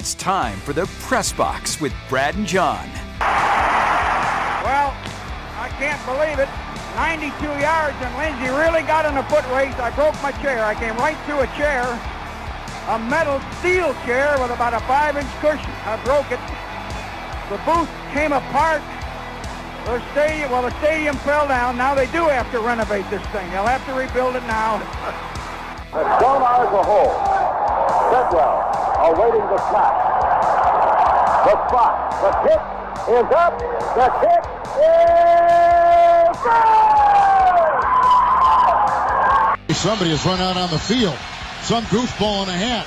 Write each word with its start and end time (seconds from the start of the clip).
It's 0.00 0.14
time 0.14 0.56
for 0.60 0.72
the 0.72 0.86
Press 1.04 1.30
Box 1.30 1.78
with 1.78 1.92
Brad 2.08 2.34
and 2.34 2.46
John. 2.46 2.88
Well, 3.20 4.96
I 5.60 5.68
can't 5.76 6.00
believe 6.08 6.40
it. 6.40 6.48
92 6.96 7.28
yards, 7.60 8.00
and 8.00 8.08
Lindsey 8.16 8.48
really 8.48 8.80
got 8.88 9.04
in 9.04 9.12
a 9.20 9.24
foot 9.28 9.44
race. 9.52 9.76
I 9.76 9.92
broke 9.92 10.16
my 10.24 10.32
chair. 10.40 10.64
I 10.64 10.72
came 10.72 10.96
right 10.96 11.20
through 11.28 11.44
a 11.44 11.46
chair, 11.52 11.84
a 12.88 12.98
metal 13.12 13.44
steel 13.60 13.92
chair 14.08 14.40
with 14.40 14.48
about 14.48 14.72
a 14.72 14.80
five-inch 14.88 15.28
cushion. 15.44 15.68
I 15.84 16.00
broke 16.00 16.32
it. 16.32 16.40
The 17.52 17.60
booth 17.68 17.92
came 18.16 18.32
apart. 18.32 18.80
The 19.84 20.00
stadium, 20.16 20.48
well, 20.50 20.64
the 20.64 20.72
stadium 20.80 21.16
fell 21.28 21.46
down. 21.46 21.76
Now 21.76 21.94
they 21.94 22.06
do 22.06 22.24
have 22.24 22.50
to 22.52 22.60
renovate 22.60 23.04
this 23.12 23.20
thing. 23.36 23.44
They'll 23.52 23.68
have 23.68 23.84
to 23.84 23.92
rebuild 23.92 24.32
it 24.32 24.44
now. 24.48 24.80
It's 25.92 26.16
gone 26.24 26.40
out 26.40 26.64
as 26.64 26.72
a 26.72 26.84
whole. 26.88 27.12
Treadwell 28.08 28.69
awaiting 29.08 29.46
the 29.48 29.58
snap. 29.70 29.94
The 31.44 31.54
spot. 31.68 31.92
The 32.20 32.30
kick 32.44 32.62
is 33.08 33.28
up. 33.32 33.58
The 33.96 34.08
kick 34.20 34.44
is 34.76 36.36
good! 36.44 36.80
Somebody 39.74 40.10
has 40.10 40.24
run 40.26 40.40
out 40.40 40.56
on 40.56 40.70
the 40.70 40.78
field. 40.78 41.16
Some 41.62 41.84
goofball 41.84 42.42
in 42.44 42.50
a 42.50 42.52
hat 42.52 42.86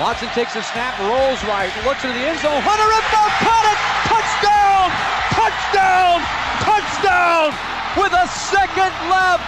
Watson 0.00 0.28
takes 0.28 0.56
a 0.56 0.62
snap, 0.62 0.98
rolls 1.00 1.44
right, 1.44 1.70
looks 1.84 2.02
into 2.02 2.16
the 2.16 2.24
end 2.24 2.40
zone. 2.40 2.62
Hunter 2.64 2.88
Renfro 2.88 3.28
caught 3.44 3.66
it! 3.68 3.76
Touchdown! 4.08 4.88
Touchdown! 5.36 6.24
Touchdown! 6.64 7.52
With 8.00 8.12
a 8.16 8.26
second 8.26 8.92
left, 9.12 9.44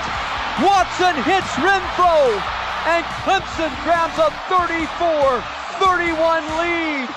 Watson 0.61 1.17
hits 1.25 1.48
Renfro, 1.56 2.37
and 2.84 3.05
Clemson 3.25 3.72
grabs 3.84 4.19
a 4.20 4.28
34-31 4.53 6.45
lead. 6.61 7.09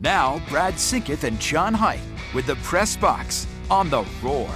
Now, 0.00 0.40
Brad 0.48 0.74
Senkiw 0.74 1.22
and 1.22 1.38
John 1.38 1.72
Height 1.72 2.00
with 2.34 2.46
the 2.46 2.56
Press 2.56 2.96
Box 2.96 3.46
on 3.70 3.90
the 3.90 4.04
Roar. 4.22 4.48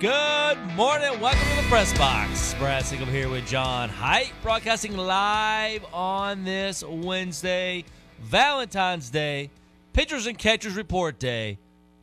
Good 0.00 0.56
morning. 0.76 1.20
Welcome 1.20 1.46
to 1.50 1.56
the 1.56 1.68
Press 1.68 1.92
Box. 1.98 2.54
Brad 2.54 2.84
Senkiw 2.84 3.06
here 3.08 3.28
with 3.28 3.46
John 3.46 3.90
Height, 3.90 4.32
broadcasting 4.42 4.96
live 4.96 5.84
on 5.92 6.42
this 6.42 6.82
Wednesday, 6.82 7.84
Valentine's 8.22 9.10
Day, 9.10 9.50
Pitchers 9.92 10.26
and 10.26 10.38
Catchers 10.38 10.74
Report 10.74 11.18
Day, 11.18 11.58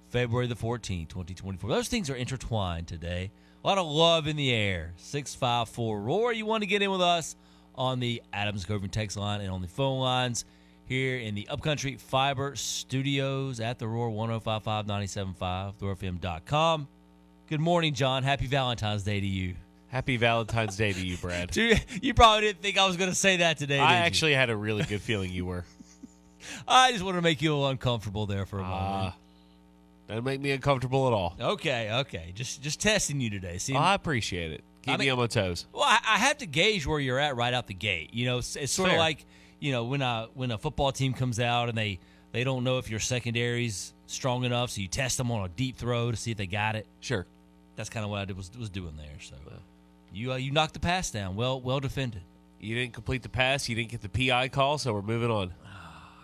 February 0.09 0.45
the 0.45 0.53
14th, 0.53 1.07
2024. 1.07 1.67
Those 1.67 1.87
things 1.87 2.11
are 2.11 2.15
intertwined 2.15 2.87
today. 2.87 3.31
A 3.63 3.67
lot 3.67 3.79
of 3.79 3.87
love 3.87 4.27
in 4.27 4.35
the 4.35 4.53
air. 4.53 4.93
654 4.97 5.99
Roar. 5.99 6.31
You 6.33 6.45
want 6.45 6.61
to 6.61 6.67
get 6.67 6.83
in 6.83 6.91
with 6.91 7.01
us 7.01 7.35
on 7.73 7.99
the 7.99 8.21
Adams 8.31 8.63
Coving 8.63 8.91
text 8.91 9.17
line 9.17 9.41
and 9.41 9.49
on 9.49 9.63
the 9.63 9.67
phone 9.67 10.01
lines 10.01 10.45
here 10.85 11.17
in 11.17 11.33
the 11.33 11.47
Upcountry 11.47 11.95
Fiber 11.95 12.55
Studios 12.55 13.59
at 13.59 13.79
the 13.79 13.87
Roar 13.87 14.11
1055 14.11 14.85
975, 14.85 15.79
RoarFM.com. 15.79 16.87
Good 17.49 17.61
morning, 17.61 17.93
John. 17.93 18.23
Happy 18.23 18.45
Valentine's 18.45 19.03
Day 19.03 19.21
to 19.21 19.25
you. 19.25 19.55
Happy 19.87 20.17
Valentine's 20.17 20.75
Day 20.75 20.91
to 20.91 20.99
you, 21.05 21.15
Brad. 21.15 21.49
Dude, 21.51 21.81
you 22.01 22.13
probably 22.13 22.41
didn't 22.47 22.61
think 22.61 22.77
I 22.77 22.85
was 22.85 22.97
going 22.97 23.09
to 23.09 23.15
say 23.15 23.37
that 23.37 23.57
today. 23.57 23.79
I 23.79 23.93
did 23.93 23.99
you? 23.99 24.05
actually 24.05 24.33
had 24.33 24.49
a 24.49 24.55
really 24.55 24.83
good 24.83 24.99
feeling 24.99 25.31
you 25.31 25.45
were. 25.45 25.63
I 26.67 26.91
just 26.91 27.05
wanted 27.05 27.19
to 27.19 27.21
make 27.21 27.41
you 27.41 27.51
a 27.51 27.55
little 27.55 27.69
uncomfortable 27.69 28.25
there 28.25 28.45
for 28.45 28.59
a 28.59 28.63
moment. 28.63 28.81
Ah, 28.81 29.15
Doesn't 30.09 30.25
make 30.25 30.41
me 30.41 30.51
uncomfortable 30.51 31.07
at 31.07 31.13
all. 31.13 31.35
Okay, 31.39 31.89
okay. 31.99 32.33
Just 32.35 32.61
just 32.61 32.81
testing 32.81 33.21
you 33.21 33.29
today. 33.29 33.59
See, 33.59 33.75
I 33.75 33.93
appreciate 33.93 34.51
it. 34.51 34.61
Keep 34.81 34.95
I 34.95 34.97
me 34.97 35.09
on 35.09 35.17
my 35.17 35.27
toes. 35.27 35.67
well, 35.71 35.83
I, 35.83 35.99
I 36.05 36.17
have 36.17 36.39
to 36.39 36.45
gauge 36.45 36.85
where 36.85 36.99
you're 36.99 37.19
at 37.19 37.37
right 37.37 37.53
out 37.53 37.67
the 37.67 37.73
gate. 37.73 38.13
You 38.13 38.25
know, 38.25 38.39
it's, 38.39 38.57
it's 38.57 38.73
sort 38.73 38.91
of 38.91 38.97
like 38.97 39.25
you 39.61 39.71
know 39.71 39.85
when 39.85 40.01
a 40.01 40.27
when 40.33 40.51
a 40.51 40.57
football 40.57 40.91
team 40.91 41.13
comes 41.13 41.39
out 41.39 41.69
and 41.69 41.77
they 41.77 41.99
they 42.33 42.43
don't 42.43 42.65
know 42.65 42.77
if 42.77 42.89
your 42.89 42.99
secondary's 42.99 43.93
strong 44.05 44.43
enough, 44.43 44.71
so 44.71 44.81
you 44.81 44.89
test 44.89 45.17
them 45.17 45.31
on 45.31 45.45
a 45.45 45.49
deep 45.49 45.77
throw 45.77 46.11
to 46.11 46.17
see 46.17 46.31
if 46.31 46.37
they 46.37 46.47
got 46.47 46.75
it. 46.75 46.85
Sure. 46.99 47.25
That's 47.77 47.89
kind 47.89 48.03
of 48.03 48.09
what 48.09 48.19
I 48.19 48.25
did, 48.25 48.35
was 48.35 48.51
was 48.59 48.69
doing 48.69 48.97
there. 48.97 49.15
So 49.21 49.35
you 50.11 50.33
uh, 50.33 50.35
you 50.35 50.51
knocked 50.51 50.73
the 50.73 50.81
pass 50.81 51.09
down. 51.09 51.37
Well 51.37 51.61
well 51.61 51.79
defended. 51.79 52.23
You 52.59 52.75
didn't 52.75 52.93
complete 52.93 53.23
the 53.23 53.29
pass. 53.29 53.69
You 53.69 53.75
didn't 53.75 53.91
get 53.91 54.01
the 54.01 54.09
PI 54.09 54.49
call, 54.49 54.79
so 54.79 54.91
we're 54.93 55.01
moving 55.03 55.31
on. 55.31 55.53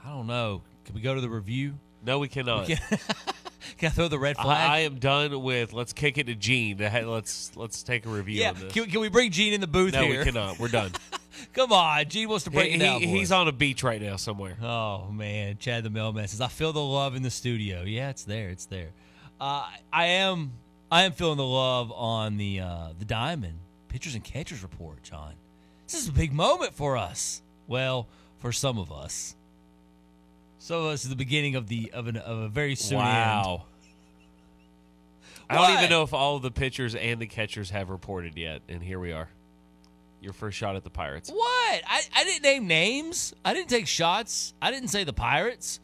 I 0.03 0.09
don't 0.09 0.27
know. 0.27 0.63
Can 0.83 0.95
we 0.95 1.01
go 1.01 1.15
to 1.15 1.21
the 1.21 1.29
review? 1.29 1.75
No, 2.05 2.19
we 2.19 2.27
cannot. 2.27 2.67
Can, 2.67 2.77
can 3.77 3.87
I 3.87 3.89
throw 3.89 4.07
the 4.07 4.19
red 4.19 4.35
flag? 4.35 4.69
I 4.69 4.79
am 4.79 4.99
done 4.99 5.41
with. 5.41 5.73
Let's 5.73 5.93
kick 5.93 6.17
it 6.17 6.25
to 6.27 6.35
Gene. 6.35 6.77
Let's 6.79 7.55
let's 7.55 7.83
take 7.83 8.05
a 8.05 8.09
review 8.09 8.41
yeah. 8.41 8.49
on 8.49 8.59
this. 8.59 8.73
Can, 8.73 8.89
can 8.89 8.99
we 8.99 9.09
bring 9.09 9.31
Gene 9.31 9.53
in 9.53 9.61
the 9.61 9.67
booth 9.67 9.93
no, 9.93 10.03
here? 10.03 10.19
we 10.19 10.25
cannot. 10.25 10.59
We're 10.59 10.67
done. 10.67 10.91
Come 11.53 11.71
on, 11.71 12.05
Gene 12.09 12.29
wants 12.29 12.45
to 12.45 12.51
break 12.51 12.69
He- 12.69 12.75
it 12.75 12.79
down. 12.79 13.01
he- 13.01 13.07
he's 13.07 13.31
on 13.31 13.47
a 13.47 13.51
beach 13.51 13.83
right 13.83 14.01
now 14.01 14.15
somewhere. 14.15 14.57
Oh 14.61 15.11
man, 15.11 15.57
Chad 15.59 15.83
the 15.83 15.89
mailman 15.89 16.27
says, 16.27 16.41
"I 16.41 16.47
feel 16.47 16.73
the 16.73 16.81
love 16.81 17.15
in 17.15 17.21
the 17.21 17.31
studio." 17.31 17.83
Yeah, 17.83 18.09
it's 18.09 18.23
there. 18.23 18.49
It's 18.49 18.65
there. 18.65 18.89
Uh, 19.39 19.67
I 19.91 20.05
am. 20.05 20.53
I 20.93 21.05
am 21.05 21.11
feeling 21.11 21.37
the 21.37 21.43
love 21.43 21.91
on 21.91 22.37
the 22.37 22.59
uh, 22.59 22.89
the 22.99 23.05
diamond 23.05 23.57
pitchers 23.87 24.13
and 24.13 24.23
catchers 24.23 24.61
report, 24.61 25.01
John. 25.01 25.33
This 25.87 25.99
is 25.99 26.07
a 26.07 26.11
big 26.11 26.31
moment 26.31 26.75
for 26.75 26.97
us. 26.97 27.41
Well, 27.65 28.07
for 28.37 28.51
some 28.51 28.77
of 28.77 28.91
us. 28.91 29.35
Some 30.59 30.77
of 30.77 30.85
us 30.85 31.03
is 31.03 31.09
the 31.09 31.15
beginning 31.15 31.55
of 31.55 31.67
the 31.67 31.89
of, 31.95 32.05
an, 32.05 32.17
of 32.17 32.37
a 32.37 32.47
very 32.47 32.75
soon 32.75 32.99
end. 32.99 33.07
wow. 33.07 33.63
I 35.49 35.55
don't 35.55 35.79
even 35.79 35.89
know 35.89 36.03
if 36.03 36.13
all 36.13 36.35
of 36.35 36.43
the 36.43 36.51
pitchers 36.51 36.93
and 36.93 37.19
the 37.19 37.25
catchers 37.25 37.71
have 37.71 37.89
reported 37.89 38.37
yet, 38.37 38.61
and 38.69 38.83
here 38.83 38.99
we 38.99 39.13
are. 39.13 39.29
Your 40.21 40.33
first 40.33 40.59
shot 40.59 40.75
at 40.75 40.83
the 40.83 40.91
Pirates. 40.91 41.31
What? 41.31 41.81
I, 41.87 42.03
I 42.15 42.23
didn't 42.23 42.43
name 42.43 42.67
names. 42.67 43.33
I 43.43 43.55
didn't 43.55 43.69
take 43.69 43.87
shots. 43.87 44.53
I 44.61 44.69
didn't 44.69 44.89
say 44.89 45.05
the 45.05 45.11
Pirates. 45.11 45.79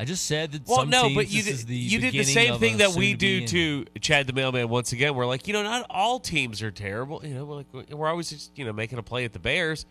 I 0.00 0.04
just 0.04 0.24
said 0.24 0.52
that 0.52 0.66
Well, 0.66 0.78
some 0.78 0.88
no, 0.88 1.10
but 1.14 1.30
you 1.30 1.42
did, 1.42 1.58
the 1.66 1.76
you 1.76 2.00
did 2.00 2.14
the 2.14 2.24
same 2.24 2.58
thing 2.58 2.78
that 2.78 2.94
we 2.94 3.12
do 3.12 3.46
to 3.48 3.84
Chad 4.00 4.26
the 4.26 4.32
mailman 4.32 4.70
once 4.70 4.92
again. 4.92 5.14
We're 5.14 5.26
like, 5.26 5.46
you 5.46 5.52
know, 5.52 5.62
not 5.62 5.84
all 5.90 6.18
teams 6.18 6.62
are 6.62 6.70
terrible. 6.70 7.20
You 7.22 7.34
know, 7.34 7.44
we're 7.44 7.56
like 7.56 7.90
we're 7.92 8.08
always 8.08 8.30
just 8.30 8.56
you 8.56 8.64
know 8.64 8.72
making 8.72 8.98
a 8.98 9.02
play 9.02 9.26
at 9.26 9.34
the 9.34 9.38
Bears. 9.38 9.84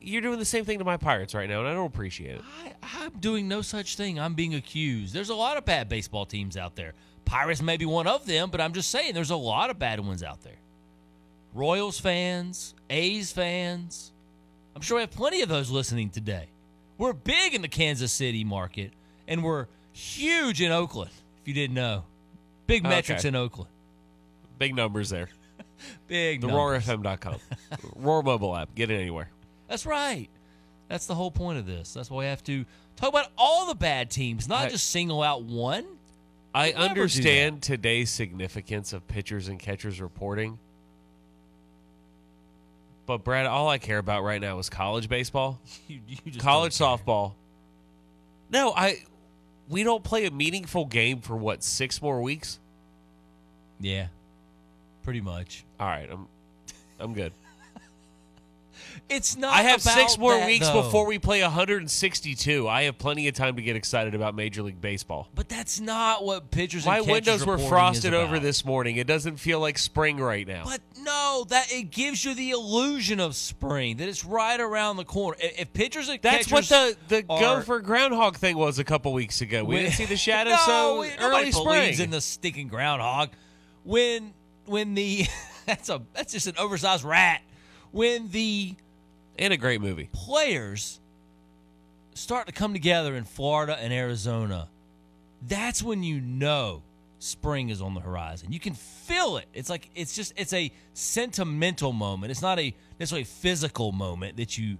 You're 0.00 0.22
doing 0.22 0.38
the 0.38 0.46
same 0.46 0.64
thing 0.64 0.78
to 0.78 0.86
my 0.86 0.96
Pirates 0.96 1.34
right 1.34 1.46
now, 1.46 1.58
and 1.60 1.68
I 1.68 1.74
don't 1.74 1.84
appreciate 1.84 2.36
it. 2.36 2.42
I, 2.64 3.04
I'm 3.04 3.10
doing 3.20 3.46
no 3.46 3.60
such 3.60 3.96
thing. 3.96 4.18
I'm 4.18 4.32
being 4.32 4.54
accused. 4.54 5.12
There's 5.12 5.28
a 5.28 5.34
lot 5.34 5.58
of 5.58 5.66
bad 5.66 5.86
baseball 5.86 6.24
teams 6.24 6.56
out 6.56 6.74
there. 6.74 6.94
Pirates 7.26 7.60
may 7.60 7.76
be 7.76 7.84
one 7.84 8.06
of 8.06 8.24
them, 8.24 8.48
but 8.50 8.58
I'm 8.58 8.72
just 8.72 8.90
saying 8.90 9.12
there's 9.12 9.28
a 9.28 9.36
lot 9.36 9.68
of 9.68 9.78
bad 9.78 10.00
ones 10.00 10.22
out 10.22 10.42
there. 10.42 10.56
Royals 11.52 12.00
fans, 12.00 12.74
A's 12.88 13.32
fans. 13.32 14.12
I'm 14.74 14.80
sure 14.80 14.96
we 14.96 15.02
have 15.02 15.10
plenty 15.10 15.42
of 15.42 15.50
those 15.50 15.70
listening 15.70 16.08
today. 16.08 16.48
We're 16.96 17.12
big 17.12 17.52
in 17.52 17.60
the 17.60 17.68
Kansas 17.68 18.12
City 18.12 18.44
market, 18.44 18.92
and 19.28 19.42
we're 19.44 19.66
huge 19.92 20.60
in 20.60 20.72
Oakland, 20.72 21.10
if 21.40 21.48
you 21.48 21.54
didn't 21.54 21.74
know. 21.74 22.04
Big 22.66 22.82
Okay. 22.84 22.94
metrics 22.94 23.24
in 23.24 23.34
Oakland. 23.34 23.70
Big 24.58 24.74
numbers 24.74 25.10
there. 25.10 25.28
Big 26.08 26.40
The 26.40 26.46
numbers. 26.48 26.86
RoarFM.com, 26.86 27.36
Roar 27.96 28.22
mobile 28.22 28.56
app. 28.56 28.74
Get 28.74 28.90
it 28.90 28.94
anywhere. 29.00 29.28
That's 29.68 29.84
right. 29.86 30.28
That's 30.88 31.06
the 31.06 31.14
whole 31.14 31.30
point 31.30 31.58
of 31.58 31.66
this. 31.66 31.92
That's 31.94 32.10
why 32.10 32.18
we 32.20 32.24
have 32.26 32.44
to 32.44 32.64
talk 32.96 33.08
about 33.08 33.28
all 33.38 33.66
the 33.66 33.74
bad 33.74 34.10
teams, 34.10 34.46
not 34.48 34.70
just 34.70 34.90
single 34.90 35.22
out 35.22 35.42
one. 35.42 35.84
I 36.54 36.68
We'll 36.70 36.80
never 36.82 36.94
do 36.94 37.00
understand 37.00 37.62
today's 37.62 38.10
significance 38.10 38.92
of 38.92 39.08
pitchers 39.08 39.48
and 39.48 39.58
catchers 39.58 40.00
reporting. 40.02 40.58
But 43.06 43.24
Brad, 43.24 43.46
all 43.46 43.68
I 43.68 43.78
care 43.78 43.98
about 43.98 44.22
right 44.22 44.40
now 44.40 44.58
is 44.58 44.68
college 44.68 45.08
baseball, 45.08 45.58
You, 45.88 46.00
you 46.06 46.16
just 46.32 46.44
college 46.44 46.76
don't 46.78 46.96
care. 46.98 47.04
softball. 47.06 47.32
No, 48.50 48.72
I 48.76 48.98
we 49.72 49.82
don't 49.82 50.04
play 50.04 50.26
a 50.26 50.30
meaningful 50.30 50.84
game 50.84 51.20
for 51.20 51.34
what, 51.36 51.64
6 51.64 52.02
more 52.02 52.20
weeks? 52.20 52.58
Yeah, 53.80 54.08
pretty 55.02 55.22
much. 55.22 55.64
All 55.80 55.88
right, 55.88 56.08
I'm 56.08 56.28
I'm 57.00 57.14
good. 57.14 57.32
It's 59.08 59.36
not. 59.36 59.52
I 59.52 59.62
have 59.62 59.82
6 59.82 60.16
more 60.18 60.32
that, 60.34 60.46
weeks 60.46 60.66
though. 60.68 60.82
before 60.82 61.06
we 61.06 61.18
play 61.18 61.42
162. 61.42 62.66
I 62.68 62.84
have 62.84 62.96
plenty 62.98 63.28
of 63.28 63.34
time 63.34 63.56
to 63.56 63.62
get 63.62 63.76
excited 63.76 64.14
about 64.14 64.34
Major 64.34 64.62
League 64.62 64.80
Baseball. 64.80 65.28
But 65.34 65.48
that's 65.48 65.80
not 65.80 66.24
what 66.24 66.50
pitchers. 66.50 66.86
My 66.86 67.00
windows 67.00 67.44
were 67.44 67.58
frosted 67.58 68.14
over 68.14 68.38
this 68.38 68.64
morning. 68.64 68.96
It 68.96 69.06
doesn't 69.06 69.36
feel 69.36 69.60
like 69.60 69.78
spring 69.78 70.18
right 70.18 70.46
now. 70.46 70.62
But 70.64 70.80
no, 71.00 71.44
that 71.48 71.72
it 71.72 71.90
gives 71.90 72.24
you 72.24 72.34
the 72.34 72.50
illusion 72.50 73.20
of 73.20 73.34
spring 73.36 73.98
that 73.98 74.08
it's 74.08 74.24
right 74.24 74.58
around 74.60 74.96
the 74.96 75.04
corner. 75.04 75.36
If, 75.40 75.72
pitchers 75.72 76.08
and 76.08 76.20
That's 76.22 76.50
what 76.50 76.64
the, 76.64 76.96
the 77.08 77.24
are- 77.28 77.40
go 77.40 77.60
for 77.60 77.80
groundhog 77.80 78.36
thing 78.36 78.56
was 78.56 78.78
a 78.78 78.84
couple 78.84 79.12
weeks 79.12 79.40
ago. 79.40 79.64
We 79.64 79.74
when- 79.74 79.84
didn't 79.84 79.94
see 79.96 80.06
the 80.06 80.16
shadow 80.16 80.50
no, 80.50 80.56
so 80.56 81.04
early 81.20 81.52
spring. 81.52 82.00
in 82.00 82.10
the 82.10 82.20
stinking 82.20 82.68
groundhog. 82.68 83.30
When 83.84 84.32
when 84.64 84.94
the 84.94 85.26
that's 85.66 85.88
a 85.88 86.00
that's 86.14 86.32
just 86.32 86.46
an 86.46 86.54
oversized 86.58 87.04
rat. 87.04 87.42
When 87.90 88.30
the 88.30 88.74
and 89.38 89.52
a 89.52 89.56
great 89.56 89.80
movie. 89.80 90.08
players 90.12 91.00
start 92.14 92.46
to 92.46 92.52
come 92.52 92.72
together 92.72 93.16
in 93.16 93.24
Florida 93.24 93.76
and 93.80 93.92
Arizona, 93.92 94.68
that's 95.48 95.82
when 95.82 96.02
you 96.02 96.20
know 96.20 96.82
spring 97.18 97.70
is 97.70 97.80
on 97.80 97.94
the 97.94 98.00
horizon. 98.00 98.52
You 98.52 98.60
can 98.60 98.74
feel 98.74 99.36
it. 99.36 99.46
It's 99.54 99.70
like 99.70 99.88
it's 99.94 100.14
just 100.14 100.32
it's 100.36 100.52
a 100.52 100.70
sentimental 100.94 101.92
moment. 101.92 102.30
It's 102.30 102.42
not 102.42 102.58
a 102.58 102.74
necessarily 102.98 103.24
physical 103.24 103.92
moment 103.92 104.36
that 104.36 104.58
you 104.58 104.78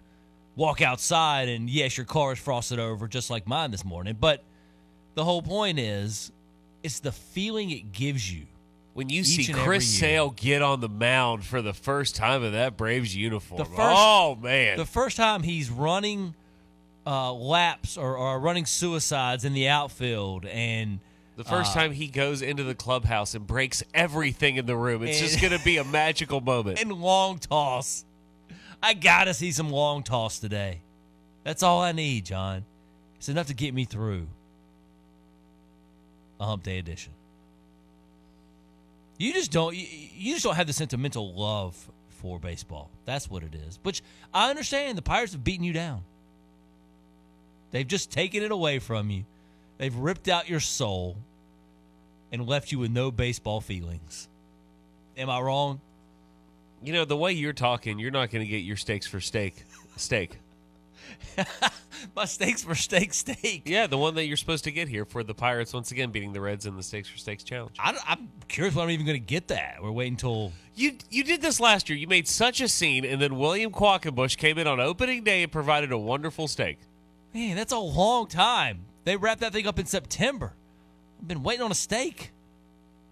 walk 0.57 0.83
outside 0.83 1.49
and 1.49 1.71
yes, 1.71 1.97
your 1.97 2.07
car 2.07 2.33
is 2.33 2.39
frosted 2.39 2.79
over 2.79 3.09
just 3.09 3.31
like 3.31 3.47
mine 3.47 3.71
this 3.71 3.85
morning, 3.85 4.17
but 4.21 4.43
the 5.15 5.25
whole 5.25 5.43
point 5.43 5.79
is 5.79 6.33
it's 6.83 7.01
the 7.01 7.13
feeling 7.13 7.71
it 7.71 7.93
gives 7.93 8.33
you. 8.33 8.47
When 8.95 9.09
you 9.09 9.21
Each 9.21 9.47
see 9.47 9.53
Chris. 9.53 9.87
Sale 9.99 10.31
get 10.31 10.61
on 10.61 10.81
the 10.81 10.89
mound 10.89 11.45
for 11.45 11.63
the 11.63 11.73
first 11.73 12.15
time 12.15 12.45
in 12.45 12.53
that 12.53 12.77
Braves 12.77 13.17
uniform, 13.17 13.59
The 13.59 13.65
first- 13.65 13.79
oh 13.81 14.37
man, 14.41 14.77
The 14.77 14.85
first 14.87 15.17
time 15.17 15.43
he's 15.43 15.71
running 15.71 16.35
uh, 17.07 17.33
laps 17.33 17.97
or, 17.97 18.17
or 18.17 18.39
running 18.39 18.67
suicides 18.67 19.45
in 19.45 19.55
the 19.55 19.69
outfield 19.69 20.45
and 20.47 21.01
the 21.37 21.45
first 21.45 21.73
uh, 21.75 21.81
time 21.81 21.93
he 21.93 22.07
goes 22.09 22.43
into 22.43 22.63
the 22.63 22.75
clubhouse 22.75 23.35
and 23.35 23.47
breaks 23.47 23.83
everything 23.95 24.57
in 24.57 24.67
the 24.67 24.77
room, 24.77 25.03
it's 25.03 25.19
And- 25.21 25.29
just 25.31 25.41
going 25.41 25.57
to 25.59 25.65
be 25.65 25.79
a 25.79 25.85
magical 25.85 26.41
moment. 26.43 26.79
and 26.83 26.93
long 26.93 27.39
toss. 27.39 28.05
I 28.83 28.95
gotta 28.95 29.33
see 29.33 29.53
some 29.53 29.71
long 29.71 30.03
toss 30.03 30.39
today. 30.39 30.81
That's 31.45 31.63
all 31.63 31.81
I 31.81 31.93
need, 31.93 32.27
John. 32.27 32.65
It's 33.17 33.29
enough 33.29 33.47
to 33.47 33.55
get 33.55 33.73
me 33.73 33.85
through 33.85 34.27
a 36.41 36.45
hump 36.47 36.63
day 36.65 36.79
edition. 36.79 37.13
You 39.23 39.33
just 39.33 39.53
don't. 39.53 39.77
You, 39.77 40.33
just 40.33 40.45
don't 40.45 40.57
have 40.57 40.67
the 40.67 40.73
sentimental 40.73 41.33
love 41.35 41.77
for 42.21 42.41
baseball. 42.41 42.91
That's 43.05 43.31
what 43.31 43.45
it 43.45 43.55
is. 43.55 43.79
Which 43.83 44.03
I 44.35 44.51
understand. 44.51 44.99
The 44.99 45.03
Pirates 45.03 45.33
have 45.33 45.45
beaten 45.45 45.65
you 45.65 45.73
down. 45.73 46.03
They've 47.71 47.87
just 47.87 48.11
taken 48.11 48.43
it 48.43 48.51
away 48.51 48.81
from 48.81 49.11
you. 49.11 49.25
They've 49.79 49.95
ripped 49.95 50.29
out 50.29 50.49
your 50.49 50.61
soul 50.61 51.17
and 52.33 52.47
left 52.47 52.73
you 52.73 52.81
with 52.81 52.91
no 52.91 53.11
baseball 53.13 53.61
feelings. 53.61 54.29
Am 55.17 55.31
I 55.31 55.41
wrong? 55.41 55.81
you 56.83 56.93
know, 56.93 57.05
the 57.05 57.17
way 57.17 57.33
you're 57.33 57.53
talking, 57.53 57.99
you're 57.99 58.11
not 58.11 58.31
going 58.31 58.45
to 58.45 58.51
get 58.51 58.59
your 58.59 58.77
steaks 58.77 59.07
for 59.07 59.21
steak. 59.21 59.55
Steak. 59.97 60.39
My 62.17 62.25
steaks 62.25 62.63
for 62.65 62.75
steak 62.75 63.15
steak. 63.15 63.63
Yeah, 63.65 63.87
the 63.87 63.97
one 63.99 64.15
that 64.17 64.25
you're 64.25 64.37
supposed 64.37 64.65
to 64.65 64.73
get 64.73 64.89
here 64.89 65.05
for 65.05 65.23
the 65.23 65.35
Pirates 65.35 65.73
once 65.73 65.91
again 65.93 66.11
beating 66.11 66.33
the 66.33 66.41
Reds 66.41 66.67
in 66.67 66.77
the 66.77 66.83
Steaks 66.83 67.09
for 67.09 67.17
Steaks 67.19 67.45
challenge. 67.45 67.77
I, 67.79 67.97
am 68.09 68.29
curious 68.49 68.75
when 68.75 68.85
I'm 68.85 68.91
even 68.91 69.07
going 69.07 69.21
to 69.21 69.25
get 69.27 69.49
that. 69.49 69.77
We're 69.83 69.93
waiting 69.93 70.15
until 70.15 70.53
You 70.75 70.97
you 71.11 71.23
did 71.25 71.41
this 71.43 71.61
last 71.61 71.89
year. 71.89 71.97
You 71.99 72.09
made 72.09 72.27
such 72.27 72.61
a 72.61 72.69
scene, 72.69 73.05
and 73.05 73.21
then 73.23 73.39
William 73.39 73.71
Quackenbush 73.71 74.37
came 74.37 74.59
in 74.59 74.67
on 74.67 74.81
opening 74.81 75.23
day 75.23 75.43
and 75.43 75.53
provided 75.53 75.93
a 75.93 75.99
wonderful 75.99 76.49
steak. 76.49 76.79
man. 77.33 77.57
That's 77.57 77.73
a 77.73 77.79
long 77.79 78.27
time. 78.27 78.81
They 79.05 79.17
wrapped 79.17 79.41
that 79.41 79.53
thing 79.53 79.67
up 79.67 79.79
in 79.79 79.87
September. 79.87 80.53
I've 81.21 81.29
been 81.29 81.43
waiting 81.43 81.63
on 81.63 81.71
a 81.71 81.75
steak. 81.77 82.33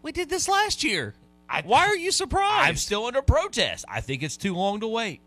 We 0.02 0.12
did 0.12 0.28
this 0.30 0.48
last 0.48 0.82
year. 0.82 1.14
I- 1.48 1.62
Why 1.62 1.86
are 1.86 1.96
you 1.96 2.10
surprised? 2.12 2.68
I'm 2.68 2.76
still 2.76 3.06
under 3.06 3.22
protest. 3.22 3.84
I 3.88 4.00
think 4.00 4.22
it's 4.22 4.36
too 4.36 4.54
long 4.54 4.80
to 4.80 4.88
wait. 4.88 5.20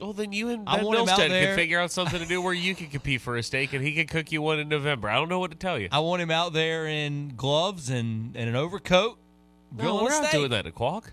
Well, 0.00 0.12
then 0.12 0.32
you 0.32 0.48
and 0.50 0.68
I 0.68 0.76
Ben 0.76 0.84
want 0.86 0.98
him 1.00 1.08
out 1.08 1.18
Milstead 1.18 1.28
there. 1.28 1.46
can 1.46 1.56
figure 1.56 1.78
out 1.80 1.90
something 1.92 2.18
to 2.20 2.26
do 2.26 2.42
where 2.42 2.52
you 2.52 2.74
can 2.74 2.88
compete 2.88 3.20
for 3.20 3.36
a 3.36 3.42
steak, 3.42 3.72
and 3.72 3.84
he 3.84 3.92
can 3.94 4.06
cook 4.06 4.32
you 4.32 4.42
one 4.42 4.58
in 4.58 4.68
November. 4.68 5.08
I 5.08 5.14
don't 5.14 5.28
know 5.28 5.38
what 5.38 5.50
to 5.52 5.56
tell 5.56 5.78
you. 5.78 5.88
I 5.92 6.00
want 6.00 6.20
him 6.20 6.30
out 6.30 6.52
there 6.52 6.86
in 6.86 7.32
gloves 7.36 7.90
and, 7.90 8.34
and 8.36 8.48
an 8.48 8.56
overcoat. 8.56 9.16
no, 9.76 9.82
grilling 9.82 10.04
we're 10.04 10.10
not 10.10 10.24
steak. 10.26 10.32
doing 10.32 10.50
that 10.50 10.66
at 10.66 10.74
Quack. 10.74 11.12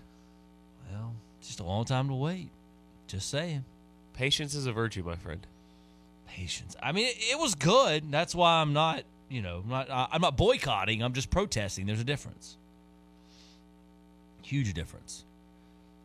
Well, 0.90 1.14
just 1.40 1.60
a 1.60 1.64
long 1.64 1.84
time 1.84 2.08
to 2.08 2.14
wait. 2.14 2.50
Just 3.06 3.30
saying. 3.30 3.64
Patience 4.14 4.54
is 4.54 4.66
a 4.66 4.72
virtue, 4.72 5.02
my 5.04 5.16
friend. 5.16 5.46
Patience. 6.26 6.74
I 6.82 6.92
mean, 6.92 7.06
it, 7.06 7.16
it 7.32 7.38
was 7.38 7.54
good. 7.54 8.10
That's 8.10 8.34
why 8.34 8.60
I'm 8.60 8.72
not, 8.72 9.04
you 9.28 9.42
know, 9.42 9.60
I'm 9.64 9.70
not, 9.70 9.90
I- 9.90 10.08
I'm 10.12 10.20
not 10.22 10.36
boycotting. 10.36 11.02
I'm 11.02 11.12
just 11.12 11.30
protesting. 11.30 11.86
There's 11.86 12.00
a 12.00 12.04
difference. 12.04 12.56
Huge 14.42 14.72
difference. 14.74 15.24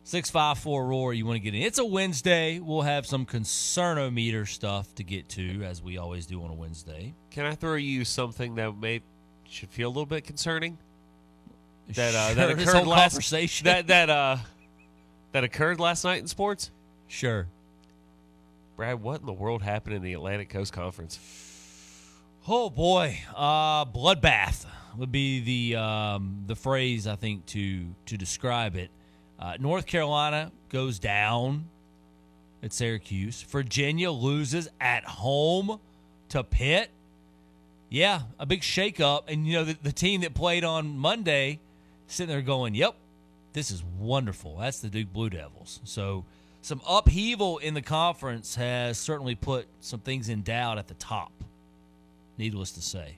654 0.08 0.86
Roar, 0.86 1.12
you 1.12 1.26
want 1.26 1.36
to 1.36 1.40
get 1.40 1.54
in. 1.54 1.60
It's 1.60 1.78
a 1.78 1.84
Wednesday. 1.84 2.60
We'll 2.60 2.80
have 2.80 3.04
some 3.04 3.26
concernometer 3.26 4.48
stuff 4.48 4.94
to 4.94 5.04
get 5.04 5.28
to, 5.30 5.62
as 5.64 5.82
we 5.82 5.98
always 5.98 6.24
do 6.24 6.42
on 6.42 6.48
a 6.48 6.54
Wednesday. 6.54 7.12
Can 7.30 7.44
I 7.44 7.54
throw 7.54 7.74
you 7.74 8.06
something 8.06 8.54
that 8.54 8.74
may 8.74 9.02
should 9.46 9.68
feel 9.68 9.88
a 9.88 9.90
little 9.90 10.06
bit 10.06 10.24
concerning? 10.24 10.78
That 11.88 12.14
uh, 12.14 12.28
Sure, 12.28 12.34
that 12.36 12.50
occurred 12.50 12.86
last 12.86 13.12
conversation. 13.12 13.66
that 13.66 13.88
that 13.88 14.08
uh 14.08 14.38
that 15.32 15.44
occurred 15.44 15.78
last 15.78 16.04
night 16.04 16.20
in 16.20 16.26
sports. 16.26 16.70
sure. 17.06 17.46
Brad, 18.76 19.02
what 19.02 19.20
in 19.20 19.26
the 19.26 19.32
world 19.34 19.60
happened 19.60 19.94
in 19.94 20.02
the 20.02 20.14
Atlantic 20.14 20.48
Coast 20.48 20.72
Conference? 20.72 21.18
Oh 22.48 22.70
boy, 22.70 23.18
uh, 23.36 23.84
bloodbath 23.84 24.64
would 24.96 25.12
be 25.12 25.40
the 25.40 25.76
um, 25.78 26.44
the 26.46 26.56
phrase 26.56 27.06
I 27.06 27.16
think 27.16 27.44
to 27.46 27.94
to 28.06 28.16
describe 28.16 28.74
it. 28.74 28.90
Uh, 29.38 29.56
North 29.58 29.86
Carolina 29.86 30.52
goes 30.68 30.98
down 30.98 31.66
at 32.62 32.72
Syracuse. 32.72 33.42
Virginia 33.42 34.10
loses 34.10 34.68
at 34.80 35.04
home 35.04 35.80
to 36.30 36.42
Pitt. 36.42 36.90
Yeah, 37.88 38.22
a 38.38 38.46
big 38.46 38.60
shakeup, 38.60 39.24
and 39.28 39.46
you 39.46 39.54
know 39.54 39.64
the, 39.64 39.78
the 39.82 39.92
team 39.92 40.20
that 40.20 40.34
played 40.34 40.64
on 40.64 40.98
Monday 40.98 41.60
sitting 42.06 42.28
there 42.28 42.42
going, 42.42 42.74
"Yep, 42.74 42.94
this 43.54 43.70
is 43.70 43.82
wonderful." 43.98 44.58
That's 44.58 44.80
the 44.80 44.88
Duke 44.88 45.12
Blue 45.12 45.30
Devils. 45.30 45.80
So 45.84 46.26
some 46.60 46.82
upheaval 46.86 47.58
in 47.58 47.72
the 47.72 47.80
conference 47.80 48.56
has 48.56 48.98
certainly 48.98 49.34
put 49.34 49.66
some 49.80 50.00
things 50.00 50.28
in 50.28 50.42
doubt 50.42 50.76
at 50.76 50.88
the 50.88 50.94
top 50.94 51.32
needless 52.38 52.70
to 52.72 52.80
say. 52.80 53.16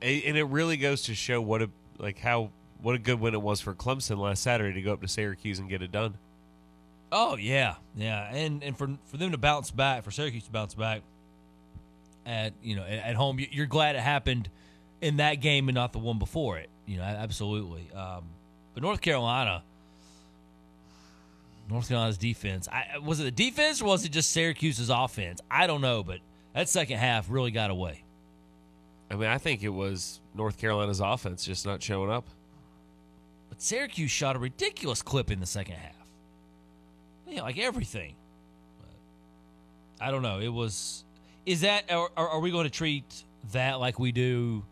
And 0.00 0.36
it 0.38 0.44
really 0.44 0.78
goes 0.78 1.02
to 1.02 1.14
show 1.14 1.42
what 1.42 1.60
a 1.60 1.68
like 1.98 2.18
how 2.18 2.50
what 2.82 2.94
a 2.94 2.98
good 2.98 3.20
win 3.20 3.34
it 3.34 3.42
was 3.42 3.60
for 3.60 3.74
Clemson 3.74 4.18
last 4.18 4.42
Saturday 4.42 4.74
to 4.74 4.82
go 4.82 4.92
up 4.92 5.00
to 5.02 5.08
Syracuse 5.08 5.58
and 5.58 5.68
get 5.68 5.82
it 5.82 5.92
done. 5.92 6.14
Oh 7.12 7.36
yeah, 7.36 7.74
yeah, 7.96 8.32
and 8.32 8.62
and 8.62 8.76
for 8.78 8.88
for 9.06 9.16
them 9.16 9.32
to 9.32 9.38
bounce 9.38 9.70
back, 9.70 10.04
for 10.04 10.10
Syracuse 10.10 10.44
to 10.44 10.50
bounce 10.50 10.74
back 10.74 11.02
at 12.26 12.52
you 12.62 12.76
know 12.76 12.84
at, 12.84 13.14
home, 13.16 13.38
you- 13.40 13.48
you're 13.50 13.66
glad 13.66 13.96
it 13.96 14.00
happened 14.02 14.48
in 15.00 15.16
that 15.16 15.36
game 15.36 15.68
and 15.68 15.74
not 15.74 15.92
the 15.92 15.98
one 15.98 16.18
before 16.18 16.58
it. 16.58 16.68
You 16.86 16.98
know, 16.98 17.02
absolutely. 17.02 17.90
Um, 17.94 18.24
but 18.74 18.82
North 18.82 19.00
Carolina, 19.00 19.62
North 21.68 21.88
Carolina's 21.88 22.18
defense, 22.18 22.68
I, 22.68 22.98
was 22.98 23.20
it 23.20 23.24
the 23.24 23.30
defense 23.30 23.80
or 23.80 23.86
was 23.86 24.04
it 24.04 24.10
just 24.12 24.30
Syracuse's 24.30 24.90
offense? 24.90 25.40
I 25.50 25.66
don't 25.66 25.80
know, 25.80 26.02
but 26.02 26.18
that 26.54 26.68
second 26.68 26.98
half 26.98 27.30
really 27.30 27.50
got 27.52 27.70
away. 27.70 28.02
I 29.10 29.14
mean, 29.16 29.28
I 29.28 29.38
think 29.38 29.62
it 29.62 29.68
was 29.68 30.20
North 30.34 30.58
Carolina's 30.58 31.00
offense 31.00 31.44
just 31.44 31.66
not 31.66 31.82
showing 31.82 32.10
up. 32.10 32.26
But 33.50 33.60
Syracuse 33.60 34.10
shot 34.10 34.36
a 34.36 34.38
ridiculous 34.38 35.02
clip 35.02 35.30
in 35.30 35.40
the 35.40 35.46
second 35.46 35.74
half. 35.74 35.94
Yeah, 37.28 37.42
like 37.42 37.58
everything. 37.58 38.14
But 38.78 40.04
I 40.06 40.10
don't 40.10 40.22
know. 40.22 40.40
It 40.40 40.48
was. 40.48 41.04
Is 41.44 41.60
that. 41.60 41.90
Are, 41.92 42.10
are 42.16 42.40
we 42.40 42.50
going 42.50 42.64
to 42.64 42.70
treat 42.70 43.24
that 43.52 43.78
like 43.80 43.98
we 43.98 44.12
do 44.12 44.64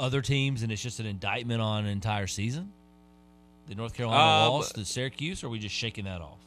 other 0.00 0.20
teams 0.22 0.62
and 0.62 0.72
it's 0.72 0.82
just 0.82 0.98
an 0.98 1.06
indictment 1.06 1.60
on 1.62 1.84
an 1.84 1.90
entire 1.90 2.26
season? 2.26 2.72
The 3.68 3.74
North 3.74 3.94
Carolina 3.94 4.46
Um, 4.48 4.52
lost 4.54 4.74
to 4.74 4.84
Syracuse 4.84 5.42
or 5.42 5.46
are 5.46 5.50
we 5.50 5.58
just 5.58 5.74
shaking 5.74 6.04
that 6.04 6.20
off? 6.20 6.38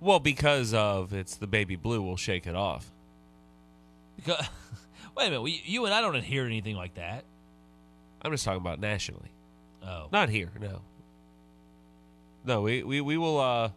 Well, 0.00 0.18
because 0.18 0.72
of 0.74 1.12
it's 1.12 1.36
the 1.36 1.46
baby 1.46 1.76
blue, 1.76 2.00
we'll 2.02 2.16
shake 2.16 2.46
it 2.46 2.54
off. 2.54 2.90
Because. 4.16 4.46
Wait 5.16 5.26
a 5.26 5.30
minute. 5.30 5.42
We, 5.42 5.62
you 5.66 5.84
and 5.84 5.92
I 5.92 6.00
don't 6.00 6.14
adhere 6.16 6.44
to 6.44 6.48
anything 6.48 6.76
like 6.76 6.94
that. 6.94 7.24
I'm 8.22 8.30
just 8.32 8.44
talking 8.44 8.60
about 8.60 8.80
nationally, 8.80 9.30
Oh. 9.86 10.08
not 10.12 10.28
here. 10.28 10.50
No, 10.60 10.80
no. 12.44 12.62
We 12.62 12.82
we, 12.82 13.00
we 13.00 13.16
will 13.16 13.38
uh 13.38 13.70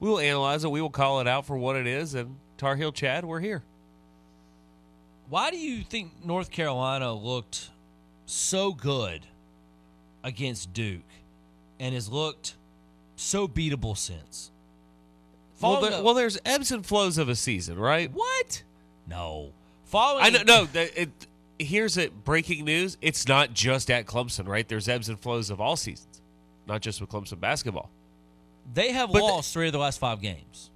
we 0.00 0.08
will 0.08 0.18
analyze 0.20 0.64
it. 0.64 0.70
We 0.70 0.80
will 0.80 0.90
call 0.90 1.20
it 1.20 1.28
out 1.28 1.46
for 1.46 1.56
what 1.56 1.76
it 1.76 1.86
is. 1.86 2.14
And 2.14 2.36
Tar 2.58 2.76
Heel 2.76 2.92
Chad, 2.92 3.24
we're 3.24 3.40
here. 3.40 3.62
Why 5.28 5.50
do 5.50 5.56
you 5.58 5.82
think 5.82 6.24
North 6.24 6.50
Carolina 6.50 7.12
looked 7.12 7.70
so 8.26 8.72
good 8.72 9.26
against 10.22 10.72
Duke 10.72 11.00
and 11.80 11.94
has 11.94 12.08
looked 12.08 12.54
so 13.16 13.48
beatable 13.48 13.96
since? 13.96 14.50
Well, 15.60 15.80
there, 15.80 15.90
the- 15.90 16.02
well, 16.02 16.14
there's 16.14 16.38
ebbs 16.44 16.70
and 16.70 16.84
flows 16.84 17.18
of 17.18 17.28
a 17.28 17.34
season, 17.34 17.78
right? 17.78 18.10
what? 18.12 18.62
No. 19.08 19.52
Following 19.86 20.24
I 20.24 20.28
know. 20.30 20.42
No, 20.46 20.64
that- 20.66 21.00
it, 21.00 21.10
here's 21.58 21.96
it. 21.96 22.24
Breaking 22.24 22.64
news: 22.64 22.96
It's 23.00 23.26
not 23.28 23.52
just 23.52 23.90
at 23.90 24.06
Clemson, 24.06 24.46
right? 24.48 24.66
There's 24.66 24.88
ebbs 24.88 25.08
and 25.08 25.18
flows 25.18 25.50
of 25.50 25.60
all 25.60 25.76
seasons. 25.76 26.20
not 26.66 26.80
just 26.82 27.00
with 27.00 27.10
Clemson 27.10 27.38
basketball. 27.40 27.90
They 28.74 28.90
have 28.92 29.12
But 29.12 29.22
lost 29.22 29.52
three 29.52 29.66
of 29.68 29.72
the 29.72 29.78
last 29.78 30.00
five 30.00 30.20
games. 30.20 30.70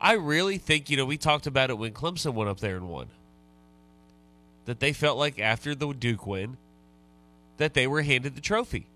I 0.00 0.12
really 0.14 0.58
think, 0.58 0.90
you 0.90 0.98
know, 0.98 1.06
we 1.06 1.16
talked 1.16 1.46
about 1.46 1.70
it 1.70 1.78
when 1.78 1.92
Clemson 1.92 2.34
went 2.34 2.50
up 2.50 2.60
there 2.60 2.76
and 2.76 2.88
won. 2.88 3.08
That 4.66 4.80
they 4.80 4.92
felt 4.92 5.16
like 5.16 5.38
after 5.38 5.74
the 5.74 5.92
Duke 5.92 6.26
win, 6.26 6.58
that 7.56 7.72
they 7.72 7.86
were 7.86 8.02
handed 8.02 8.34
the 8.34 8.42
trophy. 8.42 8.86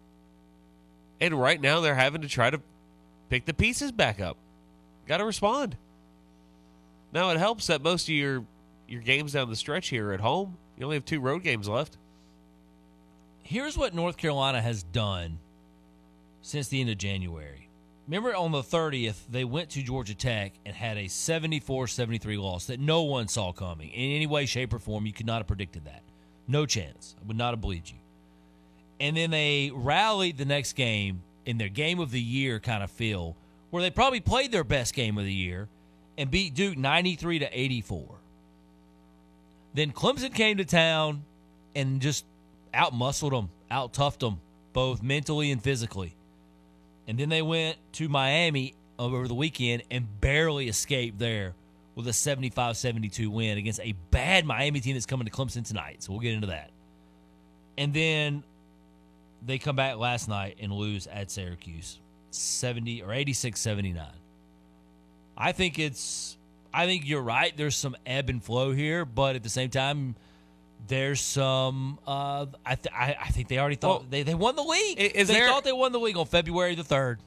And 1.20 1.40
right 1.40 1.58
now 1.60 1.80
they're 1.80 1.94
having 1.94 2.20
to 2.22 2.28
try 2.28 2.50
to 2.50 2.60
pick 3.30 3.46
the 3.46 3.54
pieces 3.54 3.90
back 3.90 4.20
up. 4.20 4.36
Got 5.06 5.18
to 5.18 5.24
respond. 5.24 5.76
Now 7.12 7.30
it 7.30 7.38
helps 7.38 7.68
that 7.68 7.82
most 7.82 8.04
of 8.04 8.14
your 8.14 8.44
your 8.86 9.00
games 9.00 9.32
down 9.32 9.48
the 9.48 9.56
stretch 9.56 9.88
here 9.88 10.12
at 10.12 10.20
home. 10.20 10.56
You 10.78 10.84
only 10.84 10.96
have 10.96 11.04
two 11.04 11.20
road 11.20 11.42
games 11.42 11.68
left. 11.68 11.96
Here's 13.42 13.76
what 13.76 13.94
North 13.94 14.16
Carolina 14.16 14.60
has 14.60 14.84
done 14.84 15.38
since 16.40 16.68
the 16.68 16.80
end 16.80 16.90
of 16.90 16.98
January. 16.98 17.68
Remember 18.06 18.34
on 18.34 18.52
the 18.52 18.62
30th, 18.62 19.16
they 19.28 19.44
went 19.44 19.70
to 19.70 19.82
Georgia 19.82 20.14
Tech 20.14 20.52
and 20.64 20.74
had 20.74 20.96
a 20.96 21.08
74 21.08 21.88
73 21.88 22.36
loss 22.36 22.66
that 22.66 22.80
no 22.80 23.02
one 23.02 23.28
saw 23.28 23.52
coming. 23.52 23.90
In 23.90 24.12
any 24.12 24.26
way, 24.26 24.46
shape, 24.46 24.72
or 24.72 24.78
form, 24.78 25.04
you 25.04 25.12
could 25.12 25.26
not 25.26 25.38
have 25.38 25.46
predicted 25.46 25.84
that. 25.84 26.02
No 26.46 26.64
chance. 26.64 27.16
I 27.20 27.26
would 27.26 27.36
not 27.36 27.52
have 27.52 27.60
believed 27.60 27.90
you. 27.90 27.96
And 29.00 29.16
then 29.16 29.30
they 29.30 29.70
rallied 29.74 30.38
the 30.38 30.44
next 30.44 30.74
game 30.74 31.22
in 31.44 31.58
their 31.58 31.68
game 31.68 31.98
of 31.98 32.10
the 32.10 32.20
year 32.20 32.60
kind 32.60 32.82
of 32.82 32.90
feel, 32.90 33.36
where 33.70 33.82
they 33.82 33.90
probably 33.90 34.20
played 34.20 34.52
their 34.52 34.64
best 34.64 34.94
game 34.94 35.18
of 35.18 35.24
the 35.24 35.32
year 35.32 35.68
and 36.16 36.30
beat 36.30 36.54
Duke 36.54 36.78
93 36.78 37.40
to 37.40 37.60
84. 37.60 38.18
Then 39.78 39.92
Clemson 39.92 40.34
came 40.34 40.56
to 40.56 40.64
town 40.64 41.22
and 41.76 42.00
just 42.00 42.24
out 42.74 42.92
muscled 42.92 43.32
them, 43.32 43.48
out 43.70 43.92
toughed 43.92 44.18
them, 44.18 44.40
both 44.72 45.04
mentally 45.04 45.52
and 45.52 45.62
physically. 45.62 46.16
And 47.06 47.16
then 47.16 47.28
they 47.28 47.42
went 47.42 47.76
to 47.92 48.08
Miami 48.08 48.74
over 48.98 49.28
the 49.28 49.36
weekend 49.36 49.84
and 49.88 50.20
barely 50.20 50.66
escaped 50.66 51.20
there 51.20 51.54
with 51.94 52.08
a 52.08 52.12
75 52.12 52.76
72 52.76 53.30
win 53.30 53.56
against 53.56 53.78
a 53.78 53.94
bad 54.10 54.44
Miami 54.44 54.80
team 54.80 54.94
that's 54.94 55.06
coming 55.06 55.26
to 55.26 55.32
Clemson 55.32 55.64
tonight. 55.64 56.02
So 56.02 56.10
we'll 56.10 56.22
get 56.22 56.34
into 56.34 56.48
that. 56.48 56.72
And 57.76 57.94
then 57.94 58.42
they 59.46 59.58
come 59.58 59.76
back 59.76 59.96
last 59.96 60.28
night 60.28 60.56
and 60.60 60.72
lose 60.72 61.06
at 61.06 61.30
Syracuse 61.30 62.00
70 62.32 63.02
or 63.02 63.12
86 63.12 63.60
79. 63.60 64.04
I 65.36 65.52
think 65.52 65.78
it's, 65.78 66.36
I 66.72 66.86
think 66.86 67.06
you're 67.08 67.22
right. 67.22 67.56
There's 67.56 67.76
some 67.76 67.96
ebb 68.06 68.28
and 68.30 68.42
flow 68.42 68.72
here, 68.72 69.04
but 69.04 69.36
at 69.36 69.42
the 69.42 69.48
same 69.48 69.70
time, 69.70 70.14
there's 70.86 71.20
some. 71.20 71.98
Uh, 72.06 72.46
I, 72.64 72.74
th- 72.74 72.94
I 72.94 73.16
I 73.20 73.28
think 73.28 73.48
they 73.48 73.58
already 73.58 73.76
thought 73.76 74.00
Well, 74.00 74.06
they, 74.10 74.22
they 74.22 74.34
won 74.34 74.54
the 74.56 74.62
league. 74.62 74.98
is 75.00 75.28
they 75.28 75.34
there- 75.34 75.48
thought 75.48 75.64
they 75.64 75.72
won 75.72 75.92
the 75.92 75.98
league 76.00 76.16
on 76.16 76.26
February 76.26 76.74
the 76.74 76.84
third, 76.84 77.20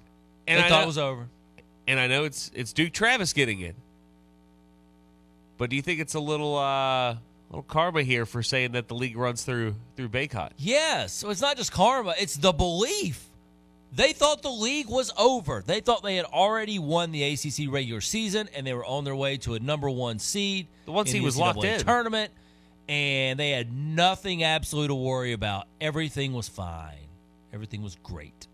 And 0.47 0.59
they 0.59 0.65
I 0.65 0.69
thought 0.69 0.77
know- 0.79 0.83
it 0.83 0.87
was 0.87 0.97
over. 0.97 1.27
And 1.87 1.99
I 1.99 2.07
know 2.07 2.23
it's 2.25 2.51
it's 2.53 2.71
Duke 2.73 2.93
Travis 2.93 3.33
getting 3.33 3.59
in. 3.61 3.73
But 5.57 5.69
do 5.69 5.75
you 5.75 5.81
think 5.81 5.99
it's 5.99 6.13
a 6.13 6.19
little 6.19 6.57
uh 6.57 7.17
little 7.49 7.63
karma 7.63 8.03
here 8.03 8.25
for 8.25 8.41
saying 8.43 8.71
that 8.73 8.87
the 8.87 8.95
league 8.95 9.17
runs 9.17 9.43
through 9.43 9.75
through 9.95 10.09
Baycott? 10.09 10.51
Yes, 10.57 11.11
so 11.13 11.29
it's 11.29 11.41
not 11.41 11.57
just 11.57 11.71
karma; 11.71 12.13
it's 12.19 12.35
the 12.35 12.51
belief. 12.51 13.25
They 13.93 14.13
thought 14.13 14.41
the 14.41 14.49
league 14.51 14.87
was 14.87 15.11
over. 15.17 15.63
They 15.65 15.81
thought 15.81 16.01
they 16.01 16.15
had 16.15 16.25
already 16.25 16.79
won 16.79 17.11
the 17.11 17.23
ACC 17.23 17.69
regular 17.69 17.99
season, 17.99 18.47
and 18.55 18.65
they 18.65 18.73
were 18.73 18.85
on 18.85 19.03
their 19.03 19.15
way 19.15 19.37
to 19.39 19.55
a 19.55 19.59
number 19.59 19.89
one 19.89 20.17
seed. 20.19 20.67
The 20.85 20.93
one 20.93 21.05
in 21.07 21.11
seed 21.11 21.23
was 21.23 21.35
NCAA 21.35 21.39
locked 21.39 21.63
in. 21.65 21.79
tournament, 21.81 22.31
and 22.87 23.37
they 23.37 23.51
had 23.51 23.73
nothing 23.73 24.43
absolute 24.43 24.87
to 24.87 24.95
worry 24.95 25.33
about. 25.33 25.67
Everything 25.81 26.31
was 26.31 26.47
fine. 26.47 27.07
Everything 27.51 27.81
was 27.81 27.97
great. 28.01 28.47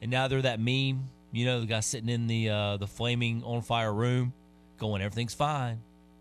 And 0.00 0.10
now 0.10 0.28
they're 0.28 0.42
that 0.42 0.58
meme, 0.58 1.10
you 1.32 1.44
know, 1.44 1.60
the 1.60 1.66
guy 1.66 1.80
sitting 1.80 2.08
in 2.08 2.26
the 2.26 2.48
uh, 2.48 2.76
the 2.78 2.86
flaming 2.86 3.42
on 3.44 3.60
fire 3.60 3.92
room, 3.92 4.32
going, 4.78 5.02
"Everything's 5.02 5.34
fine." 5.34 5.80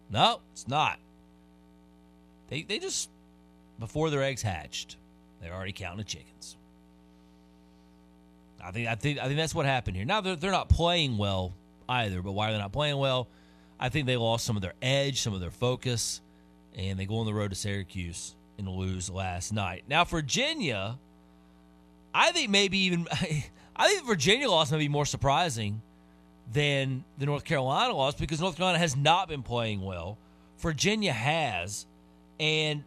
No, 0.10 0.42
it's 0.52 0.68
not. 0.68 1.00
They 2.50 2.64
they 2.64 2.80
just 2.80 3.10
before 3.80 4.10
their 4.10 4.24
eggs 4.24 4.42
hatched, 4.42 4.98
they're 5.42 5.54
already 5.54 5.72
counting 5.72 6.00
the 6.00 6.04
chickens. 6.04 6.58
I 8.66 8.72
think 8.72 8.88
I 8.88 8.96
think 8.96 9.20
I 9.20 9.26
think 9.26 9.38
that's 9.38 9.54
what 9.54 9.66
happened 9.66 9.96
here. 9.96 10.06
Now 10.06 10.22
they're 10.22 10.36
they're 10.36 10.52
not 10.52 10.70
playing 10.70 11.18
well 11.18 11.54
either, 11.88 12.22
but 12.22 12.32
why 12.32 12.50
are 12.50 12.52
they 12.52 12.58
not 12.58 12.74
playing 12.74 12.98
well? 12.98 13.28
I 13.80 13.90
think 13.90 14.08
they 14.08 14.18
lost 14.18 14.46
some 14.46 14.56
of 14.56 14.62
their 14.62 14.74
edge, 14.82 15.22
some 15.22 15.34
of 15.34 15.42
their 15.42 15.52
focus, 15.52 16.22
and 16.74 16.98
they 16.98 17.06
go 17.06 17.20
on 17.20 17.26
the 17.26 17.34
road 17.34 17.52
to 17.52 17.56
Syracuse 17.56 18.36
and 18.58 18.68
lose 18.68 19.10
last 19.10 19.54
night. 19.54 19.84
Now 19.88 20.04
Virginia, 20.04 20.98
I 22.14 22.32
think 22.32 22.50
maybe 22.50 22.80
even 22.80 23.08
I 23.12 23.88
think 23.88 24.08
Virginia 24.08 24.50
loss 24.50 24.72
may 24.72 24.80
be 24.80 24.90
more 24.90 25.06
surprising 25.06 25.82
than 26.52 27.04
the 27.20 27.28
North 27.28 27.44
Carolina 27.44 27.94
loss 27.94 28.16
because 28.16 28.42
North 28.42 28.58
Carolina 28.58 28.80
has 28.80 28.96
not 28.96 29.28
been 29.28 29.44
playing 29.44 29.82
well. 29.82 30.18
Virginia 30.58 31.14
has, 31.14 31.86
and 32.40 32.84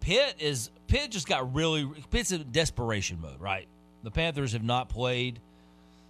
Pitt 0.00 0.34
is 0.38 0.70
Pitt 0.86 1.10
just 1.10 1.26
got 1.26 1.54
really 1.54 1.88
Pitt's 2.10 2.30
in 2.30 2.44
desperation 2.52 3.20
mode, 3.22 3.40
right? 3.40 3.68
The 4.04 4.10
Panthers 4.10 4.52
have 4.52 4.62
not 4.62 4.88
played 4.88 5.40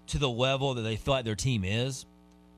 to 0.09 0.19
the 0.19 0.29
level 0.29 0.75
that 0.75 0.83
they 0.83 0.97
feel 0.97 1.15
like 1.15 1.25
their 1.25 1.35
team 1.35 1.65
is, 1.65 2.05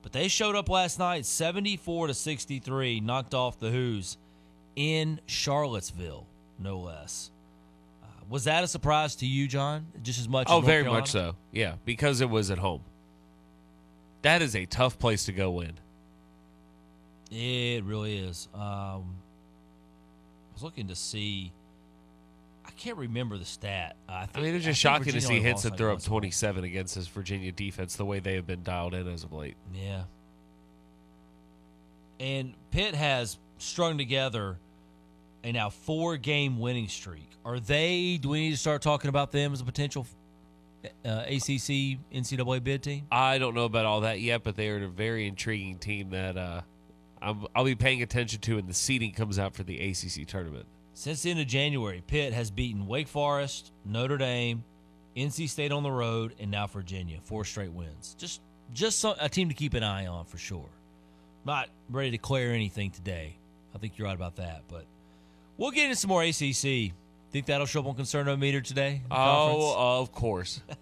but 0.02 0.11
they 0.12 0.28
showed 0.28 0.57
up 0.57 0.69
last 0.69 0.99
night, 0.99 1.25
seventy-four 1.26 2.07
to 2.09 2.14
sixty-three, 2.14 3.00
knocked 3.00 3.35
off 3.35 3.61
the 3.61 3.71
Hoos 3.71 4.16
in 4.76 5.21
Charlottesville, 5.26 6.26
no 6.59 6.78
less. 6.81 7.31
Uh, 8.02 8.07
was 8.28 8.45
that 8.45 8.64
a 8.64 8.66
surprise 8.69 9.14
to 9.16 9.26
you, 9.26 9.47
John? 9.47 9.87
Just 10.02 10.19
as 10.19 10.28
much? 10.28 10.49
as 10.49 10.52
Oh, 10.52 10.61
very 10.61 10.83
Carolina? 10.83 11.00
much 11.02 11.11
so. 11.11 11.37
Yeah, 11.52 11.75
because 11.85 12.21
it 12.21 12.31
was 12.31 12.50
at 12.50 12.59
home. 12.59 12.83
That 14.23 14.43
is 14.43 14.57
a 14.57 14.64
tough 14.66 14.99
place 14.99 15.26
to 15.26 15.33
go 15.33 15.50
win. 15.50 15.75
It 17.31 17.85
really 17.85 18.16
is. 18.19 18.49
Um, 18.55 18.61
I 18.62 20.52
was 20.55 20.62
looking 20.62 20.88
to 20.88 20.95
see. 20.97 21.52
I 22.76 22.78
can't 22.78 22.99
remember 22.99 23.38
the 23.38 23.45
stat. 23.47 23.97
I, 24.06 24.26
think, 24.26 24.37
I 24.37 24.40
mean, 24.42 24.54
it's 24.54 24.64
just 24.64 24.78
shocking 24.78 25.14
to 25.14 25.21
see 25.23 25.40
Hinson 25.40 25.71
like 25.71 25.78
throw 25.78 25.88
up 25.88 25.95
once 25.95 26.04
a 26.04 26.11
27 26.11 26.64
against 26.64 26.95
this 26.95 27.06
Virginia 27.06 27.50
defense 27.50 27.97
the 27.97 28.04
way 28.04 28.18
they 28.21 28.35
have 28.35 28.47
been 28.47 28.62
dialed 28.62 28.92
in 28.92 29.09
as 29.09 29.25
of 29.25 29.33
late. 29.33 29.56
Yeah. 29.73 30.02
And 32.21 32.52
Pitt 32.73 32.95
has 32.95 33.38
strung 33.56 33.97
together 33.97 34.59
a 35.42 35.52
now 35.52 35.71
four 35.71 36.18
game 36.18 36.59
winning 36.59 36.88
streak. 36.88 37.30
Are 37.47 37.59
they, 37.59 38.18
do 38.21 38.28
we 38.28 38.40
need 38.40 38.50
to 38.50 38.59
start 38.59 38.83
talking 38.83 39.09
about 39.09 39.33
them 39.33 39.54
as 39.54 39.62
a 39.62 39.64
potential 39.64 40.06
uh, 41.02 41.25
ACC 41.26 41.97
NCAA 42.12 42.62
bid 42.62 42.83
team? 42.83 43.06
I 43.11 43.38
don't 43.38 43.54
know 43.54 43.64
about 43.64 43.87
all 43.87 44.02
that 44.02 44.21
yet, 44.21 44.42
but 44.42 44.54
they 44.54 44.68
are 44.68 44.85
a 44.85 44.88
very 44.88 45.26
intriguing 45.26 45.78
team 45.78 46.11
that 46.11 46.37
uh, 46.37 46.61
I'm, 47.23 47.47
I'll 47.54 47.64
be 47.64 47.75
paying 47.75 48.02
attention 48.02 48.40
to 48.40 48.56
when 48.56 48.66
the 48.66 48.75
seeding 48.75 49.12
comes 49.12 49.38
out 49.38 49.54
for 49.54 49.62
the 49.62 49.78
ACC 49.78 50.26
tournament. 50.26 50.66
Since 50.97 51.23
the 51.23 51.31
end 51.31 51.41
of 51.41 51.47
January, 51.47 52.03
Pitt 52.07 52.33
has 52.33 52.50
beaten 52.50 52.87
Wake 52.87 53.07
Forest, 53.07 53.71
Notre 53.85 54.17
Dame, 54.17 54.65
NC 55.15 55.47
State 55.47 55.71
on 55.71 55.83
the 55.83 55.91
road, 55.91 56.35
and 56.41 56.50
now 56.50 56.67
Virginia. 56.67 57.19
Four 57.23 57.45
straight 57.45 57.71
wins. 57.71 58.17
Just 58.19 58.41
just 58.73 58.99
so, 58.99 59.15
a 59.21 59.29
team 59.29 59.50
to 59.50 59.55
keep 59.55 59.75
an 59.75 59.83
eye 59.83 60.07
on 60.07 60.25
for 60.25 60.38
sure. 60.38 60.71
Not 61.45 61.69
ready 61.91 62.09
to 62.09 62.17
declare 62.17 62.53
anything 62.53 62.93
today. 62.93 63.37
I 63.75 63.79
think 63.79 63.99
you're 63.99 64.07
right 64.07 64.17
about 64.17 64.37
that. 64.37 64.62
But 64.69 64.87
we'll 65.59 65.71
get 65.71 65.85
into 65.85 65.97
some 65.97 66.09
more 66.09 66.23
ACC. 66.23 66.95
Think 67.31 67.45
that'll 67.45 67.67
show 67.67 67.81
up 67.81 67.87
on 67.87 67.95
Concernometer 67.95 68.65
today? 68.65 69.03
the 69.07 69.15
conference? 69.15 69.65
Oh, 69.76 70.00
of 70.00 70.12
course. 70.12 70.62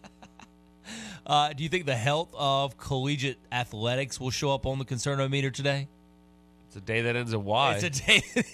Uh, 1.27 1.55
do 1.55 1.63
you 1.63 1.71
think 1.71 1.87
the 1.87 1.97
health 1.97 2.29
of 2.35 2.77
collegiate 2.77 3.39
athletics 3.51 4.21
will 4.21 4.31
show 4.31 4.53
up 4.53 4.67
on 4.67 4.79
the 4.79 4.85
Concernometer 4.85 5.51
today? 5.51 5.89
It's 6.67 6.77
a 6.77 6.83
day 6.83 7.01
that 7.01 7.17
ends 7.17 7.33
in 7.33 7.43
Y. 7.47 7.81
It's 7.81 7.85
a 7.85 8.05
day. 8.05 8.23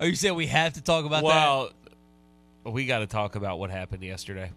Are 0.00 0.06
you 0.08 0.14
saying 0.14 0.34
we 0.34 0.46
have 0.46 0.72
to 0.74 0.82
talk 0.82 1.04
about 1.04 1.22
that? 1.22 1.26
well, 2.64 2.72
we 2.72 2.86
got 2.86 3.00
to 3.00 3.06
talk 3.06 3.36
about 3.36 3.58
what 3.58 3.70
happened 3.70 4.02
yesterday. 4.02 4.50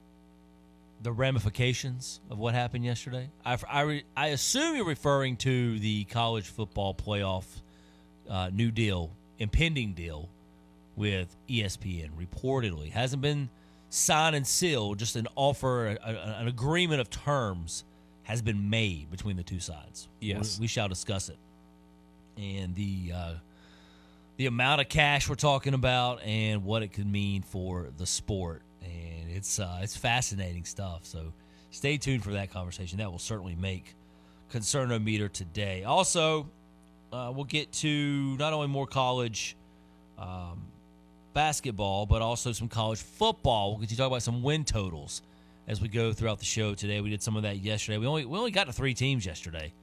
the 1.01 1.11
ramifications 1.11 2.19
of 2.29 2.37
what 2.39 2.53
happened 2.53 2.83
yesterday? 2.85 3.29
I, 3.45 3.57
I, 3.69 3.81
re- 3.81 4.03
I 4.15 4.27
assume 4.27 4.75
you're 4.75 4.85
referring 4.85 5.35
to 5.37 5.77
the 5.79 6.05
college 6.05 6.47
football 6.47 6.93
playoff 6.93 7.45
uh, 8.29 8.49
new 8.53 8.71
deal, 8.71 9.11
impending 9.39 9.93
deal 9.93 10.29
with 10.95 11.35
ESPN. 11.49 12.09
Reportedly, 12.19 12.91
hasn't 12.91 13.21
been 13.21 13.49
signed 13.89 14.35
and 14.35 14.45
sealed. 14.47 14.97
Just 14.99 15.15
an 15.15 15.27
offer, 15.35 15.87
a, 15.87 15.97
a- 16.03 16.35
an 16.41 16.47
agreement 16.47 17.01
of 17.01 17.09
terms 17.09 17.83
has 18.23 18.41
been 18.41 18.69
made 18.69 19.09
between 19.11 19.37
the 19.37 19.43
two 19.43 19.59
sides. 19.59 20.07
Yes. 20.19 20.57
we, 20.59 20.63
we 20.63 20.67
shall 20.67 20.87
discuss 20.89 21.29
it, 21.29 21.37
and 22.37 22.73
the 22.75 23.11
uh, 23.13 23.33
the 24.37 24.45
amount 24.45 24.81
of 24.81 24.87
cash 24.87 25.27
we're 25.27 25.35
talking 25.35 25.73
about 25.73 26.21
and 26.23 26.63
what 26.63 26.83
it 26.83 26.93
could 26.93 27.07
mean 27.07 27.41
for 27.41 27.89
the 27.97 28.05
sport. 28.05 28.61
And 28.83 29.29
it's 29.31 29.59
uh, 29.59 29.79
it's 29.81 29.97
fascinating 29.97 30.63
stuff. 30.63 31.01
So 31.03 31.33
stay 31.71 31.97
tuned 31.97 32.23
for 32.23 32.31
that 32.31 32.51
conversation. 32.51 32.99
That 32.99 33.11
will 33.11 33.19
certainly 33.19 33.55
make 33.55 33.95
Concernometer 34.51 35.31
today. 35.31 35.83
Also, 35.83 36.49
uh, 37.11 37.31
we'll 37.35 37.45
get 37.45 37.71
to 37.71 38.37
not 38.37 38.53
only 38.53 38.67
more 38.67 38.87
college 38.87 39.57
um, 40.17 40.61
basketball, 41.33 42.05
but 42.05 42.21
also 42.21 42.51
some 42.51 42.69
college 42.69 42.99
football. 42.99 43.71
We'll 43.71 43.81
get 43.81 43.89
to 43.89 43.97
talk 43.97 44.07
about 44.07 44.23
some 44.23 44.43
win 44.43 44.63
totals 44.63 45.21
as 45.67 45.81
we 45.81 45.89
go 45.89 46.13
throughout 46.13 46.39
the 46.39 46.45
show 46.45 46.75
today. 46.75 47.01
We 47.01 47.09
did 47.09 47.21
some 47.21 47.35
of 47.35 47.43
that 47.43 47.57
yesterday. 47.57 47.97
We 47.97 48.07
only 48.07 48.25
we 48.25 48.37
only 48.37 48.51
got 48.51 48.67
to 48.67 48.73
three 48.73 48.93
teams 48.93 49.25
yesterday 49.25 49.73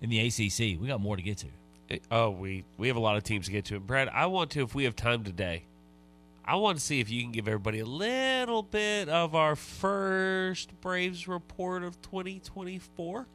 in 0.00 0.10
the 0.10 0.20
ACC. 0.20 0.80
We 0.80 0.86
got 0.86 1.00
more 1.00 1.16
to 1.16 1.22
get 1.22 1.38
to. 1.38 1.48
Oh, 2.10 2.30
we 2.30 2.64
we 2.76 2.88
have 2.88 2.96
a 2.96 3.00
lot 3.00 3.16
of 3.16 3.22
teams 3.22 3.46
to 3.46 3.52
get 3.52 3.64
to. 3.66 3.76
And 3.76 3.86
Brad, 3.86 4.08
I 4.08 4.26
want 4.26 4.50
to 4.52 4.62
if 4.62 4.74
we 4.74 4.84
have 4.84 4.96
time 4.96 5.24
today. 5.24 5.64
I 6.44 6.56
want 6.56 6.78
to 6.78 6.84
see 6.84 7.00
if 7.00 7.10
you 7.10 7.22
can 7.22 7.32
give 7.32 7.48
everybody 7.48 7.80
a 7.80 7.86
little 7.86 8.62
bit 8.62 9.08
of 9.08 9.34
our 9.34 9.56
first 9.56 10.80
Braves 10.80 11.26
report 11.26 11.82
of 11.82 12.00
2024. 12.02 13.26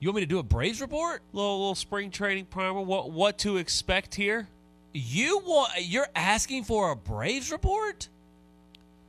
You 0.00 0.08
want 0.08 0.16
me 0.16 0.22
to 0.22 0.26
do 0.26 0.40
a 0.40 0.42
Braves 0.42 0.80
report? 0.80 1.22
Little 1.32 1.58
little 1.58 1.74
spring 1.76 2.10
training 2.10 2.46
primer. 2.46 2.80
What 2.80 3.10
what 3.12 3.38
to 3.38 3.56
expect 3.58 4.14
here? 4.14 4.48
You 4.92 5.40
want? 5.44 5.72
You're 5.80 6.08
asking 6.14 6.64
for 6.64 6.90
a 6.90 6.96
Braves 6.96 7.52
report? 7.52 8.08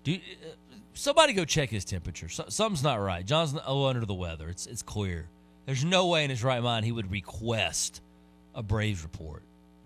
Do 0.03 0.13
uh, 0.13 0.18
somebody 0.94 1.34
go 1.34 1.46
check 1.46 1.70
his 1.70 1.86
temperature? 1.86 2.30
So, 2.30 2.46
something's 2.50 2.84
not 2.84 3.01
right. 3.01 3.25
John's 3.25 3.56
under 3.65 4.06
the 4.06 4.13
weather. 4.13 4.50
It's 4.50 4.68
it's 4.68 4.84
clear. 4.84 5.27
There's 5.65 5.84
no 5.84 6.08
way 6.08 6.24
in 6.24 6.30
his 6.30 6.44
right 6.44 6.62
mind 6.62 6.86
he 6.86 6.92
would 6.92 7.10
request 7.10 8.01
a 8.55 8.63
Braves 8.63 9.03
report. 9.03 9.43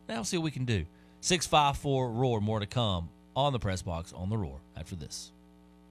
Now 0.08 0.24
see 0.24 0.38
what 0.38 0.46
we 0.46 0.52
can 0.52 0.66
do. 0.66 0.86
Six 1.22 1.46
five 1.46 1.78
four 1.78 2.12
roar. 2.12 2.42
More 2.42 2.60
to 2.60 2.66
come 2.66 3.10
on 3.36 3.54
the 3.54 3.60
press 3.60 3.82
box 3.82 4.14
on 4.14 4.30
the 4.30 4.38
roar 4.38 4.60
after 4.76 4.96
this. 4.96 5.32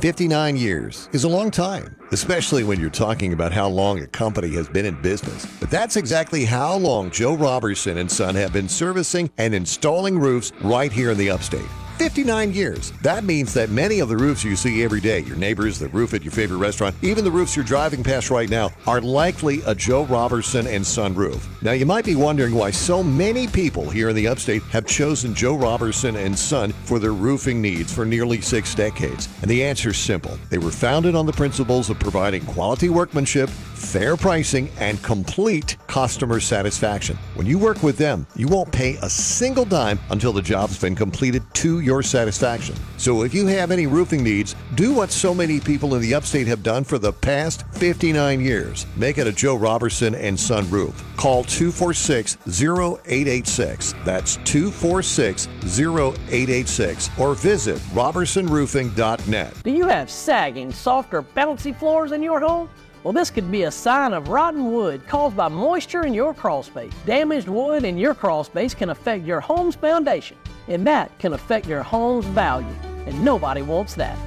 59 0.00 0.56
years 0.56 1.10
is 1.12 1.24
a 1.24 1.28
long 1.28 1.50
time, 1.50 1.94
especially 2.10 2.64
when 2.64 2.80
you're 2.80 2.88
talking 2.88 3.34
about 3.34 3.52
how 3.52 3.68
long 3.68 3.98
a 3.98 4.06
company 4.06 4.48
has 4.54 4.66
been 4.66 4.86
in 4.86 4.94
business. 5.02 5.44
But 5.60 5.70
that's 5.70 5.96
exactly 5.96 6.46
how 6.46 6.76
long 6.76 7.10
Joe 7.10 7.34
Robertson 7.34 7.98
and 7.98 8.10
Son 8.10 8.34
have 8.34 8.50
been 8.50 8.66
servicing 8.66 9.30
and 9.36 9.54
installing 9.54 10.18
roofs 10.18 10.52
right 10.62 10.90
here 10.90 11.10
in 11.10 11.18
the 11.18 11.28
upstate. 11.28 11.68
59 12.00 12.54
years. 12.54 12.92
That 13.02 13.24
means 13.24 13.52
that 13.52 13.68
many 13.68 14.00
of 14.00 14.08
the 14.08 14.16
roofs 14.16 14.42
you 14.42 14.56
see 14.56 14.82
every 14.82 15.00
day, 15.00 15.18
your 15.18 15.36
neighbors, 15.36 15.78
the 15.78 15.88
roof 15.88 16.14
at 16.14 16.22
your 16.22 16.32
favorite 16.32 16.56
restaurant, 16.56 16.96
even 17.02 17.24
the 17.24 17.30
roofs 17.30 17.54
you're 17.54 17.62
driving 17.62 18.02
past 18.02 18.30
right 18.30 18.48
now, 18.48 18.70
are 18.86 19.02
likely 19.02 19.60
a 19.66 19.74
Joe 19.74 20.06
Robertson 20.06 20.66
and 20.66 20.86
Son 20.86 21.14
roof. 21.14 21.46
Now, 21.62 21.72
you 21.72 21.84
might 21.84 22.06
be 22.06 22.16
wondering 22.16 22.54
why 22.54 22.70
so 22.70 23.02
many 23.02 23.46
people 23.46 23.90
here 23.90 24.08
in 24.08 24.16
the 24.16 24.28
upstate 24.28 24.62
have 24.70 24.86
chosen 24.86 25.34
Joe 25.34 25.56
Robertson 25.56 26.16
and 26.16 26.38
Son 26.38 26.72
for 26.84 26.98
their 26.98 27.12
roofing 27.12 27.60
needs 27.60 27.92
for 27.92 28.06
nearly 28.06 28.40
six 28.40 28.74
decades. 28.74 29.28
And 29.42 29.50
the 29.50 29.62
answer 29.62 29.90
is 29.90 29.98
simple. 29.98 30.38
They 30.48 30.56
were 30.56 30.70
founded 30.70 31.14
on 31.14 31.26
the 31.26 31.34
principles 31.34 31.90
of 31.90 31.98
providing 31.98 32.46
quality 32.46 32.88
workmanship, 32.88 33.50
fair 33.80 34.16
pricing, 34.16 34.70
and 34.78 35.02
complete 35.02 35.76
customer 35.86 36.38
satisfaction. 36.38 37.16
When 37.34 37.46
you 37.46 37.58
work 37.58 37.82
with 37.82 37.96
them, 37.96 38.26
you 38.36 38.46
won't 38.46 38.70
pay 38.70 38.96
a 39.02 39.10
single 39.10 39.64
dime 39.64 39.98
until 40.10 40.32
the 40.32 40.42
job's 40.42 40.78
been 40.78 40.94
completed 40.94 41.42
to 41.54 41.80
your 41.80 42.02
satisfaction. 42.02 42.76
So 42.98 43.22
if 43.22 43.34
you 43.34 43.46
have 43.46 43.70
any 43.70 43.86
roofing 43.86 44.22
needs, 44.22 44.54
do 44.74 44.92
what 44.92 45.10
so 45.10 45.34
many 45.34 45.58
people 45.58 45.94
in 45.94 46.02
the 46.02 46.14
upstate 46.14 46.46
have 46.46 46.62
done 46.62 46.84
for 46.84 46.98
the 46.98 47.12
past 47.12 47.64
59 47.72 48.40
years. 48.40 48.86
Make 48.96 49.18
it 49.18 49.26
a 49.26 49.32
Joe 49.32 49.56
Robertson 49.56 50.14
and 50.14 50.38
Son 50.38 50.68
roof. 50.70 51.02
Call 51.16 51.44
246 51.44 52.36
0886. 52.46 53.94
That's 54.04 54.36
246 54.36 55.48
0886 55.64 57.10
or 57.18 57.34
visit 57.34 57.78
robertsonroofing.net. 57.94 59.54
Do 59.64 59.70
you 59.70 59.88
have 59.88 60.10
sagging, 60.10 60.70
soft, 60.72 61.14
or 61.14 61.22
bouncy 61.22 61.76
floors 61.76 62.12
in 62.12 62.22
your 62.22 62.40
home? 62.40 62.68
Well, 63.02 63.14
this 63.14 63.30
could 63.30 63.50
be 63.50 63.62
a 63.62 63.70
sign 63.70 64.12
of 64.12 64.28
rotten 64.28 64.72
wood 64.72 65.06
caused 65.06 65.34
by 65.34 65.48
moisture 65.48 66.04
in 66.04 66.12
your 66.12 66.34
crawl 66.34 66.62
space. 66.62 66.92
Damaged 67.06 67.48
wood 67.48 67.84
in 67.84 67.96
your 67.96 68.14
crawl 68.14 68.44
space 68.44 68.74
can 68.74 68.90
affect 68.90 69.24
your 69.24 69.40
home's 69.40 69.74
foundation, 69.74 70.36
and 70.68 70.86
that 70.86 71.18
can 71.18 71.32
affect 71.32 71.66
your 71.66 71.82
home's 71.82 72.26
value, 72.26 72.74
and 73.06 73.24
nobody 73.24 73.62
wants 73.62 73.94
that. 73.94 74.18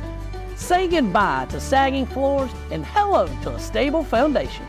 Say 0.55 0.87
goodbye 0.87 1.45
to 1.51 1.59
sagging 1.59 2.07
floors 2.07 2.49
and 2.71 2.83
hello 2.83 3.27
to 3.43 3.53
a 3.53 3.59
stable 3.59 4.03
foundation. 4.03 4.65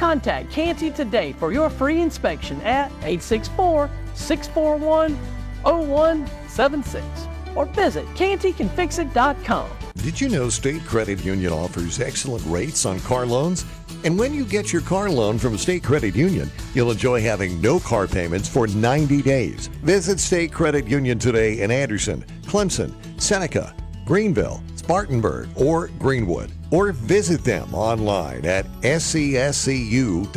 Contact 0.00 0.50
Canty 0.50 0.90
today 0.90 1.32
for 1.32 1.52
your 1.52 1.70
free 1.70 2.00
inspection 2.00 2.60
at 2.62 2.90
864 3.02 3.88
641 4.14 5.14
0176 5.62 7.35
or 7.56 7.66
visit 7.66 8.06
cantycanfixit.com. 8.14 9.70
Did 9.96 10.20
you 10.20 10.28
know 10.28 10.48
State 10.50 10.84
Credit 10.84 11.24
Union 11.24 11.52
offers 11.52 11.98
excellent 12.00 12.44
rates 12.46 12.86
on 12.86 13.00
car 13.00 13.26
loans? 13.26 13.64
And 14.04 14.16
when 14.16 14.32
you 14.32 14.44
get 14.44 14.72
your 14.72 14.82
car 14.82 15.10
loan 15.10 15.36
from 15.38 15.58
State 15.58 15.82
Credit 15.82 16.14
Union, 16.14 16.48
you'll 16.74 16.92
enjoy 16.92 17.20
having 17.22 17.60
no 17.60 17.80
car 17.80 18.06
payments 18.06 18.48
for 18.48 18.68
90 18.68 19.22
days. 19.22 19.66
Visit 19.82 20.20
State 20.20 20.52
Credit 20.52 20.86
Union 20.86 21.18
today 21.18 21.60
in 21.62 21.72
Anderson, 21.72 22.24
Clemson, 22.42 22.94
Seneca, 23.20 23.74
Greenville, 24.04 24.62
Spartanburg, 24.76 25.48
or 25.56 25.88
Greenwood. 25.98 26.52
Or 26.70 26.92
visit 26.92 27.42
them 27.42 27.74
online 27.74 28.46
at 28.46 28.66
scscu.com. 28.82 30.28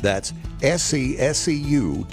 That's 0.00 0.32
scscu.com. 0.60 2.08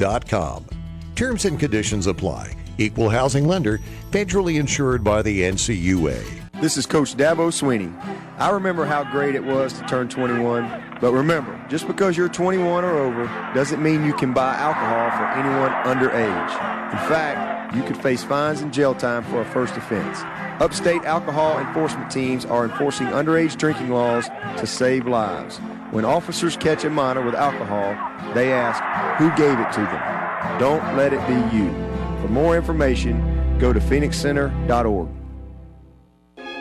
Terms 1.15 1.43
and 1.45 1.59
conditions 1.59 2.07
apply. 2.07 2.55
Equal 2.79 3.09
housing 3.09 3.45
lender, 3.45 3.81
federally 4.09 4.57
insured 4.57 5.03
by 5.03 5.21
the 5.21 5.41
NCUA. 5.41 6.61
This 6.61 6.77
is 6.77 6.85
Coach 6.85 7.15
Dabo 7.15 7.51
Swinney. 7.51 7.93
I 8.37 8.51
remember 8.51 8.85
how 8.85 9.03
great 9.03 9.35
it 9.35 9.43
was 9.43 9.73
to 9.73 9.83
turn 9.83 10.07
21, 10.07 10.97
but 11.01 11.11
remember, 11.11 11.61
just 11.69 11.87
because 11.87 12.15
you're 12.15 12.29
21 12.29 12.85
or 12.85 12.97
over 12.97 13.25
doesn't 13.53 13.83
mean 13.83 14.05
you 14.05 14.13
can 14.13 14.33
buy 14.33 14.55
alcohol 14.55 15.11
for 15.11 15.25
anyone 15.37 15.71
underage. 15.83 16.91
In 16.93 17.09
fact, 17.09 17.75
you 17.75 17.83
could 17.83 17.97
face 17.97 18.23
fines 18.23 18.61
and 18.61 18.73
jail 18.73 18.95
time 18.95 19.25
for 19.25 19.41
a 19.41 19.45
first 19.45 19.75
offense. 19.75 20.19
Upstate 20.61 21.03
alcohol 21.03 21.59
enforcement 21.59 22.09
teams 22.09 22.45
are 22.45 22.63
enforcing 22.63 23.07
underage 23.07 23.57
drinking 23.57 23.89
laws 23.89 24.29
to 24.57 24.65
save 24.65 25.05
lives. 25.05 25.57
When 25.91 26.05
officers 26.05 26.55
catch 26.55 26.85
a 26.85 26.89
minor 26.89 27.23
with 27.23 27.35
alcohol, 27.35 27.93
they 28.33 28.53
ask, 28.53 28.81
who 29.19 29.29
gave 29.35 29.59
it 29.59 29.71
to 29.73 29.81
them? 29.81 30.59
Don't 30.59 30.95
let 30.95 31.11
it 31.11 31.27
be 31.27 31.57
you. 31.57 31.88
For 32.21 32.27
more 32.27 32.55
information, 32.55 33.57
go 33.59 33.73
to 33.73 33.79
phoenixcenter.org. 33.79 35.18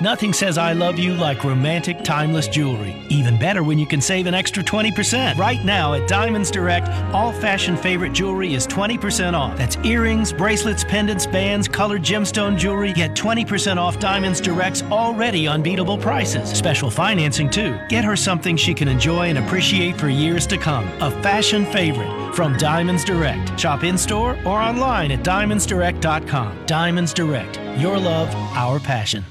Nothing 0.01 0.33
says 0.33 0.59
I 0.59 0.75
love 0.75 0.97
you 0.97 1.15
like 1.15 1.43
romantic, 1.43 2.05
timeless 2.05 2.47
jewelry. 2.47 2.95
Even 3.09 3.37
better 3.37 3.65
when 3.65 3.81
you 3.81 3.87
can 3.87 4.01
save 4.01 4.27
an 4.27 4.35
extra 4.35 4.63
20%. 4.63 5.37
Right 5.37 5.65
now 5.65 5.95
at 5.95 6.07
Diamonds 6.07 6.53
Direct, 6.53 6.89
all 7.13 7.33
fashion 7.33 7.77
favorite 7.77 8.13
jewelry 8.13 8.55
is 8.55 8.65
20% 8.65 9.35
off. 9.35 9.59
That's 9.59 9.77
earrings, 9.79 10.33
bracelets, 10.33 10.85
pendants, 10.85 11.27
bands, 11.27 11.67
colored 11.67 12.03
gemstone 12.03 12.57
jewelry. 12.57 12.93
Get 12.93 13.17
20% 13.17 13.77
off 13.77 13.99
Diamonds 13.99 14.41
Direct's 14.41 14.83
already 14.83 15.49
unbeatable 15.49 15.99
prices. 15.99 16.49
Special 16.49 16.93
financing 16.93 17.51
too. 17.51 17.77
Get 17.89 18.05
her 18.05 18.15
something 18.15 18.57
she 18.57 18.75
can 18.75 18.87
enjoy 18.87 19.31
and 19.31 19.39
appreciate 19.39 19.99
for 19.99 20.09
years 20.09 20.47
to 20.47 20.59
come. 20.59 20.87
A 21.03 21.11
fashion 21.23 21.67
favorite 21.67 22.37
from 22.37 22.57
Diamonds 22.57 23.03
Direct. 23.03 23.59
Shop 23.59 23.83
in 23.83 23.99
store 23.99 24.39
or 24.45 24.61
online 24.61 25.11
at 25.11 25.25
diamondsdirect.com. 25.25 26.67
Diamonds 26.67 27.13
Direct. 27.13 27.59
Your 27.81 27.99
love, 27.99 28.33
our 28.57 28.79
passion. 28.79 29.25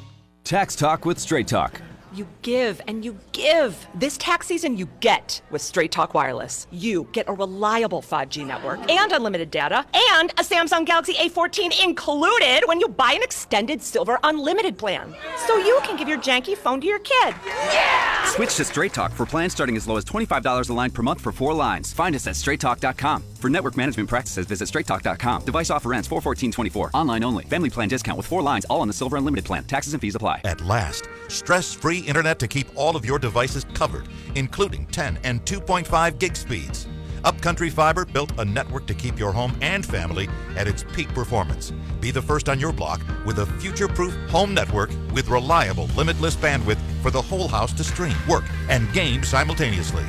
Tax 0.48 0.78
Talk 0.78 1.04
with 1.04 1.20
Straight 1.20 1.46
Talk. 1.46 1.82
You 2.18 2.28
give 2.42 2.82
and 2.88 3.06
you 3.06 3.16
give. 3.32 3.88
This 3.94 4.18
tax 4.18 4.48
season, 4.48 4.76
you 4.76 4.90
get 5.02 5.40
with 5.52 5.62
Straight 5.62 5.92
Talk 5.92 6.16
Wireless. 6.16 6.66
You 6.72 7.08
get 7.12 7.30
a 7.30 7.32
reliable 7.34 8.02
5G 8.02 8.44
network 8.44 8.80
and 8.90 9.12
unlimited 9.12 9.52
data 9.52 9.86
and 9.94 10.32
a 10.32 10.44
Samsung 10.44 10.84
Galaxy 10.84 11.14
A14 11.14 11.86
included 11.86 12.64
when 12.66 12.80
you 12.80 12.88
buy 12.88 13.14
an 13.14 13.22
extended 13.22 13.84
silver 13.84 14.18
unlimited 14.24 14.80
plan. 14.80 15.16
So 15.46 15.58
you 15.58 15.80
can 15.84 15.96
give 15.96 16.08
your 16.08 16.18
janky 16.18 16.58
phone 16.58 16.82
to 16.82 16.88
your 16.88 16.98
kid. 17.00 17.36
Yeah! 17.46 18.26
Switch 18.26 18.56
to 18.56 18.66
Straight 18.66 18.94
Talk 18.94 19.12
for 19.12 19.28
plans 19.28 19.54
starting 19.54 19.78
as 19.78 19.88
low 19.88 19.98
as 19.98 20.06
$25 20.06 20.72
a 20.72 20.74
line 20.74 20.90
per 20.90 21.04
month 21.04 21.22
for 21.22 21.32
four 21.32 21.54
lines. 21.54 21.94
Find 21.94 22.16
us 22.16 22.26
at 22.26 22.34
straighttalk.com. 22.34 23.24
For 23.36 23.50
network 23.52 23.78
management 23.78 24.10
practices, 24.10 24.48
visit 24.48 24.68
straighttalk.com. 24.68 25.44
Device 25.46 25.70
offer 25.70 25.94
ends 25.94 26.08
41424. 26.08 26.92
Online 26.96 27.24
only. 27.24 27.44
Family 27.46 27.70
plan 27.70 27.88
discount 27.90 28.18
with 28.18 28.26
four 28.26 28.42
lines, 28.42 28.66
all 28.66 28.82
on 28.82 28.88
the 28.88 28.94
silver 28.94 29.18
unlimited 29.18 29.46
plan. 29.46 29.64
Taxes 29.66 29.94
and 29.94 30.02
fees 30.02 30.16
apply. 30.16 30.42
At 30.46 30.62
last, 30.62 31.08
stress 31.28 31.74
free 31.74 32.07
internet 32.08 32.40
to 32.40 32.48
keep 32.48 32.68
all 32.76 32.96
of 32.96 33.06
your 33.06 33.20
devices 33.20 33.66
covered, 33.74 34.08
including 34.36 34.86
10 34.88 35.20
and 35.24 35.44
2.5 35.46 36.18
gig 36.18 36.36
speeds. 36.36 36.88
Upcountry 37.24 37.70
Fiber 37.70 38.06
built 38.06 38.32
a 38.40 38.46
network 38.46 38.86
to 38.88 38.94
keep 38.94 39.20
your 39.20 39.32
home 39.32 39.58
and 39.62 39.86
family 39.86 40.30
at 40.56 40.68
its 40.68 40.84
peak 40.94 41.10
performance. 41.10 41.72
Be 42.00 42.12
the 42.12 42.22
first 42.22 42.48
on 42.50 42.60
your 42.60 42.72
block 42.72 43.02
with 43.26 43.40
a 43.40 43.46
future 43.46 43.88
proof 43.88 44.16
home 44.30 44.54
network 44.54 44.90
with 45.14 45.28
reliable, 45.28 45.86
limitless 45.96 46.36
bandwidth 46.36 46.80
for 47.02 47.12
the 47.12 47.22
whole 47.22 47.48
house 47.48 47.74
to 47.74 47.84
stream, 47.84 48.16
work, 48.30 48.46
and 48.70 48.92
game 48.94 49.24
simultaneously. 49.24 50.06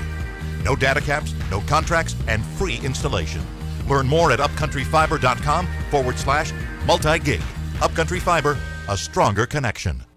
No 0.62 0.76
data 0.76 1.00
caps, 1.00 1.34
no 1.50 1.60
contracts, 1.62 2.14
and 2.28 2.44
free 2.44 2.80
installation. 2.84 3.42
Learn 3.88 4.06
more 4.06 4.30
at 4.32 4.38
upcountryfiber.com 4.38 5.66
forward 5.90 6.18
slash 6.18 6.52
multi 6.86 7.18
gig. 7.18 7.42
Upcountry 7.80 8.20
Fiber, 8.20 8.58
a 8.88 8.96
stronger 8.96 9.46
connection. 9.46 10.07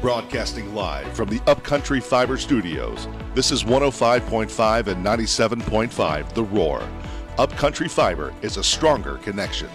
Broadcasting 0.00 0.76
live 0.76 1.12
from 1.12 1.28
the 1.28 1.40
Upcountry 1.48 2.00
Fiber 2.00 2.36
Studios. 2.36 3.08
This 3.34 3.50
is 3.50 3.64
105.5 3.64 4.86
and 4.86 5.04
97.5 5.04 6.34
The 6.34 6.44
Roar. 6.44 6.88
Upcountry 7.36 7.88
Fiber 7.88 8.32
is 8.40 8.58
a 8.58 8.62
stronger 8.62 9.16
connection. 9.18 9.68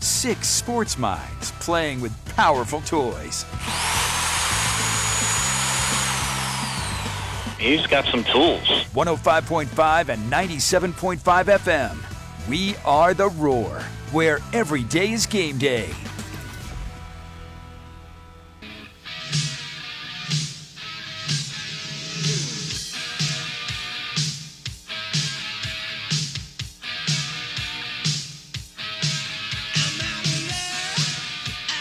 Six 0.00 0.48
sports 0.48 0.98
minds 0.98 1.52
playing 1.60 2.00
with 2.00 2.12
powerful 2.34 2.80
toys. 2.80 3.44
He's 7.56 7.86
got 7.86 8.04
some 8.06 8.24
tools. 8.24 8.66
105.5 8.94 10.08
and 10.08 10.32
97.5 10.32 11.18
FM. 11.44 11.96
We 12.48 12.74
are 12.84 13.14
the 13.14 13.28
Roar, 13.28 13.84
where 14.12 14.40
every 14.52 14.82
day 14.84 15.12
is 15.12 15.26
game 15.26 15.58
day. 15.58 15.88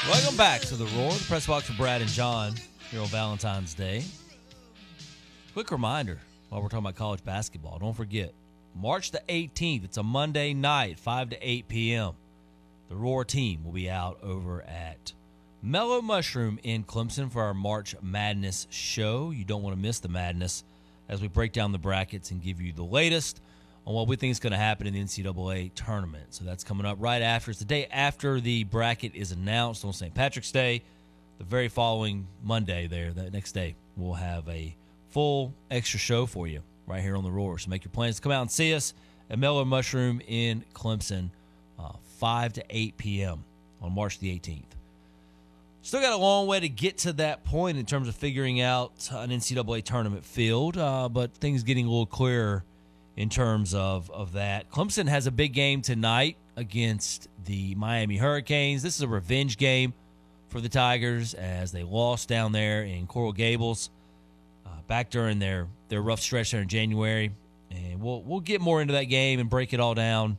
Welcome 0.08 0.38
back 0.38 0.62
to 0.62 0.76
the 0.76 0.86
Roar, 0.98 1.14
the 1.14 1.24
press 1.26 1.48
box 1.48 1.68
with 1.68 1.78
Brad 1.78 2.02
and 2.02 2.10
John 2.10 2.54
here 2.92 3.02
on 3.02 3.08
Valentine's 3.08 3.74
Day. 3.74 4.04
Quick 5.54 5.72
reminder 5.72 6.20
while 6.50 6.62
we're 6.62 6.70
talking 6.70 6.86
about 6.86 6.96
college 6.96 7.24
basketball, 7.24 7.80
don't 7.80 7.96
forget 7.96 8.34
March 8.76 9.12
the 9.12 9.22
18th. 9.28 9.84
It's 9.84 9.98
a 9.98 10.04
Monday 10.04 10.54
night, 10.54 11.00
5 11.00 11.32
to 11.32 11.38
8 11.42 11.68
p.m. 11.68 12.14
The 12.90 12.96
Roar 12.96 13.24
team 13.24 13.64
will 13.64 13.72
be 13.72 13.88
out 13.88 14.18
over 14.24 14.64
at 14.64 15.14
Mellow 15.62 16.02
Mushroom 16.02 16.60
in 16.64 16.84
Clemson 16.84 17.32
for 17.32 17.44
our 17.44 17.54
March 17.54 17.96
Madness 18.02 18.66
show. 18.72 19.30
You 19.30 19.46
don't 19.46 19.62
want 19.62 19.76
to 19.76 19.82
miss 19.82 20.00
the 20.00 20.10
madness 20.10 20.64
as 21.08 21.22
we 21.22 21.28
break 21.28 21.54
down 21.54 21.72
the 21.72 21.78
brackets 21.78 22.32
and 22.32 22.42
give 22.42 22.60
you 22.60 22.74
the 22.74 22.84
latest 22.84 23.42
on 23.86 23.94
what 23.94 24.08
we 24.08 24.16
think 24.16 24.32
is 24.32 24.40
going 24.40 24.54
to 24.54 24.58
happen 24.58 24.88
in 24.88 24.94
the 24.94 25.04
NCAA 25.04 25.72
tournament. 25.76 26.34
So 26.34 26.46
that's 26.46 26.64
coming 26.64 26.88
up 26.88 26.98
right 27.00 27.22
after. 27.22 27.52
It's 27.52 27.60
the 27.60 27.66
day 27.66 27.86
after 27.92 28.40
the 28.42 28.64
bracket 28.64 29.14
is 29.14 29.32
announced 29.32 29.86
on 29.86 29.94
St. 29.94 30.14
Patrick's 30.16 30.52
Day. 30.52 30.82
The 31.38 31.44
very 31.44 31.68
following 31.68 32.28
Monday, 32.44 32.88
there, 32.88 33.14
the 33.14 33.30
next 33.30 33.52
day, 33.52 33.76
we'll 33.98 34.14
have 34.16 34.50
a 34.50 34.76
full 35.10 35.54
extra 35.70 36.00
show 36.00 36.26
for 36.26 36.48
you 36.48 36.64
right 36.88 37.02
here 37.02 37.16
on 37.16 37.24
the 37.24 37.32
Roar. 37.32 37.60
So 37.60 37.70
make 37.70 37.84
your 37.84 37.92
plans 37.92 38.16
to 38.16 38.22
come 38.24 38.32
out 38.32 38.42
and 38.42 38.52
see 38.52 38.74
us 38.74 38.96
at 39.30 39.38
Mellow 39.38 39.64
Mushroom 39.64 40.22
in 40.28 40.66
Clemson, 40.74 41.30
uh, 41.78 41.94
5 42.20 42.54
to 42.54 42.64
8 42.70 42.98
p.m. 42.98 43.46
on 43.82 43.94
March 43.94 44.20
the 44.20 44.38
18th. 44.38 44.64
Still 45.82 46.02
got 46.02 46.12
a 46.12 46.18
long 46.18 46.46
way 46.46 46.60
to 46.60 46.68
get 46.68 47.00
to 47.00 47.14
that 47.14 47.46
point 47.46 47.78
in 47.78 47.86
terms 47.86 48.10
of 48.10 48.16
figuring 48.16 48.60
out 48.60 49.10
an 49.14 49.30
NCAA 49.30 49.84
tournament 49.84 50.26
field, 50.26 50.78
uh, 50.78 51.08
but 51.08 51.34
things 51.34 51.64
getting 51.64 51.86
a 51.86 51.90
little 51.90 52.06
clearer 52.06 52.66
in 53.16 53.30
terms 53.30 53.74
of, 53.74 54.12
of 54.12 54.34
that. 54.34 54.70
Clemson 54.70 55.08
has 55.08 55.26
a 55.26 55.32
big 55.32 55.54
game 55.54 55.82
tonight 55.82 56.36
against 56.58 57.30
the 57.46 57.74
Miami 57.76 58.18
Hurricanes. 58.18 58.84
This 58.84 58.98
is 58.98 59.02
a 59.02 59.08
revenge 59.08 59.58
game 59.58 59.94
for 60.50 60.60
the 60.60 60.70
Tigers 60.70 61.34
as 61.34 61.72
they 61.72 61.84
lost 61.84 62.28
down 62.28 62.52
there 62.52 62.84
in 62.84 63.08
Coral 63.08 63.32
Gables 63.32 63.90
uh, 64.66 64.70
back 64.88 65.10
during 65.10 65.40
their, 65.40 65.68
their 65.88 66.02
rough 66.02 66.20
stretch 66.20 66.52
there 66.52 66.62
in 66.62 66.68
January. 66.68 67.32
And 67.72 68.02
we'll 68.02 68.22
we'll 68.24 68.40
get 68.40 68.62
more 68.62 68.82
into 68.82 68.94
that 68.94 69.06
game 69.06 69.40
and 69.40 69.50
break 69.50 69.74
it 69.74 69.80
all 69.80 69.94
down 69.94 70.38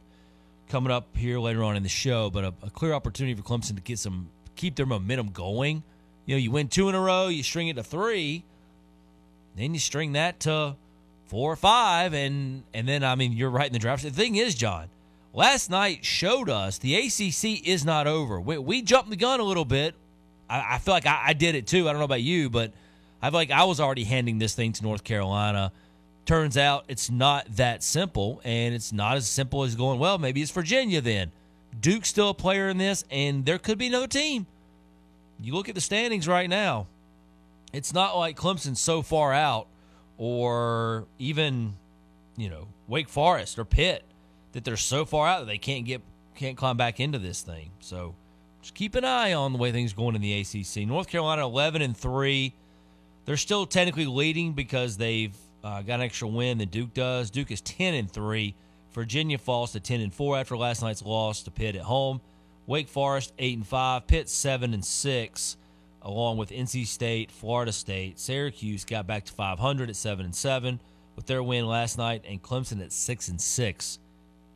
coming 0.70 0.92
up 0.92 1.16
here 1.16 1.38
later 1.38 1.62
on 1.62 1.76
in 1.76 1.82
the 1.82 1.88
show. 1.88 2.30
But 2.30 2.44
a, 2.44 2.54
a 2.62 2.70
clear 2.70 2.94
opportunity 2.94 3.34
for 3.34 3.42
Clemson 3.42 3.74
to 3.74 3.82
get 3.82 3.98
some 3.98 4.30
keep 4.56 4.76
their 4.76 4.86
momentum 4.86 5.30
going. 5.30 5.82
You 6.26 6.36
know, 6.36 6.38
you 6.38 6.50
win 6.50 6.68
two 6.68 6.88
in 6.88 6.94
a 6.94 7.00
row, 7.00 7.28
you 7.28 7.42
string 7.42 7.68
it 7.68 7.76
to 7.76 7.82
three, 7.82 8.44
then 9.56 9.74
you 9.74 9.80
string 9.80 10.12
that 10.12 10.40
to 10.40 10.76
four 11.26 11.52
or 11.52 11.56
five, 11.56 12.14
and 12.14 12.62
and 12.72 12.88
then 12.88 13.04
I 13.04 13.14
mean 13.16 13.32
you're 13.32 13.50
right 13.50 13.66
in 13.66 13.72
the 13.72 13.78
draft. 13.78 14.02
The 14.02 14.10
thing 14.10 14.36
is, 14.36 14.54
John, 14.54 14.88
last 15.34 15.70
night 15.70 16.04
showed 16.04 16.48
us 16.48 16.78
the 16.78 16.94
ACC 16.94 17.66
is 17.66 17.84
not 17.84 18.06
over. 18.06 18.40
We, 18.40 18.58
we 18.58 18.82
jumped 18.82 19.10
the 19.10 19.16
gun 19.16 19.40
a 19.40 19.44
little 19.44 19.64
bit. 19.64 19.94
I, 20.48 20.74
I 20.74 20.78
feel 20.78 20.94
like 20.94 21.06
I, 21.06 21.20
I 21.28 21.32
did 21.32 21.54
it 21.54 21.66
too. 21.66 21.88
I 21.88 21.92
don't 21.92 21.98
know 21.98 22.04
about 22.04 22.22
you, 22.22 22.48
but 22.48 22.72
I 23.20 23.30
feel 23.30 23.38
like 23.38 23.50
I 23.50 23.64
was 23.64 23.80
already 23.80 24.04
handing 24.04 24.38
this 24.38 24.54
thing 24.54 24.72
to 24.74 24.82
North 24.82 25.04
Carolina. 25.04 25.72
Turns 26.26 26.56
out 26.56 26.84
it's 26.88 27.10
not 27.10 27.46
that 27.56 27.82
simple, 27.82 28.40
and 28.44 28.74
it's 28.74 28.92
not 28.92 29.16
as 29.16 29.26
simple 29.26 29.64
as 29.64 29.74
going, 29.74 29.98
well, 29.98 30.18
maybe 30.18 30.42
it's 30.42 30.50
Virginia 30.50 31.00
then. 31.00 31.32
Duke's 31.80 32.08
still 32.08 32.30
a 32.30 32.34
player 32.34 32.68
in 32.68 32.78
this, 32.78 33.04
and 33.10 33.44
there 33.44 33.58
could 33.58 33.78
be 33.78 33.86
another 33.86 34.06
team. 34.06 34.46
You 35.40 35.54
look 35.54 35.68
at 35.68 35.74
the 35.74 35.80
standings 35.80 36.28
right 36.28 36.48
now, 36.48 36.86
it's 37.72 37.94
not 37.94 38.16
like 38.16 38.36
Clemson's 38.36 38.80
so 38.80 39.02
far 39.02 39.32
out, 39.32 39.66
or 40.18 41.06
even, 41.18 41.74
you 42.36 42.50
know, 42.50 42.66
Wake 42.86 43.08
Forest 43.08 43.58
or 43.58 43.64
Pitt, 43.64 44.04
that 44.52 44.64
they're 44.64 44.76
so 44.76 45.04
far 45.04 45.26
out 45.26 45.40
that 45.40 45.46
they 45.46 45.58
can't 45.58 45.86
get 45.86 46.02
can't 46.34 46.56
climb 46.56 46.76
back 46.76 47.00
into 47.00 47.18
this 47.18 47.42
thing. 47.42 47.70
So 47.80 48.14
just 48.62 48.74
keep 48.74 48.94
an 48.94 49.04
eye 49.04 49.34
on 49.34 49.52
the 49.52 49.58
way 49.58 49.72
things 49.72 49.92
going 49.92 50.14
in 50.14 50.22
the 50.22 50.40
ACC. 50.40 50.86
North 50.88 51.08
Carolina 51.08 51.44
11 51.44 51.82
and 51.82 51.96
three. 51.96 52.54
They're 53.26 53.36
still 53.36 53.66
technically 53.66 54.06
leading 54.06 54.54
because 54.54 54.96
they've 54.96 55.36
uh, 55.62 55.82
got 55.82 55.96
an 55.96 56.02
extra 56.02 56.28
win 56.28 56.58
than 56.58 56.68
Duke 56.68 56.94
does. 56.94 57.30
Duke 57.30 57.50
is 57.50 57.60
10 57.60 57.94
and 57.94 58.10
3. 58.10 58.54
Virginia 58.92 59.38
falls 59.38 59.72
to 59.72 59.80
10 59.80 60.00
and 60.00 60.12
4 60.12 60.38
after 60.38 60.56
last 60.56 60.82
night's 60.82 61.02
loss 61.02 61.42
to 61.42 61.50
Pitt 61.50 61.76
at 61.76 61.82
home. 61.82 62.20
Wake 62.66 62.88
Forest 62.88 63.32
8 63.38 63.56
and 63.58 63.66
5. 63.66 64.06
Pitt 64.06 64.28
7 64.28 64.74
and 64.74 64.84
6 64.84 65.56
along 66.02 66.38
with 66.38 66.50
NC 66.50 66.86
State, 66.86 67.30
Florida 67.30 67.72
State. 67.72 68.18
Syracuse 68.18 68.84
got 68.84 69.06
back 69.06 69.24
to 69.26 69.32
500 69.32 69.90
at 69.90 69.96
7 69.96 70.24
and 70.24 70.34
7 70.34 70.80
with 71.14 71.26
their 71.26 71.42
win 71.42 71.66
last 71.66 71.98
night 71.98 72.24
and 72.26 72.42
Clemson 72.42 72.82
at 72.82 72.92
6 72.92 73.28
and 73.28 73.40
6 73.40 73.98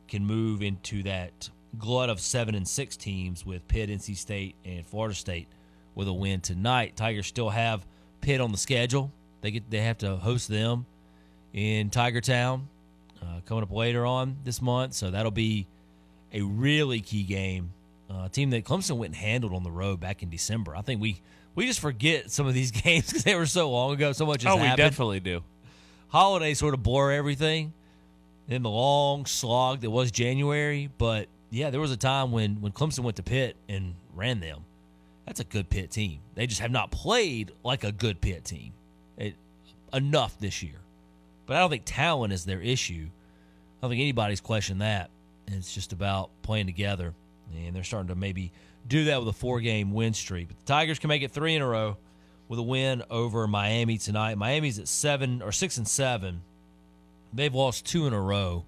can 0.07 0.25
move 0.25 0.61
into 0.61 1.03
that 1.03 1.49
glut 1.77 2.09
of 2.09 2.19
7 2.19 2.55
and 2.55 2.67
6 2.67 2.97
teams 2.97 3.45
with 3.45 3.67
Pitt, 3.67 3.89
NC 3.89 4.17
State 4.17 4.55
and 4.65 4.85
Florida 4.85 5.15
State 5.15 5.47
with 5.93 6.07
a 6.07 6.13
win 6.13 6.41
tonight. 6.41 6.95
Tigers 6.95 7.27
still 7.27 7.49
have 7.49 7.85
Pitt 8.21 8.41
on 8.41 8.51
the 8.51 8.57
schedule. 8.57 9.11
They 9.41 9.51
get 9.51 9.69
they 9.69 9.81
have 9.81 9.99
to 9.99 10.15
host 10.15 10.47
them 10.47 10.87
in 11.55 11.89
Tiger 11.89 12.19
Town 12.19 12.67
uh, 13.21 13.39
coming 13.45 13.63
up 13.63 13.71
later 13.71 14.05
on 14.05 14.35
this 14.43 14.61
month. 14.61 14.93
So 14.93 15.09
that'll 15.09 15.31
be 15.31 15.65
a 16.33 16.41
really 16.41 16.99
key 16.99 17.23
game. 17.23 17.71
Uh, 18.09 18.27
team 18.27 18.51
that 18.51 18.65
Clemson 18.65 18.97
went 18.97 19.13
and 19.13 19.15
handled 19.15 19.53
on 19.53 19.63
the 19.63 19.71
road 19.71 19.99
back 19.99 20.21
in 20.21 20.29
December. 20.29 20.75
I 20.75 20.81
think 20.81 21.01
we 21.01 21.21
we 21.55 21.65
just 21.65 21.79
forget 21.79 22.29
some 22.29 22.45
of 22.45 22.53
these 22.53 22.69
games 22.83 23.07
because 23.07 23.23
they 23.23 23.35
were 23.35 23.47
so 23.47 23.71
long 23.71 23.93
ago. 23.93 24.11
So 24.11 24.25
much 24.25 24.43
has 24.43 24.53
oh, 24.53 24.61
we 24.61 24.75
definitely 24.75 25.21
do. 25.21 25.43
Holidays 26.09 26.59
sort 26.59 26.73
of 26.75 26.83
blur 26.83 27.11
everything. 27.11 27.73
In 28.47 28.61
the 28.61 28.69
long 28.69 29.25
slog 29.25 29.81
that 29.81 29.89
was 29.89 30.11
January, 30.11 30.91
but 30.99 31.27
yeah, 31.49 31.71
there 31.71 31.79
was 31.79 31.91
a 31.91 31.97
time 31.97 32.31
when 32.31 32.61
when 32.61 32.73
Clemson 32.73 32.99
went 32.99 33.15
to 33.15 33.23
Pitt 33.23 33.55
and 33.67 33.95
ran 34.13 34.39
them. 34.39 34.65
That's 35.25 35.39
a 35.39 35.43
good 35.43 35.67
Pitt 35.69 35.89
team. 35.89 36.19
They 36.35 36.45
just 36.45 36.61
have 36.61 36.69
not 36.69 36.91
played 36.91 37.51
like 37.63 37.83
a 37.83 37.91
good 37.91 38.21
Pitt 38.21 38.45
team 38.45 38.73
it, 39.17 39.33
enough 39.91 40.37
this 40.37 40.61
year. 40.61 40.84
But 41.45 41.57
I 41.57 41.59
don't 41.59 41.69
think 41.69 41.83
talent 41.85 42.33
is 42.33 42.45
their 42.45 42.61
issue. 42.61 43.07
I 43.07 43.81
don't 43.81 43.91
think 43.91 44.01
anybody's 44.01 44.41
questioned 44.41 44.81
that. 44.81 45.09
It's 45.47 45.73
just 45.73 45.93
about 45.93 46.29
playing 46.41 46.65
together, 46.65 47.13
and 47.55 47.75
they're 47.75 47.83
starting 47.83 48.07
to 48.07 48.15
maybe 48.15 48.51
do 48.87 49.05
that 49.05 49.19
with 49.19 49.27
a 49.29 49.33
four-game 49.33 49.93
win 49.93 50.13
streak. 50.13 50.47
But 50.47 50.57
the 50.59 50.65
Tigers 50.65 50.97
can 50.99 51.07
make 51.07 51.21
it 51.21 51.31
three 51.31 51.55
in 51.55 51.61
a 51.61 51.67
row 51.67 51.97
with 52.47 52.57
a 52.59 52.63
win 52.63 53.03
over 53.11 53.47
Miami 53.47 53.97
tonight. 53.99 54.37
Miami's 54.37 54.79
at 54.79 54.87
seven 54.87 55.41
or 55.43 55.51
six 55.51 55.77
and 55.77 55.87
seven. 55.87 56.41
They've 57.33 57.53
lost 57.53 57.85
two 57.85 58.07
in 58.07 58.13
a 58.13 58.21
row, 58.21 58.65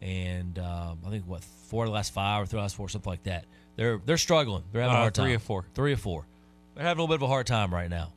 and 0.00 0.58
um, 0.58 0.98
I 1.06 1.10
think 1.10 1.24
what 1.26 1.44
four 1.44 1.84
of 1.84 1.88
the 1.90 1.94
last 1.94 2.12
five 2.14 2.42
or 2.42 2.46
three 2.46 2.58
of 2.58 2.60
the 2.60 2.64
last 2.64 2.76
four, 2.76 2.88
something 2.88 3.10
like 3.10 3.24
that. 3.24 3.44
They're 3.76 4.00
they're 4.04 4.16
struggling. 4.16 4.64
They're 4.72 4.82
having 4.82 4.94
a 4.96 4.98
Uh, 4.98 5.02
hard 5.02 5.14
time. 5.14 5.24
three 5.26 5.34
or 5.34 5.38
four. 5.38 5.64
Three 5.74 5.92
or 5.92 5.96
four. 5.96 6.24
They're 6.74 6.84
having 6.84 7.00
a 7.00 7.02
little 7.02 7.14
bit 7.16 7.22
of 7.22 7.28
a 7.28 7.32
hard 7.32 7.46
time 7.46 7.72
right 7.74 7.90
now. 7.90 8.12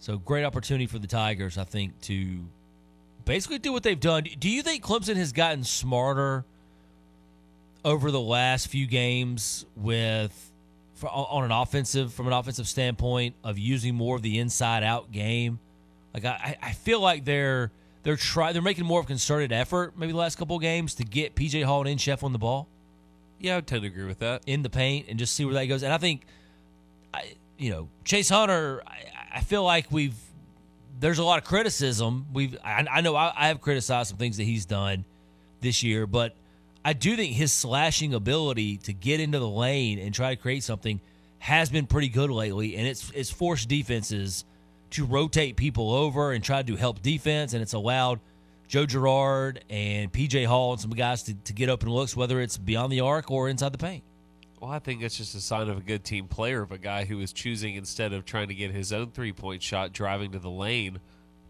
So 0.00 0.16
great 0.18 0.44
opportunity 0.44 0.86
for 0.86 0.98
the 1.00 1.06
Tigers, 1.08 1.58
I 1.58 1.64
think, 1.64 2.00
to 2.02 2.38
basically 3.28 3.58
do 3.58 3.72
what 3.72 3.82
they've 3.82 4.00
done. 4.00 4.24
Do 4.38 4.48
you 4.48 4.62
think 4.62 4.82
Clemson 4.82 5.16
has 5.16 5.32
gotten 5.32 5.62
smarter 5.62 6.44
over 7.84 8.10
the 8.10 8.20
last 8.20 8.68
few 8.68 8.86
games 8.86 9.64
with 9.76 10.50
for, 10.94 11.08
on 11.08 11.44
an 11.44 11.52
offensive 11.52 12.12
from 12.12 12.26
an 12.26 12.32
offensive 12.32 12.66
standpoint 12.66 13.34
of 13.44 13.58
using 13.58 13.94
more 13.94 14.16
of 14.16 14.22
the 14.22 14.38
inside 14.38 14.82
out 14.82 15.12
game. 15.12 15.60
Like 16.12 16.24
I, 16.24 16.56
I 16.60 16.72
feel 16.72 17.00
like 17.00 17.24
they're 17.24 17.70
they're 18.02 18.16
try 18.16 18.52
they're 18.52 18.62
making 18.62 18.84
more 18.84 19.00
of 19.00 19.06
a 19.06 19.08
concerted 19.08 19.52
effort 19.52 19.96
maybe 19.96 20.12
the 20.12 20.18
last 20.18 20.36
couple 20.36 20.56
of 20.56 20.62
games 20.62 20.94
to 20.96 21.04
get 21.04 21.36
PJ 21.36 21.64
Hall 21.64 21.86
and 21.86 22.00
Chef 22.00 22.24
on 22.24 22.32
the 22.32 22.38
ball. 22.38 22.66
Yeah, 23.38 23.52
I 23.52 23.56
would 23.56 23.68
tend 23.68 23.82
to 23.82 23.88
agree 23.88 24.06
with 24.06 24.18
that. 24.18 24.42
In 24.46 24.62
the 24.62 24.70
paint 24.70 25.06
and 25.08 25.18
just 25.18 25.34
see 25.34 25.44
where 25.44 25.54
that 25.54 25.66
goes. 25.66 25.84
And 25.84 25.92
I 25.92 25.98
think, 25.98 26.26
I, 27.14 27.34
you 27.56 27.70
know, 27.70 27.88
Chase 28.04 28.28
Hunter. 28.28 28.82
I, 28.84 29.04
I 29.36 29.40
feel 29.42 29.62
like 29.62 29.92
we've 29.92 30.16
there's 30.98 31.18
a 31.18 31.24
lot 31.24 31.38
of 31.38 31.44
criticism. 31.44 32.26
We've 32.32 32.56
I, 32.64 32.86
I 32.90 33.00
know 33.00 33.14
I, 33.14 33.32
I 33.36 33.48
have 33.48 33.60
criticized 33.60 34.10
some 34.10 34.18
things 34.18 34.36
that 34.38 34.44
he's 34.44 34.66
done 34.66 35.04
this 35.60 35.82
year, 35.82 36.06
but 36.06 36.34
I 36.84 36.92
do 36.92 37.16
think 37.16 37.34
his 37.34 37.52
slashing 37.52 38.14
ability 38.14 38.78
to 38.78 38.92
get 38.92 39.20
into 39.20 39.38
the 39.38 39.48
lane 39.48 39.98
and 39.98 40.14
try 40.14 40.34
to 40.34 40.40
create 40.40 40.64
something 40.64 41.00
has 41.38 41.70
been 41.70 41.86
pretty 41.86 42.08
good 42.08 42.30
lately, 42.30 42.76
and 42.76 42.86
it's 42.86 43.10
it's 43.14 43.30
forced 43.30 43.68
defenses 43.68 44.44
to 44.90 45.04
rotate 45.04 45.56
people 45.56 45.92
over 45.92 46.32
and 46.32 46.42
try 46.42 46.62
to 46.62 46.76
help 46.76 47.02
defense, 47.02 47.52
and 47.52 47.62
it's 47.62 47.74
allowed 47.74 48.20
Joe 48.68 48.86
Girard 48.86 49.64
and 49.70 50.12
PJ 50.12 50.46
Hall 50.46 50.72
and 50.72 50.80
some 50.80 50.90
guys 50.90 51.22
to, 51.24 51.34
to 51.34 51.52
get 51.52 51.68
open 51.68 51.90
looks, 51.90 52.16
whether 52.16 52.40
it's 52.40 52.56
beyond 52.58 52.92
the 52.92 53.00
arc 53.00 53.30
or 53.30 53.48
inside 53.48 53.72
the 53.72 53.78
paint. 53.78 54.02
Well, 54.60 54.70
I 54.70 54.80
think 54.80 55.02
it's 55.02 55.16
just 55.16 55.34
a 55.34 55.40
sign 55.40 55.68
of 55.68 55.78
a 55.78 55.80
good 55.80 56.04
team 56.04 56.26
player 56.26 56.62
of 56.62 56.72
a 56.72 56.78
guy 56.78 57.04
who 57.04 57.20
is 57.20 57.32
choosing 57.32 57.76
instead 57.76 58.12
of 58.12 58.24
trying 58.24 58.48
to 58.48 58.54
get 58.54 58.72
his 58.72 58.92
own 58.92 59.10
three 59.10 59.32
point 59.32 59.62
shot, 59.62 59.92
driving 59.92 60.32
to 60.32 60.38
the 60.38 60.50
lane 60.50 60.98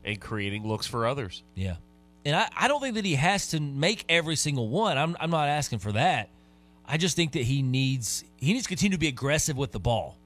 and 0.05 0.21
creating 0.21 0.67
looks 0.67 0.87
for 0.87 1.07
others. 1.07 1.43
Yeah. 1.55 1.77
And 2.25 2.37
I, 2.37 2.49
I 2.57 2.69
don't 2.69 2.81
think 2.81 2.97
that 2.97 3.05
he 3.05 3.15
has 3.15 3.49
to 3.49 3.61
make 3.61 4.05
every 4.09 4.37
single 4.37 4.69
one. 4.69 4.99
I'm, 4.99 5.17
I'm 5.21 5.31
not 5.31 5.49
asking 5.49 5.79
for 5.79 5.93
that. 5.93 6.29
I 6.87 6.97
just 6.97 7.17
think 7.17 7.33
that 7.33 7.43
he 7.43 7.63
needs 7.63 8.25
he 8.37 8.53
needs 8.53 8.65
to 8.65 8.69
continue 8.69 8.97
to 8.97 9.01
be 9.01 9.09
aggressive 9.09 9.57
with 9.57 9.73
the 9.73 9.81
ball. 9.81 10.17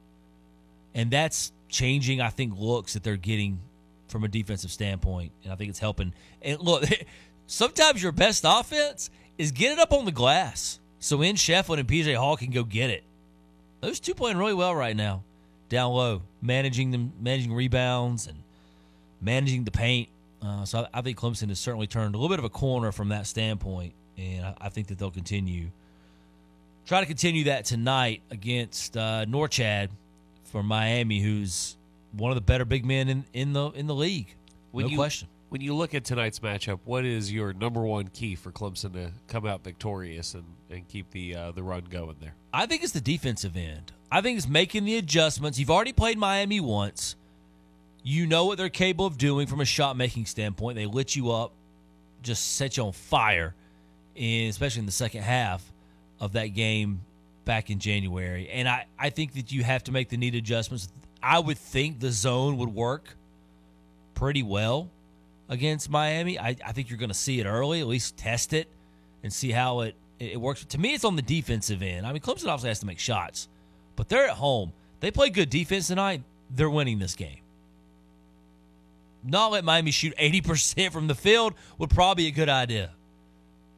And 0.94 1.10
that's 1.10 1.52
changing, 1.68 2.20
I 2.20 2.28
think, 2.28 2.54
looks 2.56 2.94
that 2.94 3.02
they're 3.02 3.16
getting 3.16 3.60
from 4.08 4.24
a 4.24 4.28
defensive 4.28 4.70
standpoint. 4.70 5.32
And 5.42 5.52
I 5.52 5.56
think 5.56 5.70
it's 5.70 5.78
helping. 5.78 6.14
And 6.40 6.60
look, 6.60 6.84
sometimes 7.46 8.02
your 8.02 8.12
best 8.12 8.44
offense 8.46 9.10
is 9.38 9.52
get 9.52 9.72
it 9.72 9.78
up 9.78 9.92
on 9.92 10.04
the 10.04 10.12
glass. 10.12 10.78
So 11.02 11.20
in 11.20 11.34
Schieffelin 11.34 11.80
and 11.80 11.88
PJ 11.88 12.14
Hall 12.14 12.36
can 12.36 12.52
go 12.52 12.62
get 12.62 12.88
it. 12.88 13.02
Those 13.80 13.98
two 13.98 14.14
playing 14.14 14.36
really 14.38 14.54
well 14.54 14.72
right 14.72 14.94
now, 14.94 15.24
down 15.68 15.92
low, 15.92 16.22
managing 16.40 16.92
them, 16.92 17.12
managing 17.20 17.52
rebounds 17.52 18.28
and 18.28 18.38
managing 19.20 19.64
the 19.64 19.72
paint. 19.72 20.08
Uh, 20.40 20.64
so 20.64 20.82
I, 20.94 20.98
I, 20.98 21.02
think 21.02 21.18
Clemson 21.18 21.48
has 21.48 21.58
certainly 21.58 21.88
turned 21.88 22.14
a 22.14 22.18
little 22.18 22.28
bit 22.28 22.38
of 22.38 22.44
a 22.44 22.50
corner 22.50 22.92
from 22.92 23.08
that 23.08 23.26
standpoint, 23.26 23.94
and 24.16 24.46
I, 24.46 24.54
I 24.60 24.68
think 24.68 24.86
that 24.88 24.98
they'll 24.98 25.10
continue 25.10 25.70
try 26.86 27.00
to 27.00 27.06
continue 27.06 27.44
that 27.44 27.64
tonight 27.64 28.22
against 28.30 28.96
uh, 28.96 29.24
Norchad 29.26 29.88
for 30.44 30.62
Miami, 30.62 31.20
who's 31.20 31.76
one 32.12 32.30
of 32.30 32.36
the 32.36 32.42
better 32.42 32.64
big 32.64 32.84
men 32.84 33.08
in, 33.08 33.24
in 33.32 33.52
the 33.52 33.70
in 33.70 33.88
the 33.88 33.94
league. 33.94 34.36
When 34.70 34.84
no 34.84 34.90
you, 34.90 34.96
question. 34.96 35.26
When 35.52 35.60
you 35.60 35.74
look 35.74 35.92
at 35.92 36.06
tonight's 36.06 36.38
matchup, 36.38 36.78
what 36.86 37.04
is 37.04 37.30
your 37.30 37.52
number 37.52 37.82
one 37.82 38.08
key 38.08 38.36
for 38.36 38.50
Clemson 38.50 38.94
to 38.94 39.12
come 39.28 39.44
out 39.44 39.62
victorious 39.62 40.32
and, 40.32 40.44
and 40.70 40.88
keep 40.88 41.10
the 41.10 41.36
uh, 41.36 41.50
the 41.52 41.62
run 41.62 41.84
going 41.90 42.16
there? 42.22 42.32
I 42.54 42.64
think 42.64 42.82
it's 42.82 42.94
the 42.94 43.02
defensive 43.02 43.54
end. 43.54 43.92
I 44.10 44.22
think 44.22 44.38
it's 44.38 44.48
making 44.48 44.86
the 44.86 44.96
adjustments. 44.96 45.58
You've 45.58 45.70
already 45.70 45.92
played 45.92 46.16
Miami 46.16 46.60
once. 46.60 47.16
You 48.02 48.26
know 48.26 48.46
what 48.46 48.56
they're 48.56 48.70
capable 48.70 49.04
of 49.04 49.18
doing 49.18 49.46
from 49.46 49.60
a 49.60 49.66
shot 49.66 49.94
making 49.94 50.24
standpoint. 50.24 50.76
They 50.76 50.86
lit 50.86 51.14
you 51.14 51.30
up, 51.32 51.52
just 52.22 52.56
set 52.56 52.78
you 52.78 52.84
on 52.84 52.92
fire, 52.92 53.54
in, 54.14 54.48
especially 54.48 54.80
in 54.80 54.86
the 54.86 54.90
second 54.90 55.20
half 55.20 55.62
of 56.18 56.32
that 56.32 56.46
game 56.46 57.02
back 57.44 57.68
in 57.68 57.78
January. 57.78 58.48
And 58.48 58.66
I, 58.66 58.86
I 58.98 59.10
think 59.10 59.34
that 59.34 59.52
you 59.52 59.64
have 59.64 59.84
to 59.84 59.92
make 59.92 60.08
the 60.08 60.16
needed 60.16 60.38
adjustments. 60.38 60.88
I 61.22 61.38
would 61.38 61.58
think 61.58 62.00
the 62.00 62.10
zone 62.10 62.56
would 62.56 62.70
work 62.70 63.18
pretty 64.14 64.42
well 64.42 64.88
against 65.48 65.90
Miami. 65.90 66.38
I, 66.38 66.56
I 66.64 66.72
think 66.72 66.90
you're 66.90 66.98
going 66.98 67.10
to 67.10 67.14
see 67.14 67.40
it 67.40 67.46
early, 67.46 67.80
at 67.80 67.86
least 67.86 68.16
test 68.16 68.52
it 68.52 68.68
and 69.22 69.32
see 69.32 69.50
how 69.50 69.80
it, 69.80 69.94
it 70.18 70.40
works. 70.40 70.64
To 70.64 70.78
me, 70.78 70.94
it's 70.94 71.04
on 71.04 71.16
the 71.16 71.22
defensive 71.22 71.82
end. 71.82 72.06
I 72.06 72.12
mean, 72.12 72.22
Clemson 72.22 72.48
obviously 72.48 72.68
has 72.68 72.80
to 72.80 72.86
make 72.86 72.98
shots, 72.98 73.48
but 73.96 74.08
they're 74.08 74.28
at 74.28 74.36
home. 74.36 74.72
They 75.00 75.10
play 75.10 75.30
good 75.30 75.50
defense 75.50 75.88
tonight. 75.88 76.22
They're 76.50 76.70
winning 76.70 76.98
this 76.98 77.14
game. 77.14 77.38
Not 79.24 79.52
let 79.52 79.64
Miami 79.64 79.90
shoot 79.90 80.14
80% 80.16 80.90
from 80.90 81.06
the 81.06 81.14
field 81.14 81.54
would 81.78 81.90
probably 81.90 82.24
be 82.24 82.28
a 82.28 82.32
good 82.32 82.48
idea. 82.48 82.90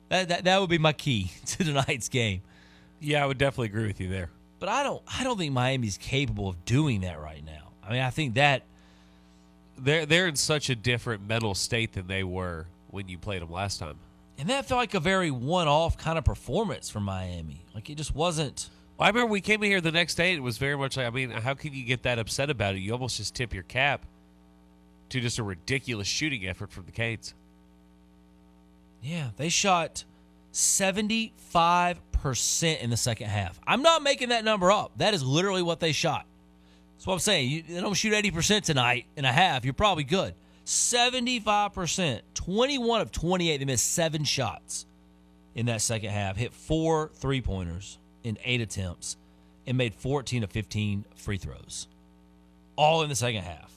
That, 0.08 0.28
that, 0.28 0.44
that 0.44 0.60
would 0.60 0.70
be 0.70 0.78
my 0.78 0.92
key 0.92 1.32
to 1.46 1.64
tonight's 1.64 2.08
game. 2.08 2.42
Yeah, 3.00 3.22
I 3.22 3.26
would 3.26 3.38
definitely 3.38 3.66
agree 3.68 3.86
with 3.86 4.00
you 4.00 4.08
there. 4.08 4.30
But 4.58 4.68
I 4.68 4.82
don't 4.82 5.02
I 5.06 5.24
don't 5.24 5.36
think 5.36 5.52
Miami's 5.52 5.98
capable 5.98 6.48
of 6.48 6.64
doing 6.64 7.02
that 7.02 7.20
right 7.20 7.44
now. 7.44 7.72
I 7.82 7.92
mean, 7.92 8.00
I 8.00 8.08
think 8.08 8.34
that 8.34 8.62
they're 9.78 10.06
they're 10.06 10.26
in 10.26 10.36
such 10.36 10.70
a 10.70 10.74
different 10.74 11.26
mental 11.26 11.54
state 11.54 11.92
than 11.92 12.06
they 12.06 12.24
were 12.24 12.66
when 12.90 13.08
you 13.08 13.18
played 13.18 13.42
them 13.42 13.50
last 13.50 13.78
time. 13.78 13.96
And 14.38 14.48
that 14.50 14.66
felt 14.66 14.78
like 14.78 14.94
a 14.94 15.00
very 15.00 15.30
one-off 15.30 15.96
kind 15.96 16.18
of 16.18 16.24
performance 16.24 16.90
from 16.90 17.04
Miami. 17.04 17.64
Like 17.74 17.90
it 17.90 17.96
just 17.96 18.14
wasn't. 18.14 18.68
Well, 18.96 19.06
I 19.06 19.10
remember 19.10 19.30
we 19.30 19.40
came 19.40 19.62
in 19.62 19.70
here 19.70 19.80
the 19.80 19.92
next 19.92 20.16
day. 20.16 20.30
And 20.30 20.38
it 20.38 20.42
was 20.42 20.58
very 20.58 20.76
much 20.76 20.96
like 20.96 21.06
I 21.06 21.10
mean, 21.10 21.30
how 21.30 21.54
can 21.54 21.72
you 21.72 21.84
get 21.84 22.02
that 22.02 22.18
upset 22.18 22.50
about 22.50 22.74
it? 22.74 22.78
You 22.78 22.92
almost 22.92 23.16
just 23.16 23.34
tip 23.34 23.54
your 23.54 23.62
cap 23.64 24.04
to 25.10 25.20
just 25.20 25.38
a 25.38 25.42
ridiculous 25.42 26.08
shooting 26.08 26.46
effort 26.46 26.72
from 26.72 26.86
the 26.86 26.92
Canes. 26.92 27.34
Yeah, 29.02 29.30
they 29.36 29.50
shot 29.50 30.04
75% 30.52 32.80
in 32.80 32.90
the 32.90 32.96
second 32.96 33.28
half. 33.28 33.60
I'm 33.66 33.82
not 33.82 34.02
making 34.02 34.30
that 34.30 34.44
number 34.44 34.72
up. 34.72 34.92
That 34.96 35.14
is 35.14 35.22
literally 35.22 35.62
what 35.62 35.80
they 35.80 35.92
shot. 35.92 36.26
That's 36.94 37.06
what 37.06 37.14
I'm 37.14 37.18
saying. 37.20 37.50
You 37.50 37.62
they 37.62 37.80
don't 37.80 37.94
shoot 37.94 38.12
80% 38.12 38.62
tonight 38.62 39.06
in 39.16 39.24
a 39.24 39.32
half, 39.32 39.64
you're 39.64 39.74
probably 39.74 40.04
good. 40.04 40.34
75%, 40.64 42.20
21 42.32 43.00
of 43.00 43.12
28. 43.12 43.56
They 43.58 43.64
missed 43.64 43.92
seven 43.92 44.24
shots 44.24 44.86
in 45.54 45.66
that 45.66 45.82
second 45.82 46.10
half, 46.10 46.36
hit 46.36 46.54
four 46.54 47.10
three 47.14 47.42
pointers 47.42 47.98
in 48.22 48.38
eight 48.44 48.60
attempts, 48.60 49.16
and 49.66 49.76
made 49.76 49.94
14 49.94 50.42
of 50.42 50.50
15 50.50 51.04
free 51.16 51.36
throws. 51.36 51.86
All 52.76 53.02
in 53.02 53.08
the 53.08 53.14
second 53.14 53.42
half. 53.42 53.70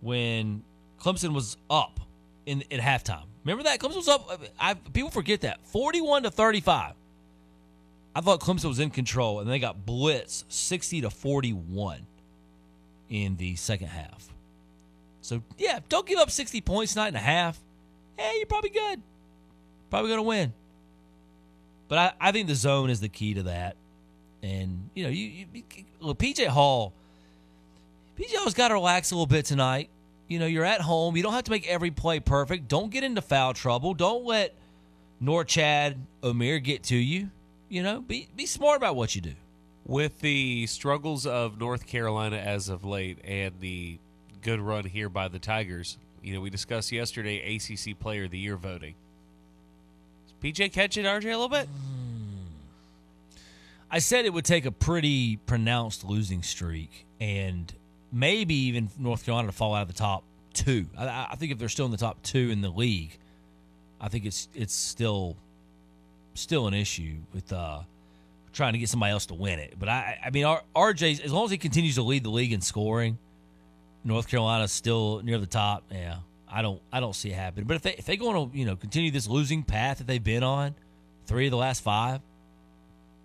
When 0.00 0.62
Clemson 1.00 1.34
was 1.34 1.56
up 1.68 2.00
in 2.46 2.62
at 2.70 2.80
halftime. 2.80 3.24
Remember 3.44 3.64
that 3.64 3.80
Clemson 3.80 3.96
was 3.96 4.08
up. 4.08 4.40
I, 4.58 4.74
people 4.74 5.10
forget 5.10 5.42
that 5.42 5.64
forty-one 5.66 6.22
to 6.22 6.30
thirty-five. 6.30 6.94
I 8.14 8.20
thought 8.20 8.40
Clemson 8.40 8.66
was 8.66 8.78
in 8.78 8.90
control, 8.90 9.40
and 9.40 9.50
they 9.50 9.58
got 9.58 9.86
blitz 9.86 10.44
sixty 10.48 11.00
to 11.00 11.10
forty-one 11.10 12.06
in 13.08 13.36
the 13.36 13.56
second 13.56 13.88
half. 13.88 14.28
So 15.22 15.42
yeah, 15.58 15.80
don't 15.88 16.06
give 16.06 16.18
up 16.18 16.30
sixty 16.30 16.60
points 16.60 16.96
night 16.96 17.08
and 17.08 17.16
a 17.16 17.20
half. 17.20 17.58
Hey, 18.16 18.34
you're 18.36 18.46
probably 18.46 18.70
good. 18.70 19.00
Probably 19.90 20.10
gonna 20.10 20.22
win. 20.22 20.52
But 21.88 21.98
I, 21.98 22.28
I 22.28 22.32
think 22.32 22.48
the 22.48 22.54
zone 22.54 22.90
is 22.90 23.00
the 23.00 23.08
key 23.08 23.34
to 23.34 23.42
that. 23.44 23.76
And 24.42 24.90
you 24.94 25.04
know, 25.04 25.10
you, 25.10 25.26
you 25.26 25.46
look, 26.00 26.18
PJ 26.18 26.46
Hall. 26.46 26.92
PJ 28.18 28.34
Hall's 28.34 28.54
got 28.54 28.68
to 28.68 28.74
relax 28.74 29.10
a 29.10 29.14
little 29.14 29.26
bit 29.26 29.44
tonight. 29.44 29.88
You 30.28 30.38
know, 30.38 30.46
you're 30.46 30.64
at 30.64 30.80
home. 30.80 31.16
You 31.16 31.22
don't 31.22 31.34
have 31.34 31.44
to 31.44 31.50
make 31.50 31.68
every 31.68 31.90
play 31.90 32.20
perfect. 32.20 32.68
Don't 32.68 32.90
get 32.90 33.04
into 33.04 33.20
foul 33.20 33.52
trouble. 33.52 33.94
Don't 33.94 34.24
let 34.24 34.54
Norchad 35.22 35.96
Omier 36.22 36.62
get 36.62 36.84
to 36.84 36.96
you. 36.96 37.30
You 37.72 37.82
know, 37.82 38.02
be 38.02 38.28
be 38.36 38.44
smart 38.44 38.76
about 38.76 38.96
what 38.96 39.14
you 39.14 39.22
do. 39.22 39.32
With 39.86 40.20
the 40.20 40.66
struggles 40.66 41.24
of 41.24 41.58
North 41.58 41.86
Carolina 41.86 42.36
as 42.36 42.68
of 42.68 42.84
late 42.84 43.16
and 43.24 43.54
the 43.60 43.98
good 44.42 44.60
run 44.60 44.84
here 44.84 45.08
by 45.08 45.28
the 45.28 45.38
Tigers, 45.38 45.96
you 46.22 46.34
know, 46.34 46.42
we 46.42 46.50
discussed 46.50 46.92
yesterday 46.92 47.56
ACC 47.56 47.98
Player 47.98 48.24
of 48.24 48.30
the 48.30 48.38
Year 48.38 48.58
voting. 48.58 48.94
Is 50.26 50.34
PJ 50.42 50.74
catching 50.74 51.06
RJ 51.06 51.24
a 51.24 51.28
little 51.28 51.48
bit? 51.48 51.66
Hmm. 51.66 53.38
I 53.90 54.00
said 54.00 54.26
it 54.26 54.34
would 54.34 54.44
take 54.44 54.66
a 54.66 54.70
pretty 54.70 55.38
pronounced 55.38 56.04
losing 56.04 56.42
streak 56.42 57.06
and 57.22 57.72
maybe 58.12 58.54
even 58.54 58.90
North 58.98 59.24
Carolina 59.24 59.48
to 59.48 59.52
fall 59.52 59.74
out 59.74 59.80
of 59.80 59.88
the 59.88 59.94
top 59.94 60.24
two. 60.52 60.88
I, 60.98 61.28
I, 61.30 61.36
think 61.36 61.52
if 61.52 61.58
they're 61.58 61.70
still 61.70 61.86
in 61.86 61.90
the 61.90 61.96
top 61.96 62.22
two 62.22 62.50
in 62.50 62.60
the 62.60 62.68
league, 62.68 63.16
I 63.98 64.08
think 64.08 64.26
it's 64.26 64.50
it's 64.54 64.74
still 64.74 65.38
still 66.34 66.66
an 66.66 66.74
issue 66.74 67.16
with 67.32 67.52
uh, 67.52 67.80
trying 68.52 68.72
to 68.74 68.78
get 68.78 68.88
somebody 68.88 69.12
else 69.12 69.26
to 69.26 69.34
win 69.34 69.58
it. 69.58 69.74
But 69.78 69.88
I 69.88 70.18
I 70.24 70.30
mean 70.30 70.44
RJ 70.76 71.24
as 71.24 71.32
long 71.32 71.44
as 71.46 71.50
he 71.50 71.58
continues 71.58 71.96
to 71.96 72.02
lead 72.02 72.24
the 72.24 72.30
league 72.30 72.52
in 72.52 72.60
scoring, 72.60 73.18
North 74.04 74.28
Carolina's 74.28 74.72
still 74.72 75.20
near 75.22 75.38
the 75.38 75.46
top. 75.46 75.84
Yeah, 75.90 76.18
I 76.48 76.62
don't 76.62 76.80
I 76.92 77.00
don't 77.00 77.14
see 77.14 77.30
it 77.30 77.34
happening. 77.34 77.66
But 77.66 77.76
if 77.76 77.82
they 77.82 77.94
if 77.94 78.04
they 78.04 78.16
go 78.16 78.28
on 78.28 78.50
to 78.50 78.56
you 78.56 78.64
know 78.64 78.76
continue 78.76 79.10
this 79.10 79.26
losing 79.26 79.62
path 79.62 79.98
that 79.98 80.06
they've 80.06 80.22
been 80.22 80.42
on, 80.42 80.74
three 81.26 81.46
of 81.46 81.50
the 81.50 81.56
last 81.56 81.82
five. 81.82 82.20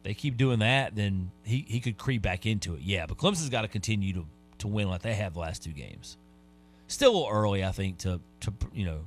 They 0.03 0.13
keep 0.13 0.37
doing 0.37 0.59
that, 0.59 0.95
then 0.95 1.31
he, 1.43 1.65
he 1.67 1.81
could 1.81 1.97
creep 1.97 2.21
back 2.21 2.45
into 2.45 2.75
it. 2.75 2.81
Yeah, 2.81 3.07
but 3.07 3.17
Clemson's 3.17 3.49
got 3.49 3.63
to 3.63 3.67
continue 3.67 4.13
to 4.13 4.25
to 4.59 4.67
win 4.67 4.89
like 4.89 5.01
they 5.01 5.13
have 5.13 5.33
the 5.33 5.39
last 5.39 5.63
two 5.63 5.71
games. 5.71 6.17
Still 6.87 7.27
early, 7.29 7.63
I 7.65 7.71
think, 7.71 7.97
to 7.99 8.21
to 8.41 8.53
you 8.73 8.85
know 8.85 9.01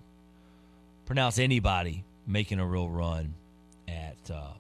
pronounce 1.07 1.39
anybody 1.39 2.05
making 2.27 2.61
a 2.61 2.67
real 2.67 2.89
run 2.89 3.35
at 3.91 4.31
uh, 4.31 4.53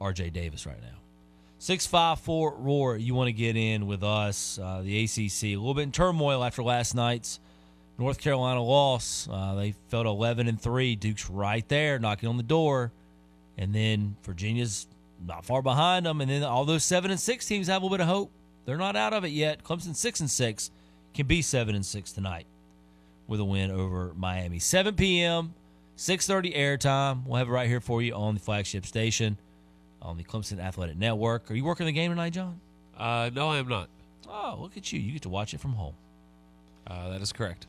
R.J. 0.00 0.30
Davis 0.30 0.66
right 0.66 0.80
now. 0.80 0.98
654 1.58 2.54
Roar, 2.58 2.96
you 2.96 3.14
want 3.14 3.28
to 3.28 3.32
get 3.32 3.56
in 3.56 3.86
with 3.86 4.02
us, 4.02 4.58
uh, 4.62 4.82
the 4.82 5.04
ACC. 5.04 5.44
A 5.44 5.56
little 5.56 5.74
bit 5.74 5.82
in 5.82 5.92
turmoil 5.92 6.44
after 6.44 6.62
last 6.62 6.94
night's 6.94 7.40
North 7.98 8.18
Carolina 8.18 8.62
loss. 8.62 9.28
Uh, 9.30 9.54
they 9.54 9.74
fell 9.88 10.02
11 10.02 10.48
and 10.48 10.60
3. 10.60 10.96
Duke's 10.96 11.30
right 11.30 11.66
there, 11.68 11.98
knocking 11.98 12.28
on 12.28 12.36
the 12.36 12.42
door. 12.42 12.92
And 13.56 13.74
then 13.74 14.16
Virginia's 14.22 14.86
not 15.26 15.46
far 15.46 15.62
behind 15.62 16.04
them. 16.04 16.20
And 16.20 16.30
then 16.30 16.42
all 16.42 16.66
those 16.66 16.84
7 16.84 17.10
and 17.10 17.18
6 17.18 17.46
teams 17.46 17.68
have 17.68 17.82
a 17.82 17.84
little 17.84 17.96
bit 17.96 18.02
of 18.02 18.08
hope. 18.08 18.30
They're 18.66 18.76
not 18.76 18.96
out 18.96 19.14
of 19.14 19.24
it 19.24 19.30
yet. 19.30 19.64
Clemson 19.64 19.96
6 19.96 20.20
and 20.20 20.30
6 20.30 20.70
can 21.14 21.26
be 21.26 21.40
7 21.40 21.74
and 21.74 21.86
6 21.86 22.12
tonight 22.12 22.46
with 23.26 23.40
a 23.40 23.44
win 23.44 23.70
over 23.70 24.12
Miami. 24.14 24.58
7 24.58 24.94
p.m., 24.94 25.54
6:30 25.96 26.56
airtime. 26.56 27.24
We'll 27.24 27.38
have 27.38 27.48
it 27.48 27.52
right 27.52 27.68
here 27.68 27.80
for 27.80 28.02
you 28.02 28.14
on 28.14 28.34
the 28.34 28.40
flagship 28.40 28.86
station 28.86 29.38
on 30.02 30.16
the 30.16 30.24
Clemson 30.24 30.60
Athletic 30.60 30.96
Network. 30.96 31.50
Are 31.50 31.54
you 31.54 31.64
working 31.64 31.86
the 31.86 31.92
game 31.92 32.10
tonight, 32.10 32.32
John? 32.32 32.60
Uh, 32.96 33.30
no, 33.32 33.48
I 33.48 33.58
am 33.58 33.68
not. 33.68 33.88
Oh, 34.28 34.58
look 34.60 34.76
at 34.76 34.92
you. 34.92 35.00
You 35.00 35.12
get 35.12 35.22
to 35.22 35.28
watch 35.28 35.54
it 35.54 35.60
from 35.60 35.72
home. 35.72 35.94
Uh, 36.86 37.10
that 37.10 37.20
is 37.20 37.32
correct. 37.32 37.66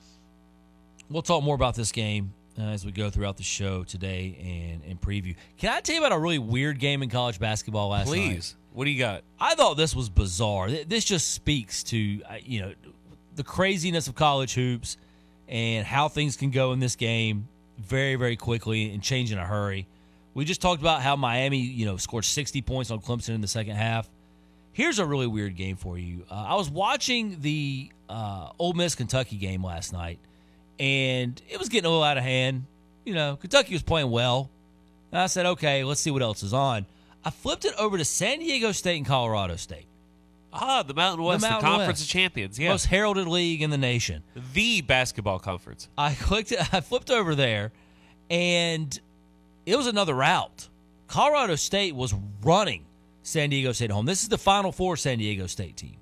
We'll 1.10 1.22
talk 1.22 1.44
more 1.44 1.56
about 1.56 1.76
this 1.76 1.92
game 1.92 2.34
uh, 2.60 2.64
as 2.64 2.86
we 2.86 2.92
go 2.92 3.10
throughout 3.10 3.38
the 3.38 3.44
show 3.44 3.84
today 3.84 4.38
and, 4.74 4.84
and 4.90 5.02
preview. 5.02 5.36
Can 5.58 5.74
I 5.74 5.80
tell 5.80 5.96
you 5.96 6.02
about 6.02 6.16
a 6.16 6.20
really 6.20 6.40
weird 6.40 6.80
game 6.80 7.04
in 7.04 7.10
college 7.10 7.40
basketball 7.40 7.90
last 7.90 8.08
night? 8.08 8.16
Please. 8.16 8.56
What 8.74 8.86
do 8.86 8.92
you 8.92 9.00
got? 9.00 9.24
I 9.40 9.56
thought 9.56 9.76
this 9.76 9.96
was 9.96 10.10
bizarre. 10.10 10.70
This 10.70 11.04
just 11.04 11.32
speaks 11.32 11.84
to 11.86 12.22
uh, 12.30 12.36
you 12.44 12.60
know 12.62 12.74
the 13.36 13.44
craziness 13.44 14.08
of 14.08 14.16
college 14.16 14.54
hoops 14.54 14.98
and 15.48 15.86
how 15.86 16.10
things 16.10 16.36
can 16.36 16.52
go 16.52 16.74
in 16.74 16.80
this 16.80 16.96
game 16.96 17.48
very 17.78 18.16
very 18.16 18.36
quickly 18.36 18.92
and 18.92 19.02
change 19.02 19.32
in 19.32 19.38
a 19.38 19.46
hurry. 19.46 19.88
We 20.34 20.46
just 20.46 20.62
talked 20.62 20.82
about 20.82 21.02
how 21.02 21.16
Miami 21.16 21.58
you 21.60 21.86
know 21.86 21.98
scored 21.98 22.26
60 22.26 22.62
points 22.62 22.92
on 22.92 23.00
Clemson 23.00 23.30
in 23.30 23.42
the 23.42 23.48
second 23.48 23.76
half. 23.76 24.10
Here's 24.74 25.00
a 25.00 25.06
really 25.06 25.28
weird 25.28 25.56
game 25.56 25.76
for 25.76 25.98
you. 25.98 26.26
Uh, 26.30 26.36
I 26.50 26.56
was 26.56 26.70
watching 26.70 27.42
the 27.42 27.92
uh, 28.10 28.52
Ole 28.60 28.74
Miss 28.74 28.94
Kentucky 28.94 29.38
game 29.38 29.64
last 29.64 29.92
night, 29.92 30.20
and 30.80 31.42
it 31.50 31.58
was 31.58 31.70
getting 31.70 31.88
a 31.88 31.90
little 31.90 32.04
out 32.04 32.18
of 32.18 32.24
hand. 32.24 32.66
You 33.04 33.16
know, 33.16 33.38
Kentucky 33.38 33.74
was 33.74 33.82
playing 33.82 34.12
well. 34.12 34.52
And 35.12 35.22
I 35.22 35.28
said, 35.28 35.46
okay, 35.46 35.84
let's 35.84 36.02
see 36.02 36.12
what 36.12 36.22
else 36.22 36.44
is 36.44 36.54
on. 36.54 36.86
I 37.24 37.30
flipped 37.30 37.66
it 37.66 37.74
over 37.80 37.98
to 37.98 38.06
San 38.06 38.40
Diego 38.40 38.72
State 38.72 38.98
and 38.98 39.06
Colorado 39.06 39.56
State. 39.56 39.87
Ah, 40.60 40.84
the 40.84 40.94
Mountain 40.94 41.24
West, 41.24 41.42
the, 41.42 41.50
Mountain 41.50 41.70
Conference 41.70 42.00
West. 42.00 42.04
of 42.04 42.08
Champions. 42.10 42.60
Yeah. 42.60 42.70
Most 42.70 42.86
heralded 42.88 43.28
league 43.28 43.62
in 43.62 43.70
the 43.70 43.78
nation. 43.78 44.24
the 44.54 44.82
basketball 44.82 45.40
conference. 45.40 45.88
I 45.98 46.14
clicked 46.14 46.54
I 46.74 46.82
flipped 46.82 47.10
over 47.12 47.36
there, 47.36 47.72
and 48.30 49.00
it 49.66 49.76
was 49.76 49.88
another 49.88 50.14
route. 50.14 50.70
Colorado 51.08 51.56
State 51.56 51.96
was 51.96 52.14
running 52.44 52.86
San 53.24 53.50
Diego 53.50 53.72
State 53.72 53.92
home. 53.92 54.06
This 54.06 54.24
is 54.24 54.30
the 54.30 54.38
Final 54.38 54.72
Four 54.72 54.98
San 54.98 55.20
Diego 55.20 55.48
State 55.48 55.78
team. 55.78 55.98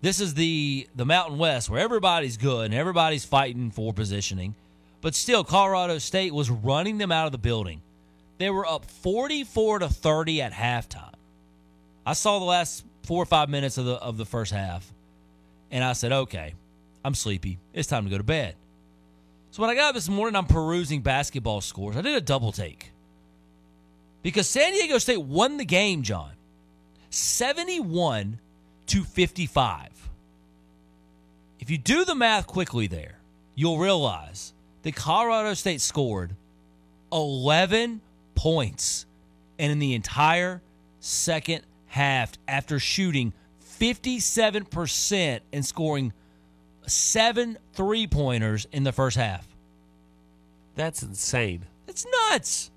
This 0.00 0.20
is 0.20 0.34
the 0.34 0.88
the 0.94 1.04
Mountain 1.04 1.38
West 1.38 1.68
where 1.70 1.80
everybody's 1.80 2.36
good 2.36 2.66
and 2.66 2.74
everybody's 2.74 3.24
fighting 3.24 3.70
for 3.70 3.92
positioning, 3.92 4.54
but 5.00 5.14
still 5.14 5.44
Colorado 5.44 5.98
State 5.98 6.32
was 6.34 6.50
running 6.50 6.98
them 6.98 7.10
out 7.12 7.26
of 7.26 7.32
the 7.32 7.38
building. 7.38 7.82
They 8.38 8.50
were 8.50 8.66
up 8.66 8.84
44 8.84 9.80
to 9.80 9.88
30 9.88 10.42
at 10.42 10.52
halftime. 10.52 11.14
I 12.04 12.12
saw 12.12 12.38
the 12.38 12.44
last 12.44 12.84
4 13.06 13.22
or 13.22 13.26
5 13.26 13.48
minutes 13.48 13.78
of 13.78 13.86
the 13.86 13.94
of 13.94 14.16
the 14.16 14.26
first 14.26 14.52
half 14.52 14.92
and 15.70 15.82
I 15.84 15.92
said, 15.92 16.12
"Okay, 16.12 16.54
I'm 17.04 17.14
sleepy. 17.14 17.58
It's 17.72 17.88
time 17.88 18.04
to 18.04 18.10
go 18.10 18.18
to 18.18 18.24
bed." 18.24 18.56
So 19.50 19.62
when 19.62 19.70
I 19.70 19.74
got 19.74 19.90
up 19.90 19.94
this 19.94 20.08
morning, 20.08 20.36
I'm 20.36 20.46
perusing 20.46 21.02
basketball 21.02 21.60
scores. 21.60 21.96
I 21.96 22.02
did 22.02 22.14
a 22.14 22.20
double 22.20 22.52
take. 22.52 22.92
Because 24.22 24.48
San 24.48 24.72
Diego 24.72 24.98
State 24.98 25.22
won 25.22 25.56
the 25.56 25.64
game, 25.64 26.02
John. 26.02 26.32
71 27.10 28.40
to 28.86 29.04
55. 29.04 30.10
If 31.60 31.70
you 31.70 31.78
do 31.78 32.04
the 32.04 32.14
math 32.14 32.46
quickly 32.46 32.86
there, 32.86 33.18
you'll 33.54 33.78
realize 33.78 34.52
that 34.82 34.94
Colorado 34.94 35.54
State 35.54 35.80
scored 35.80 36.36
11 37.12 38.00
points 38.34 39.06
and 39.58 39.72
in 39.72 39.78
the 39.78 39.94
entire 39.94 40.60
second 41.00 41.62
half 41.96 42.32
after 42.46 42.78
shooting 42.78 43.32
57% 43.80 45.40
and 45.50 45.64
scoring 45.64 46.12
seven 46.86 47.56
three 47.72 48.06
pointers 48.06 48.66
in 48.70 48.84
the 48.84 48.92
first 48.92 49.16
half. 49.16 49.46
That's 50.74 51.02
insane. 51.02 51.64
It's 51.88 52.06
nuts. 52.30 52.70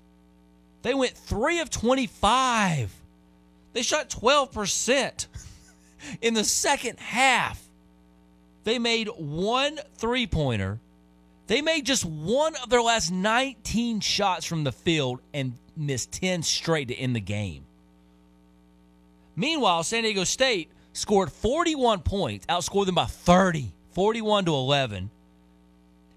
They 0.82 0.94
went 0.94 1.12
three 1.12 1.60
of 1.60 1.68
25. 1.68 2.94
They 3.74 3.82
shot 3.82 4.08
12% 4.08 5.26
in 6.22 6.32
the 6.32 6.44
second 6.44 6.98
half. 6.98 7.62
They 8.64 8.78
made 8.78 9.08
one 9.08 9.78
three 9.96 10.26
pointer. 10.26 10.80
They 11.46 11.60
made 11.60 11.84
just 11.84 12.06
one 12.06 12.54
of 12.62 12.70
their 12.70 12.82
last 12.82 13.10
19 13.12 14.00
shots 14.00 14.46
from 14.46 14.64
the 14.64 14.72
field 14.72 15.20
and 15.34 15.58
missed 15.76 16.10
10 16.12 16.42
straight 16.42 16.88
to 16.88 16.94
end 16.94 17.14
the 17.14 17.20
game. 17.20 17.66
Meanwhile, 19.36 19.84
San 19.84 20.02
Diego 20.02 20.24
State 20.24 20.70
scored 20.92 21.32
41 21.32 22.00
points, 22.00 22.46
outscored 22.46 22.86
them 22.86 22.94
by 22.96 23.06
30, 23.06 23.72
41 23.92 24.44
to 24.46 24.54
11, 24.54 25.10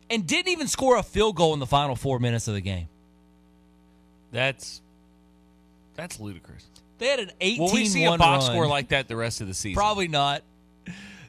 and 0.10 0.28
didn't 0.28 0.52
even 0.52 0.68
score 0.68 0.98
a 0.98 1.04
field 1.04 1.36
goal 1.36 1.54
in 1.54 1.60
the 1.60 1.66
final 1.66 1.96
four 1.96 2.20
minutes 2.20 2.48
of 2.48 2.54
the 2.54 2.62
game. 2.62 2.88
That's 4.32 4.82
that's 5.96 6.20
ludicrous. 6.20 6.66
They 6.98 7.08
had 7.08 7.20
an 7.20 7.32
18 7.40 7.60
Will 7.64 7.74
we 7.74 7.86
see 7.86 8.06
a 8.06 8.18
box 8.18 8.46
run. 8.46 8.56
score 8.56 8.68
like 8.68 8.90
that 8.90 9.08
the 9.08 9.16
rest 9.16 9.42
of 9.42 9.48
the 9.48 9.54
season? 9.54 9.76
Probably 9.76 10.08
not. 10.08 10.42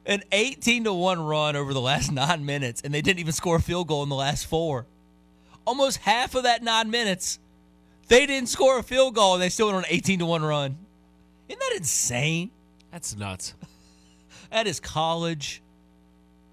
An 0.06 0.22
18 0.32 0.84
to 0.84 0.92
1 0.92 1.20
run 1.20 1.56
over 1.56 1.72
the 1.72 1.80
last 1.80 2.12
nine 2.12 2.44
minutes, 2.44 2.82
and 2.82 2.92
they 2.92 3.02
didn't 3.02 3.20
even 3.20 3.32
score 3.32 3.56
a 3.56 3.62
field 3.62 3.88
goal 3.88 4.02
in 4.02 4.08
the 4.08 4.14
last 4.14 4.46
four. 4.46 4.86
Almost 5.66 5.98
half 5.98 6.34
of 6.34 6.42
that 6.42 6.62
nine 6.62 6.90
minutes, 6.90 7.38
they 8.08 8.26
didn't 8.26 8.48
score 8.50 8.78
a 8.78 8.82
field 8.82 9.14
goal, 9.14 9.34
and 9.34 9.42
they 9.42 9.48
still 9.48 9.66
went 9.66 9.78
on 9.78 9.84
an 9.84 9.90
18 9.90 10.18
to 10.20 10.26
1 10.26 10.42
run. 10.42 10.78
Isn't 11.48 11.60
that 11.60 11.74
insane? 11.76 12.50
That's 12.92 13.16
nuts. 13.16 13.54
That 14.50 14.68
is 14.68 14.78
college 14.78 15.62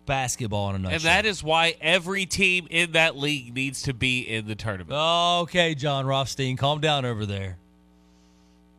basketball 0.08 0.71
in 0.71 0.77
a 0.77 0.80
nutshell. 0.80 0.95
And 0.95 1.04
that 1.04 1.25
is 1.27 1.43
why 1.43 1.75
every 1.80 2.25
team 2.25 2.67
in 2.71 2.93
that 2.93 3.15
league 3.15 3.54
needs 3.54 3.84
to 3.84 3.93
be 3.93 4.21
in 4.21 4.47
the 4.47 4.56
tournament. 4.56 4.91
Okay, 4.91 5.75
John 5.75 6.08
Rothstein, 6.08 6.58
calm 6.58 6.82
down 6.82 7.06
over 7.06 7.27
there. 7.27 7.58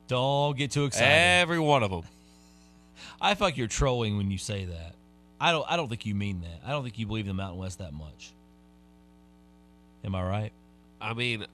Don't 0.08 0.56
get 0.56 0.72
too 0.72 0.86
excited. 0.86 1.06
Every 1.06 1.60
one 1.60 1.84
of 1.84 1.90
them. 1.90 2.02
I 3.20 3.34
feel 3.34 3.46
like 3.46 3.56
you're 3.56 3.68
trolling 3.68 4.16
when 4.16 4.30
you 4.30 4.38
say 4.38 4.64
that. 4.64 4.94
I 5.40 5.52
don't. 5.52 5.64
I 5.68 5.76
don't 5.76 5.88
think 5.88 6.04
you 6.04 6.14
mean 6.14 6.40
that. 6.40 6.60
I 6.66 6.70
don't 6.70 6.82
think 6.82 6.98
you 6.98 7.06
believe 7.06 7.26
the 7.26 7.34
Mountain 7.34 7.58
West 7.58 7.78
that 7.78 7.92
much. 7.92 8.32
Am 10.04 10.14
I 10.14 10.22
right? 10.22 10.52
I 11.00 11.14
mean, 11.14 11.46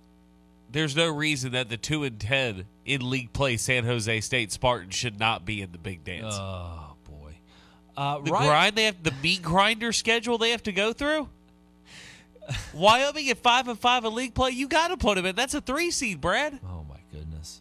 there's 0.71 0.95
no 0.97 1.09
reason 1.11 1.53
that 1.53 1.69
the 1.69 1.77
two 1.77 2.05
and 2.05 2.19
ten 2.19 2.65
in 2.85 3.09
league 3.09 3.33
play 3.33 3.57
San 3.57 3.85
Jose 3.85 4.21
State 4.21 4.53
Spartans 4.53 4.95
should 4.95 5.19
not 5.19 5.45
be 5.45 5.63
in 5.63 5.73
the 5.73 5.79
big 5.79 6.05
dance. 6.05 6.35
Oh 6.37 6.95
boy, 7.09 7.33
uh, 7.97 8.19
the 8.21 8.31
right- 8.33 8.47
grind 8.47 8.77
they 8.77 8.85
have, 8.85 9.03
the 9.03 9.15
meat 9.23 9.43
grinder 9.43 9.93
schedule 9.93 10.39
they 10.39 10.51
have 10.51 10.63
to 10.65 10.73
go 10.73 10.93
through. 10.93 11.29
Wyoming 12.75 13.29
at 13.29 13.39
five 13.39 13.69
and 13.69 13.79
five 13.79 14.05
in 14.05 14.15
league 14.15 14.35
play, 14.35 14.51
you 14.51 14.69
got 14.69 14.89
to 14.89 14.97
put 14.97 15.17
them 15.17 15.27
in. 15.27 15.37
That's 15.37 15.55
a 15.55 15.61
three 15.61 15.91
seed, 15.91 16.21
Brad. 16.21 16.59
Oh 16.65 16.85
my 16.89 16.97
goodness, 17.13 17.61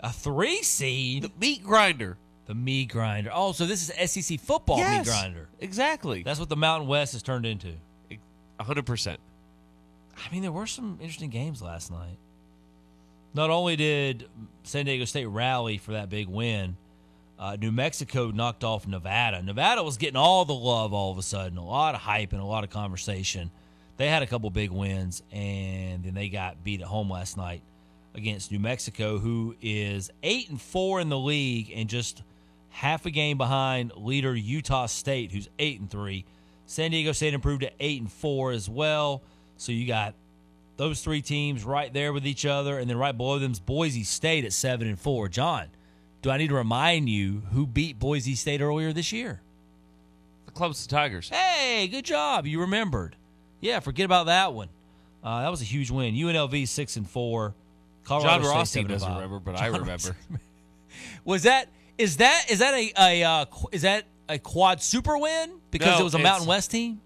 a 0.00 0.12
three 0.12 0.62
seed. 0.62 1.24
The 1.24 1.30
meat 1.40 1.62
grinder. 1.64 2.16
The 2.46 2.54
meat 2.56 2.88
grinder. 2.88 3.30
Oh, 3.32 3.52
so 3.52 3.64
this 3.66 3.88
is 3.88 4.10
SEC 4.10 4.40
football 4.40 4.78
Yes, 4.78 5.06
meat 5.06 5.12
grinder. 5.12 5.48
Exactly. 5.60 6.24
That's 6.24 6.40
what 6.40 6.48
the 6.48 6.56
Mountain 6.56 6.88
West 6.88 7.12
has 7.12 7.22
turned 7.22 7.46
into. 7.46 7.74
hundred 8.60 8.86
percent. 8.86 9.20
I 10.24 10.32
mean, 10.32 10.42
there 10.42 10.52
were 10.52 10.66
some 10.66 10.98
interesting 11.00 11.30
games 11.30 11.62
last 11.62 11.90
night. 11.90 12.18
Not 13.32 13.50
only 13.50 13.76
did 13.76 14.28
San 14.64 14.86
Diego 14.86 15.04
State 15.04 15.26
rally 15.26 15.78
for 15.78 15.92
that 15.92 16.10
big 16.10 16.28
win, 16.28 16.76
uh, 17.38 17.56
New 17.58 17.72
Mexico 17.72 18.30
knocked 18.30 18.64
off 18.64 18.86
Nevada. 18.86 19.42
Nevada 19.42 19.82
was 19.82 19.96
getting 19.96 20.16
all 20.16 20.44
the 20.44 20.54
love 20.54 20.92
all 20.92 21.10
of 21.10 21.18
a 21.18 21.22
sudden, 21.22 21.56
a 21.56 21.64
lot 21.64 21.94
of 21.94 22.00
hype 22.02 22.32
and 22.32 22.40
a 22.40 22.44
lot 22.44 22.64
of 22.64 22.70
conversation. 22.70 23.50
They 23.96 24.08
had 24.08 24.22
a 24.22 24.26
couple 24.26 24.50
big 24.50 24.70
wins, 24.70 25.22
and 25.30 26.04
then 26.04 26.14
they 26.14 26.28
got 26.28 26.62
beat 26.64 26.80
at 26.80 26.86
home 26.86 27.10
last 27.10 27.36
night 27.36 27.62
against 28.14 28.50
New 28.50 28.58
Mexico, 28.58 29.18
who 29.18 29.54
is 29.62 30.10
eight 30.22 30.50
and 30.50 30.60
four 30.60 31.00
in 31.00 31.08
the 31.08 31.18
league 31.18 31.72
and 31.74 31.88
just 31.88 32.22
half 32.70 33.06
a 33.06 33.10
game 33.10 33.38
behind 33.38 33.92
leader 33.96 34.34
Utah 34.34 34.86
State, 34.86 35.32
who's 35.32 35.48
eight 35.58 35.80
and 35.80 35.90
three. 35.90 36.24
San 36.66 36.90
Diego 36.90 37.12
State 37.12 37.34
improved 37.34 37.62
to 37.62 37.70
eight 37.80 38.00
and 38.00 38.10
four 38.10 38.52
as 38.52 38.68
well. 38.68 39.22
So 39.60 39.72
you 39.72 39.86
got 39.86 40.14
those 40.78 41.02
three 41.02 41.20
teams 41.20 41.64
right 41.64 41.92
there 41.92 42.14
with 42.14 42.26
each 42.26 42.46
other, 42.46 42.78
and 42.78 42.88
then 42.88 42.96
right 42.96 43.14
below 43.14 43.38
them 43.38 43.52
is 43.52 43.60
Boise 43.60 44.04
State 44.04 44.46
at 44.46 44.54
seven 44.54 44.88
and 44.88 44.98
four. 44.98 45.28
John, 45.28 45.66
do 46.22 46.30
I 46.30 46.38
need 46.38 46.48
to 46.48 46.54
remind 46.54 47.10
you 47.10 47.42
who 47.52 47.66
beat 47.66 47.98
Boise 47.98 48.34
State 48.34 48.62
earlier 48.62 48.94
this 48.94 49.12
year? 49.12 49.42
The 50.46 50.52
Clemson 50.52 50.88
Tigers. 50.88 51.28
Hey, 51.28 51.86
good 51.88 52.06
job. 52.06 52.46
You 52.46 52.62
remembered. 52.62 53.16
Yeah, 53.60 53.80
forget 53.80 54.06
about 54.06 54.26
that 54.26 54.54
one. 54.54 54.70
Uh, 55.22 55.42
that 55.42 55.50
was 55.50 55.60
a 55.60 55.66
huge 55.66 55.90
win. 55.90 56.14
UNLV 56.14 56.66
six 56.66 56.96
and 56.96 57.08
four. 57.08 57.54
Colorado 58.04 58.44
John 58.44 58.44
State, 58.44 58.48
Rothstein 58.48 58.66
seven 58.66 58.92
and 58.92 59.00
doesn't 59.00 59.14
remember, 59.14 59.40
but 59.40 59.60
I 59.60 59.66
remember. 59.66 60.16
Was 61.26 61.42
that 61.42 61.68
is 61.98 62.16
that 62.16 62.46
is 62.50 62.60
that 62.60 62.72
a, 62.72 62.92
a 62.98 63.22
uh, 63.24 63.44
is 63.72 63.82
that 63.82 64.04
a 64.26 64.38
quad 64.38 64.82
super 64.82 65.18
win 65.18 65.52
because 65.70 65.98
No, 65.98 66.00
it 66.00 66.04
was 66.04 66.14
a 66.14 66.18
Mountain 66.18 66.48
West 66.48 66.70
team? 66.70 67.02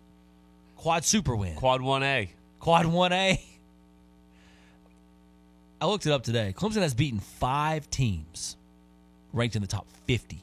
Quad 0.77 1.05
super 1.05 1.35
win. 1.35 1.57
Quad 1.57 1.81
1A. 1.81 2.29
Quad 2.65 2.87
1A. 2.87 3.39
I 5.83 5.87
looked 5.87 6.07
it 6.07 6.13
up 6.13 6.23
today. 6.23 6.55
Clemson 6.57 6.81
has 6.81 6.95
beaten 6.95 7.21
five 7.21 7.91
teams 7.91 8.57
ranked 9.35 9.55
in 9.55 9.61
the 9.61 9.69
top 9.69 9.87
50 10.07 10.43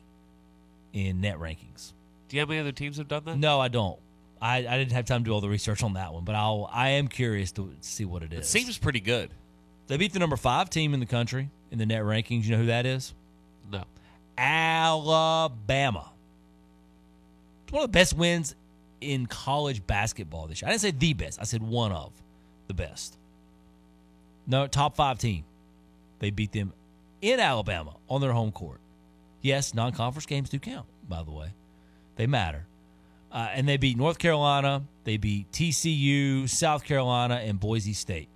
in 0.94 1.20
net 1.20 1.40
rankings. 1.40 1.94
Do 2.30 2.36
you 2.36 2.42
have 2.42 2.52
any 2.52 2.60
other 2.60 2.74
teams 2.74 2.98
have 2.98 3.08
done 3.08 3.24
that? 3.26 3.40
No, 3.40 3.60
I 3.60 3.70
don't. 3.70 3.98
I, 4.40 4.58
I 4.58 4.78
didn't 4.78 4.92
have 4.92 5.06
time 5.06 5.24
to 5.24 5.30
do 5.30 5.34
all 5.34 5.42
the 5.42 5.50
research 5.50 5.82
on 5.82 5.94
that 5.94 6.14
one, 6.14 6.24
but 6.24 6.36
I'll 6.36 6.70
I 6.72 6.90
am 6.90 7.08
curious 7.08 7.52
to 7.54 7.74
see 7.82 8.06
what 8.06 8.22
it 8.22 8.32
is. 8.34 8.42
It 8.42 8.50
seems 8.50 8.78
pretty 8.78 9.00
good. 9.00 9.32
They 9.88 9.98
beat 9.98 10.14
the 10.14 10.20
number 10.20 10.38
five 10.38 10.70
team 10.70 10.94
in 10.94 11.00
the 11.00 11.08
country 11.08 11.50
in 11.72 11.80
the 11.80 11.88
net 11.88 12.04
rankings. 12.04 12.44
You 12.44 12.52
know 12.52 12.58
who 12.58 12.66
that 12.68 12.86
is? 12.86 13.16
No. 13.72 13.86
Alabama. 14.38 16.12
It's 17.64 17.74
one 17.74 17.82
of 17.82 17.92
the 17.92 17.98
best 17.98 18.14
wins 18.14 18.54
in 19.02 19.26
college 19.26 19.86
basketball 19.86 20.48
this 20.48 20.62
year. 20.62 20.70
I 20.70 20.72
didn't 20.72 20.82
say 20.82 20.92
the 20.92 21.14
best. 21.14 21.40
I 21.42 21.44
said 21.44 21.62
one 21.62 21.92
of 21.92 22.12
the 22.68 22.74
best. 22.74 23.18
No, 24.48 24.68
top 24.68 24.96
five 24.96 25.20
team. 25.20 25.44
They 26.20 26.30
beat 26.30 26.52
them 26.52 26.74
in 27.22 27.40
Alabama 27.40 27.96
on 28.10 28.22
their 28.22 28.32
home 28.32 28.52
court. 28.52 28.80
Yes, 29.42 29.74
non 29.74 29.92
conference 29.92 30.26
games 30.26 30.50
do 30.50 30.60
count, 30.60 30.86
by 31.10 31.24
the 31.24 31.32
way. 31.32 31.54
They 32.16 32.28
matter. 32.28 32.66
Uh, 33.32 33.50
and 33.54 33.68
they 33.68 33.78
beat 33.78 33.98
North 33.98 34.20
Carolina, 34.20 34.84
they 35.06 35.18
beat 35.18 35.52
TCU, 35.52 36.50
South 36.50 36.84
Carolina, 36.84 37.36
and 37.36 37.60
Boise 37.60 37.94
State. 37.94 38.28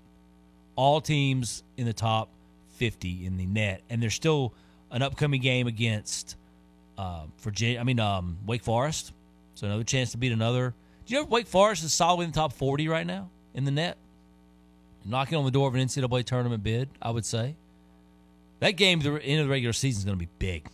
All 0.75 1.01
teams 1.01 1.63
in 1.77 1.85
the 1.85 1.93
top 1.93 2.29
50 2.75 3.25
in 3.25 3.37
the 3.37 3.45
net. 3.45 3.81
And 3.89 4.01
there's 4.01 4.13
still 4.13 4.53
an 4.91 5.01
upcoming 5.01 5.41
game 5.41 5.67
against 5.67 6.37
uh, 6.97 7.25
Virginia, 7.39 7.79
I 7.79 7.83
mean, 7.83 7.99
um, 7.99 8.37
Wake 8.45 8.63
Forest. 8.63 9.11
So 9.55 9.67
another 9.67 9.83
chance 9.83 10.11
to 10.11 10.17
beat 10.17 10.31
another. 10.31 10.73
Do 11.05 11.13
you 11.13 11.21
know 11.21 11.25
Wake 11.25 11.47
Forest 11.47 11.83
is 11.83 11.93
solidly 11.93 12.25
in 12.25 12.31
the 12.31 12.35
top 12.35 12.53
40 12.53 12.87
right 12.87 13.05
now 13.05 13.29
in 13.53 13.63
the 13.63 13.71
net? 13.71 13.97
Knocking 15.03 15.37
on 15.37 15.45
the 15.45 15.51
door 15.51 15.67
of 15.67 15.75
an 15.75 15.81
NCAA 15.81 16.25
tournament 16.25 16.63
bid, 16.63 16.89
I 17.01 17.11
would 17.11 17.25
say. 17.25 17.55
That 18.59 18.71
game, 18.71 18.99
the 18.99 19.21
end 19.21 19.41
of 19.41 19.47
the 19.47 19.51
regular 19.51 19.73
season, 19.73 19.99
is 19.99 20.05
going 20.05 20.17
to 20.17 20.25
be 20.25 20.31
big. 20.39 20.67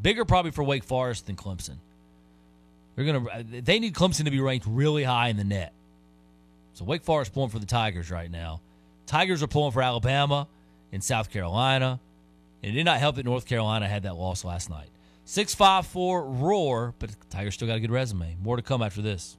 Bigger 0.00 0.24
probably 0.24 0.50
for 0.50 0.62
Wake 0.62 0.84
Forest 0.84 1.26
than 1.26 1.36
Clemson. 1.36 1.76
They're 2.94 3.04
gonna. 3.04 3.42
They 3.42 3.80
need 3.80 3.94
Clemson 3.94 4.24
to 4.26 4.30
be 4.30 4.40
ranked 4.40 4.66
really 4.68 5.02
high 5.02 5.28
in 5.28 5.36
the 5.36 5.44
net. 5.44 5.72
So 6.74 6.84
Wake 6.84 7.02
Forest 7.02 7.32
pulling 7.32 7.50
for 7.50 7.58
the 7.58 7.66
Tigers 7.66 8.10
right 8.10 8.30
now. 8.30 8.60
Tigers 9.06 9.42
are 9.42 9.46
pulling 9.46 9.72
for 9.72 9.82
Alabama 9.82 10.46
and 10.92 11.02
South 11.02 11.30
Carolina. 11.30 12.00
And 12.62 12.72
it 12.72 12.74
did 12.76 12.84
not 12.84 12.98
help 12.98 13.16
that 13.16 13.24
North 13.24 13.46
Carolina 13.46 13.86
had 13.86 14.04
that 14.04 14.16
loss 14.16 14.44
last 14.44 14.70
night. 14.70 14.88
Six 15.26 15.54
five 15.54 15.86
four 15.86 16.24
roar, 16.28 16.94
but 16.98 17.10
the 17.10 17.16
Tigers 17.30 17.54
still 17.54 17.66
got 17.66 17.76
a 17.76 17.80
good 17.80 17.90
resume. 17.90 18.36
More 18.42 18.56
to 18.56 18.62
come 18.62 18.82
after 18.82 19.00
this. 19.00 19.38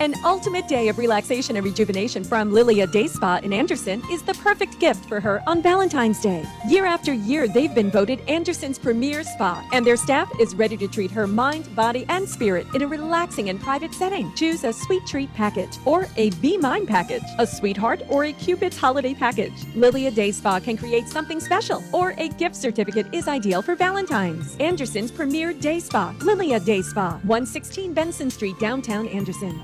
An 0.00 0.14
ultimate 0.24 0.68
day 0.68 0.86
of 0.86 0.96
relaxation 0.96 1.56
and 1.56 1.64
rejuvenation 1.64 2.22
from 2.22 2.52
Lilia 2.52 2.86
Day 2.86 3.08
Spa 3.08 3.40
in 3.42 3.52
Anderson 3.52 4.00
is 4.12 4.22
the 4.22 4.34
perfect 4.34 4.78
gift 4.78 5.04
for 5.06 5.18
her 5.18 5.42
on 5.44 5.60
Valentine's 5.60 6.20
Day. 6.20 6.44
Year 6.68 6.86
after 6.86 7.12
year, 7.12 7.48
they've 7.48 7.74
been 7.74 7.90
voted 7.90 8.20
Anderson's 8.28 8.78
premier 8.78 9.24
spa, 9.24 9.68
and 9.72 9.84
their 9.84 9.96
staff 9.96 10.30
is 10.38 10.54
ready 10.54 10.76
to 10.76 10.86
treat 10.86 11.10
her 11.10 11.26
mind, 11.26 11.74
body, 11.74 12.06
and 12.10 12.28
spirit 12.28 12.64
in 12.76 12.82
a 12.82 12.86
relaxing 12.86 13.48
and 13.48 13.60
private 13.60 13.92
setting. 13.92 14.32
Choose 14.36 14.62
a 14.62 14.72
sweet 14.72 15.04
treat 15.04 15.34
package 15.34 15.78
or 15.84 16.06
a 16.16 16.30
Be 16.42 16.56
Mine 16.56 16.86
package, 16.86 17.24
a 17.40 17.46
sweetheart 17.46 18.00
or 18.08 18.26
a 18.26 18.32
Cupid's 18.34 18.78
holiday 18.78 19.14
package. 19.14 19.64
Lilia 19.74 20.12
Day 20.12 20.30
Spa 20.30 20.60
can 20.60 20.76
create 20.76 21.08
something 21.08 21.40
special, 21.40 21.82
or 21.92 22.14
a 22.18 22.28
gift 22.28 22.54
certificate 22.54 23.12
is 23.12 23.26
ideal 23.26 23.62
for 23.62 23.74
Valentine's. 23.74 24.56
Anderson's 24.58 25.10
premier 25.10 25.52
day 25.52 25.80
spa, 25.80 26.14
Lilia 26.20 26.60
Day 26.60 26.82
Spa, 26.82 27.18
116 27.24 27.92
Benson 27.92 28.30
Street, 28.30 28.56
downtown 28.60 29.08
Anderson. 29.08 29.60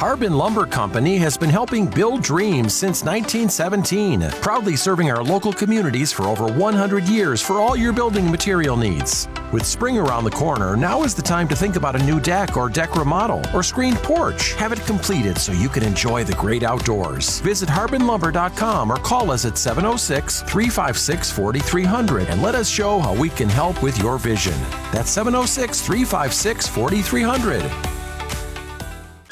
Harbin 0.00 0.32
Lumber 0.32 0.64
Company 0.64 1.18
has 1.18 1.36
been 1.36 1.50
helping 1.50 1.84
build 1.84 2.22
dreams 2.22 2.72
since 2.72 3.04
1917, 3.04 4.30
proudly 4.40 4.74
serving 4.74 5.10
our 5.10 5.22
local 5.22 5.52
communities 5.52 6.10
for 6.10 6.22
over 6.22 6.46
100 6.46 7.04
years 7.04 7.42
for 7.42 7.60
all 7.60 7.76
your 7.76 7.92
building 7.92 8.30
material 8.30 8.78
needs. 8.78 9.28
With 9.52 9.66
spring 9.66 9.98
around 9.98 10.24
the 10.24 10.30
corner, 10.30 10.74
now 10.74 11.02
is 11.02 11.14
the 11.14 11.20
time 11.20 11.48
to 11.48 11.54
think 11.54 11.76
about 11.76 12.00
a 12.00 12.04
new 12.06 12.18
deck 12.18 12.56
or 12.56 12.70
deck 12.70 12.96
remodel 12.96 13.42
or 13.54 13.62
screened 13.62 13.98
porch. 13.98 14.54
Have 14.54 14.72
it 14.72 14.80
completed 14.86 15.36
so 15.36 15.52
you 15.52 15.68
can 15.68 15.82
enjoy 15.82 16.24
the 16.24 16.32
great 16.32 16.62
outdoors. 16.62 17.40
Visit 17.40 17.68
harbinlumber.com 17.68 18.90
or 18.90 18.96
call 18.96 19.30
us 19.30 19.44
at 19.44 19.58
706 19.58 20.40
356 20.44 21.30
4300 21.30 22.28
and 22.30 22.40
let 22.40 22.54
us 22.54 22.70
show 22.70 23.00
how 23.00 23.12
we 23.14 23.28
can 23.28 23.50
help 23.50 23.82
with 23.82 23.98
your 23.98 24.16
vision. 24.16 24.58
That's 24.92 25.10
706 25.10 25.82
356 25.82 26.68
4300. 26.68 27.99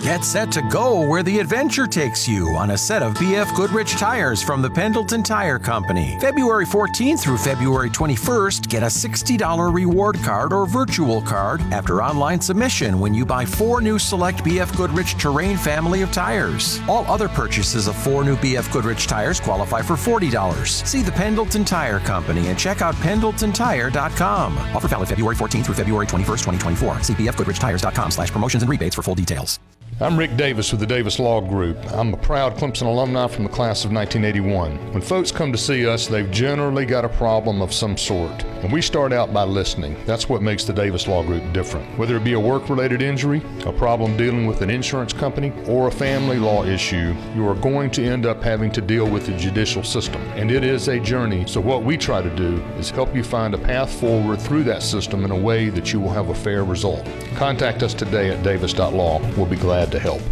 Get 0.01 0.25
set 0.25 0.53
to 0.53 0.63
go 0.63 1.07
where 1.07 1.25
the 1.25 1.41
adventure 1.41 1.87
takes 1.87 2.29
you 2.29 2.51
on 2.57 2.71
a 2.71 2.79
set 2.79 3.03
of 3.03 3.15
BF 3.15 3.55
Goodrich 3.57 3.93
tires 3.97 4.41
from 4.41 4.63
the 4.63 4.71
Pendleton 4.71 5.25
Tire 5.25 5.59
Company. 5.59 6.17
February 6.21 6.65
14th 6.65 7.21
through 7.21 7.37
February 7.37 7.91
21st, 7.91 8.69
get 8.69 8.85
a 8.85 8.87
$60 8.87 9.75
reward 9.75 10.17
card 10.23 10.53
or 10.53 10.67
virtual 10.67 11.21
card 11.21 11.61
after 11.73 12.01
online 12.01 12.41
submission 12.41 13.01
when 13.01 13.13
you 13.13 13.27
buy 13.27 13.45
four 13.45 13.81
new 13.81 13.99
select 13.99 14.45
BF 14.45 14.75
Goodrich 14.77 15.19
Terrain 15.19 15.57
family 15.57 16.03
of 16.03 16.13
tires. 16.13 16.81
All 16.89 17.05
other 17.07 17.29
purchases 17.29 17.89
of 17.89 17.97
four 17.97 18.25
new 18.25 18.37
BF 18.37 18.73
Goodrich 18.73 19.09
tires 19.09 19.41
qualify 19.41 19.83
for 19.83 19.95
$40. 19.95 20.87
See 20.87 21.03
the 21.03 21.13
Pendleton 21.13 21.65
Tire 21.65 21.99
Company 21.99 22.47
and 22.47 22.59
check 22.59 22.83
out 22.83 22.95
pendletontire.com. 22.97 24.59
Offer 24.75 24.89
valid 24.89 25.09
February 25.09 25.35
14th 25.35 25.65
through 25.65 25.75
February 25.75 26.07
21st, 26.07 26.45
2024. 26.77 27.03
See 27.03 27.15
bfgoodrichtires.com 27.15 28.13
slash 28.13 28.31
promotions 28.31 28.63
and 28.63 28.71
rebates 28.71 28.95
for 28.95 29.03
full 29.03 29.17
details. 29.17 29.59
I'm 30.01 30.17
Rick 30.17 30.37
Davis 30.37 30.71
with 30.71 30.79
the 30.79 30.87
Davis 30.87 31.19
Law 31.19 31.41
Group. 31.41 31.77
I'm 31.91 32.15
a 32.15 32.17
proud 32.17 32.55
Clemson 32.55 32.87
alumni 32.87 33.27
from 33.27 33.43
the 33.43 33.51
class 33.51 33.85
of 33.85 33.91
1981. 33.91 34.93
When 34.93 35.03
folks 35.03 35.33
come 35.33 35.51
to 35.51 35.59
see 35.59 35.89
us, 35.89 36.07
they've 36.07 36.31
generally 36.31 36.87
got 36.87 37.05
a 37.05 37.09
problem 37.09 37.61
of 37.61 37.75
some 37.75 37.97
sort. 37.97 38.45
And 38.63 38.73
we 38.73 38.81
start 38.81 39.13
out 39.13 39.33
by 39.33 39.43
listening. 39.43 39.97
That's 40.07 40.29
what 40.29 40.41
makes 40.41 40.63
the 40.63 40.73
Davis 40.73 41.09
Law 41.09 41.25
Group 41.25 41.53
different. 41.53 41.99
Whether 41.99 42.17
it 42.17 42.23
be 42.23 42.35
a 42.35 42.41
work 42.41 42.69
related 42.69 43.03
injury, 43.03 43.43
a 43.67 43.73
problem 43.73 44.17
dealing 44.17 44.47
with 44.47 44.63
an 44.63 44.71
insurance 44.71 45.13
company, 45.13 45.53
or 45.67 45.89
a 45.89 45.93
family 45.93 46.39
law 46.39 46.65
issue, 46.65 47.13
you 47.35 47.49
are 47.49 47.57
going 47.57 47.91
to 47.93 48.05
end 48.05 48.25
up 48.25 48.41
having 48.41 48.71
to 48.73 48.81
deal 48.81 49.11
with 49.11 49.27
the 49.27 49.37
judicial 49.37 49.83
system. 49.83 50.23
And 50.37 50.53
it 50.53 50.63
is 50.63 50.87
a 50.87 51.01
journey. 51.01 51.45
So, 51.49 51.61
what 51.61 51.83
we 51.83 51.97
try 51.97 52.23
to 52.23 52.31
do 52.37 52.63
is 52.79 52.89
help 52.89 53.17
you 53.17 53.25
find 53.25 53.53
a 53.53 53.59
path 53.59 53.93
forward 53.99 54.41
through 54.41 54.63
that 54.65 54.85
system 54.85 55.25
in 55.25 55.33
a 55.33 55.37
way 55.37 55.71
that 55.71 55.93
you 55.93 55.99
will 55.99 56.13
have 56.13 56.29
a 56.29 56.35
fair 56.37 56.63
result. 56.63 57.05
Contact 57.35 57.83
us 57.83 57.95
today 57.95 58.31
at 58.31 58.45
davis.law. 58.45 59.21
We'll 59.37 59.47
be 59.47 59.57
glad 59.57 59.88
to 59.91 59.99
help. 59.99 60.23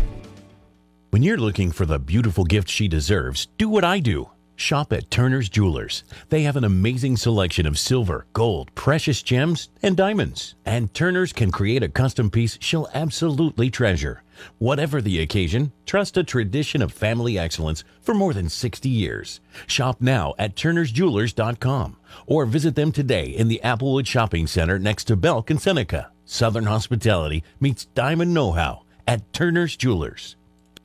When 1.11 1.23
you're 1.23 1.39
looking 1.39 1.73
for 1.73 1.87
the 1.87 1.99
beautiful 1.99 2.45
gift 2.45 2.69
she 2.69 2.89
deserves, 2.89 3.49
do 3.59 3.69
what 3.69 3.85
I 3.85 4.01
do. 4.01 4.29
Shop 4.57 4.93
at 4.93 5.11
Turner's 5.11 5.49
Jewelers. 5.49 6.03
They 6.31 6.43
have 6.43 6.57
an 6.57 6.65
amazing 6.65 7.19
selection 7.19 7.67
of 7.67 7.79
silver, 7.79 8.27
gold, 8.33 8.75
precious 8.75 9.23
gems, 9.23 9.69
and 9.83 9.97
diamonds. 9.97 10.55
And 10.65 10.93
Turner's 10.93 11.33
can 11.33 11.51
create 11.51 11.83
a 11.83 11.89
custom 11.89 12.31
piece 12.31 12.59
she'll 12.61 12.89
absolutely 12.95 13.71
treasure. 13.71 14.23
Whatever 14.59 15.01
the 15.01 15.21
occasion, 15.21 15.73
trust 15.85 16.17
a 16.17 16.25
tradition 16.25 16.83
of 16.83 16.93
family 16.93 17.39
excellence 17.39 17.85
for 18.01 18.15
more 18.15 18.33
than 18.33 18.49
60 18.49 18.89
years. 18.89 19.41
Shop 19.67 20.01
now 20.01 20.35
at 20.39 20.57
turnersjewelers.com 20.57 21.97
or 22.27 22.47
visit 22.47 22.75
them 22.75 22.93
today 22.93 23.27
in 23.27 23.49
the 23.49 23.61
Applewood 23.63 24.07
Shopping 24.07 24.47
Center 24.47 24.79
next 24.79 25.05
to 25.05 25.17
Belk 25.17 25.51
and 25.51 25.61
Seneca. 25.61 26.11
Southern 26.25 26.65
hospitality 26.65 27.45
meets 27.61 27.85
diamond 27.85 28.35
know-how 28.35 28.83
at 29.07 29.33
Turner's 29.33 29.77
Jewelers. 29.77 30.37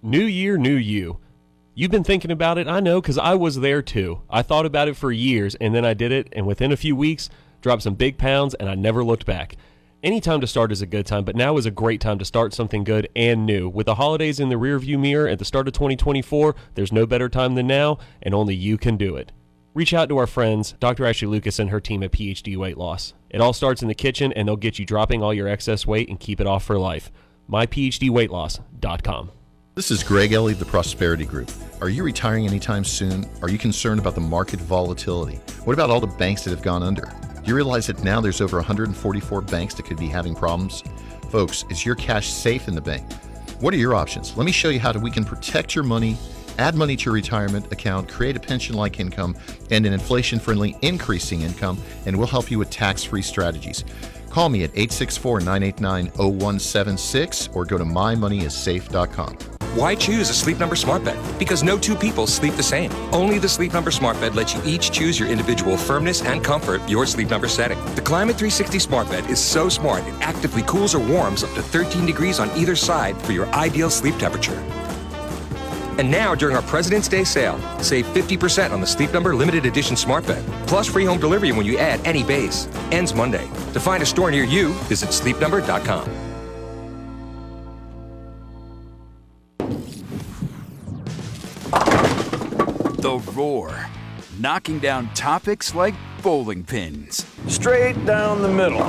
New 0.02 0.24
year, 0.24 0.58
new 0.58 0.76
you. 0.76 1.18
You've 1.74 1.92
been 1.92 2.04
thinking 2.04 2.32
about 2.32 2.58
it, 2.58 2.68
I 2.68 2.80
know, 2.80 3.02
because 3.02 3.18
I 3.18 3.34
was 3.34 3.60
there 3.60 3.82
too. 3.82 4.22
I 4.30 4.42
thought 4.42 4.66
about 4.66 4.88
it 4.88 4.96
for 4.96 5.12
years, 5.12 5.56
and 5.56 5.74
then 5.74 5.86
I 5.86 5.94
did 5.94 6.12
it, 6.12 6.30
and 6.34 6.46
within 6.46 6.72
a 6.72 6.78
few 6.78 6.96
weeks, 6.96 7.30
dropped 7.62 7.84
some 7.84 7.96
big 7.96 8.18
pounds, 8.18 8.54
and 8.54 8.70
I 8.70 8.76
never 8.76 9.04
looked 9.04 9.26
back. 9.26 9.56
Any 10.04 10.20
time 10.20 10.42
to 10.42 10.48
start 10.48 10.72
is 10.72 10.82
a 10.82 10.88
good 10.88 11.06
time, 11.06 11.24
but 11.24 11.36
now 11.36 11.58
is 11.58 11.66
a 11.66 11.72
great 11.72 12.02
time 12.02 12.20
to 12.20 12.26
start 12.26 12.54
something 12.54 12.84
good 12.84 13.08
and 13.16 13.46
new. 13.46 13.70
With 13.70 13.86
the 13.86 13.96
holidays 13.96 14.40
in 14.40 14.50
the 14.50 14.56
rearview 14.56 15.00
mirror 15.00 15.28
at 15.28 15.40
the 15.40 15.46
start 15.46 15.68
of 15.68 15.74
2024, 15.74 16.56
there's 16.76 16.92
no 16.92 17.06
better 17.06 17.30
time 17.30 17.56
than 17.56 17.68
now, 17.68 18.00
and 18.22 18.34
only 18.34 18.56
you 18.56 18.78
can 18.78 18.98
do 18.98 19.16
it. 19.16 19.32
Reach 19.74 19.94
out 19.94 20.10
to 20.10 20.18
our 20.18 20.28
friends, 20.28 20.74
Dr. 20.80 21.06
Ashley 21.06 21.28
Lucas 21.28 21.60
and 21.60 21.70
her 21.70 21.80
team 21.80 22.04
at 22.04 22.12
PhD 22.12 22.58
Weight 22.58 22.78
Loss. 22.78 23.14
It 23.30 23.42
all 23.42 23.54
starts 23.54 23.82
in 23.82 23.88
the 23.88 23.96
kitchen, 23.96 24.34
and 24.34 24.48
they'll 24.48 24.58
get 24.58 24.80
you 24.80 24.86
dropping 24.86 25.24
all 25.24 25.34
your 25.34 25.48
excess 25.48 25.88
weight 25.88 26.10
and 26.10 26.20
keep 26.20 26.42
it 26.42 26.48
off 26.48 26.66
for 26.66 26.78
life. 26.78 27.12
MyPhDWeightLoss.com. 27.52 29.32
This 29.76 29.92
is 29.92 30.04
Greg 30.04 30.32
Ellie 30.32 30.54
of 30.54 30.60
the 30.60 30.66
Prosperity 30.66 31.26
Group. 31.26 31.52
Are 31.82 31.90
you 31.90 32.04
retiring 32.04 32.48
anytime 32.48 32.86
soon? 32.86 33.26
Are 33.42 33.50
you 33.50 33.58
concerned 33.58 34.00
about 34.00 34.16
the 34.16 34.22
market 34.22 34.60
volatility? 34.60 35.36
What 35.66 35.74
about 35.74 35.90
all 35.90 36.00
the 36.00 36.08
banks 36.08 36.44
that 36.44 36.52
have 36.52 36.62
gone 36.62 36.82
under? 36.82 37.04
Do 37.04 37.42
you 37.46 37.56
realize 37.56 37.88
that 37.88 38.04
now 38.04 38.22
there's 38.22 38.40
over 38.40 38.58
144 38.58 39.42
banks 39.42 39.74
that 39.76 39.86
could 39.86 39.98
be 39.98 40.08
having 40.08 40.34
problems? 40.34 40.84
Folks, 41.30 41.66
is 41.70 41.86
your 41.86 41.96
cash 41.96 42.32
safe 42.32 42.68
in 42.68 42.76
the 42.76 42.82
bank? 42.82 43.12
What 43.60 43.74
are 43.74 43.78
your 43.78 43.96
options? 43.96 44.36
Let 44.38 44.46
me 44.46 44.52
show 44.52 44.70
you 44.70 44.80
how 44.80 44.94
we 44.94 45.12
can 45.12 45.26
protect 45.26 45.76
your 45.76 45.84
money 45.84 46.18
Add 46.58 46.76
money 46.76 46.96
to 46.96 47.06
your 47.06 47.14
retirement 47.14 47.72
account, 47.72 48.10
create 48.10 48.36
a 48.36 48.40
pension 48.40 48.76
like 48.76 49.00
income, 49.00 49.36
and 49.70 49.86
an 49.86 49.94
inflation 49.94 50.40
friendly 50.40 50.76
increasing 50.82 51.42
income, 51.42 51.82
and 52.06 52.16
we'll 52.16 52.28
help 52.28 52.52
you 52.52 52.60
with 52.60 52.70
tax 52.70 53.04
free 53.04 53.22
strategies. 53.22 53.84
Call 54.32 54.48
me 54.48 54.64
at 54.64 54.70
864 54.72 55.42
989 55.42 56.08
0176 56.16 57.50
or 57.54 57.66
go 57.66 57.78
to 57.78 57.84
mymoneyissafe.com. 57.84 59.38
Why 59.76 59.96
choose 59.96 60.30
a 60.30 60.34
Sleep 60.34 60.58
Number 60.58 60.76
smart 60.76 61.04
bed? 61.04 61.18
Because 61.38 61.64
no 61.64 61.78
two 61.78 61.96
people 61.96 62.28
sleep 62.28 62.56
the 62.56 62.64
same. 62.64 62.92
Only 63.14 63.40
the 63.40 63.48
Sleep 63.48 63.74
Number 63.74 63.92
smart 63.92 64.20
bed 64.20 64.36
lets 64.36 64.54
you 64.54 64.62
each 64.66 64.92
choose 64.92 65.20
your 65.20 65.30
individual 65.30 65.78
firmness 65.78 66.22
and 66.24 66.44
comfort, 66.44 66.82
your 66.90 67.06
Sleep 67.06 67.30
Number 67.30 67.48
setting. 67.48 67.78
The 67.96 68.02
Climate 68.02 68.36
360 68.38 68.80
smart 68.80 69.10
bed 69.10 69.30
is 69.30 69.40
so 69.40 69.68
smart 69.68 70.06
it 70.08 70.14
actively 70.22 70.64
cools 70.64 70.96
or 70.96 71.00
warms 71.00 71.44
up 71.44 71.54
to 71.54 71.62
13 71.62 72.06
degrees 72.06 72.40
on 72.40 72.50
either 72.58 72.76
side 72.76 73.22
for 73.22 73.34
your 73.34 73.48
ideal 73.48 73.90
sleep 73.90 74.18
temperature. 74.18 74.62
And 75.98 76.10
now, 76.10 76.34
during 76.36 76.56
our 76.56 76.62
President's 76.64 77.08
Day 77.08 77.24
sale, 77.24 77.60
save 77.82 78.06
50% 78.08 78.72
on 78.72 78.82
the 78.82 78.88
Sleep 78.88 79.14
Number 79.14 79.36
limited 79.36 79.66
edition 79.66 79.96
smart 79.96 80.26
bed, 80.26 80.44
plus 80.68 80.88
free 80.88 81.06
home 81.06 81.20
delivery 81.20 81.52
when 81.52 81.66
you 81.66 81.78
add 81.78 82.06
any 82.06 82.24
base. 82.24 82.68
Ends 82.92 83.14
Monday. 83.14 83.48
To 83.74 83.80
find 83.80 84.02
a 84.02 84.06
store 84.06 84.32
near 84.32 84.44
you, 84.44 84.74
visit 84.90 85.10
sleepnumber.com. 85.10 86.32
The 93.02 93.18
Roar, 93.34 93.90
knocking 94.40 94.78
down 94.78 95.12
topics 95.16 95.74
like 95.74 95.96
bowling 96.22 96.64
pins. 96.64 97.26
Straight 97.48 98.06
down 98.06 98.44
the 98.44 98.48
middle. 98.48 98.80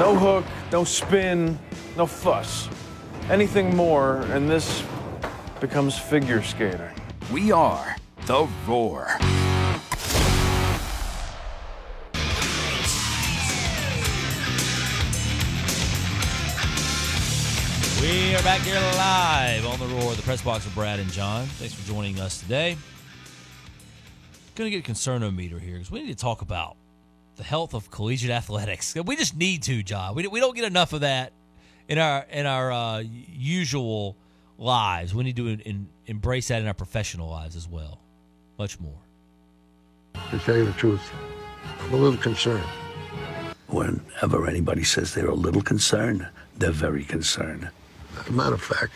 No 0.00 0.16
hook, 0.16 0.44
no 0.72 0.82
spin, 0.82 1.58
no 1.96 2.04
fuss. 2.04 2.68
Anything 3.30 3.76
more, 3.76 4.22
and 4.32 4.50
this 4.50 4.82
becomes 5.66 5.98
figure 5.98 6.42
skating. 6.42 6.90
We 7.32 7.50
are 7.50 7.96
The 8.26 8.46
Roar. 8.66 9.16
We 17.98 18.34
are 18.34 18.42
back 18.42 18.60
here 18.60 18.74
live 18.74 19.64
on 19.64 19.78
the 19.78 19.86
Roar, 19.86 20.14
the 20.14 20.20
press 20.20 20.42
box 20.42 20.66
with 20.66 20.74
Brad 20.74 21.00
and 21.00 21.10
John. 21.10 21.46
Thanks 21.46 21.72
for 21.72 21.88
joining 21.88 22.20
us 22.20 22.40
today. 22.40 22.76
Going 24.56 24.70
to 24.70 24.78
get 24.78 24.86
a 24.86 24.92
concernometer 24.92 25.58
here 25.58 25.76
because 25.76 25.90
we 25.90 26.02
need 26.02 26.08
to 26.08 26.14
talk 26.14 26.42
about 26.42 26.76
the 27.36 27.42
health 27.42 27.72
of 27.72 27.90
collegiate 27.90 28.30
athletics. 28.36 28.94
We 28.94 29.16
just 29.16 29.34
need 29.34 29.62
to, 29.62 29.82
John. 29.82 30.14
We, 30.14 30.26
we 30.26 30.40
don't 30.40 30.54
get 30.54 30.66
enough 30.66 30.92
of 30.92 31.00
that 31.00 31.32
in 31.88 31.96
our 31.96 32.26
in 32.30 32.44
our 32.44 32.70
uh, 32.70 32.98
usual 32.98 34.18
lives. 34.58 35.14
We 35.14 35.24
need 35.24 35.36
to 35.36 35.48
in, 35.48 35.88
embrace 36.06 36.48
that 36.48 36.60
in 36.60 36.68
our 36.68 36.74
professional 36.74 37.28
lives 37.28 37.56
as 37.56 37.68
well. 37.68 38.00
Much 38.58 38.78
more. 38.80 38.98
To 40.30 40.38
tell 40.38 40.56
you 40.56 40.64
the 40.64 40.72
truth, 40.72 41.02
I'm 41.80 41.94
a 41.94 41.96
little 41.96 42.18
concerned. 42.18 42.64
Whenever 43.66 44.46
anybody 44.46 44.84
says 44.84 45.14
they're 45.14 45.28
a 45.28 45.34
little 45.34 45.62
concerned, 45.62 46.26
they're 46.56 46.70
very 46.70 47.04
concerned. 47.04 47.68
As 48.20 48.28
a 48.28 48.32
matter 48.32 48.54
of 48.54 48.62
fact, 48.62 48.92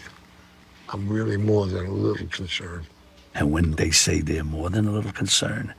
I'm 0.91 1.09
really 1.09 1.37
more 1.37 1.67
than 1.67 1.87
a 1.87 1.91
little 1.91 2.29
concerned. 2.29 2.87
And 3.35 3.53
when 3.53 3.73
they 3.73 3.91
say 3.91 4.21
they're 4.21 4.45
more 4.45 4.71
than 4.71 4.87
a 4.87 4.91
little 4.91 5.13
concerned, 5.13 5.75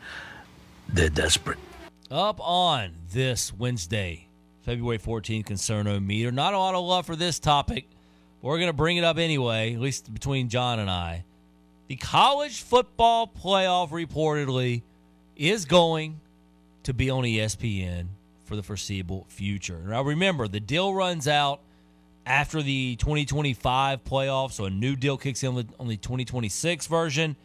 they're 0.88 1.10
desperate. 1.10 1.58
Up 2.12 2.40
on 2.42 2.94
this 3.12 3.54
Wednesday, 3.54 4.28
February 4.62 5.00
14th, 5.00 5.46
concernometer. 5.46 6.34
Not 6.34 6.54
a 6.54 6.60
lot 6.60 6.76
of 6.76 6.84
love 6.84 7.06
for 7.06 7.16
this 7.16 7.40
topic. 7.40 7.88
We're 8.42 8.58
going 8.58 8.68
to 8.70 8.74
bring 8.74 8.98
it 8.98 9.04
up 9.04 9.18
anyway, 9.18 9.74
at 9.74 9.80
least 9.80 10.14
between 10.14 10.50
John 10.50 10.80
and 10.80 10.90
I. 10.90 11.26
The 11.88 11.98
college 11.98 12.62
football 12.62 13.28
playoff 13.28 13.90
reportedly 13.90 14.84
is 15.36 15.66
going 15.66 16.22
to 16.84 16.94
be 16.94 17.10
on 17.10 17.24
ESPN 17.24 18.08
for 18.46 18.56
the 18.56 18.64
foreseeable 18.64 19.26
future. 19.30 19.80
Now, 19.86 20.04
remember, 20.04 20.48
the 20.48 20.60
deal 20.60 20.94
runs 20.94 21.28
out 21.28 21.62
after 22.26 22.62
the 22.62 22.96
2025 22.98 24.04
playoff, 24.04 24.54
so 24.54 24.66
a 24.66 24.70
new 24.70 24.96
deal 24.96 25.18
kicks 25.18 25.44
in 25.44 25.68
on 25.80 25.88
the 25.88 25.98
2026 25.98 26.88
version. 26.88 27.36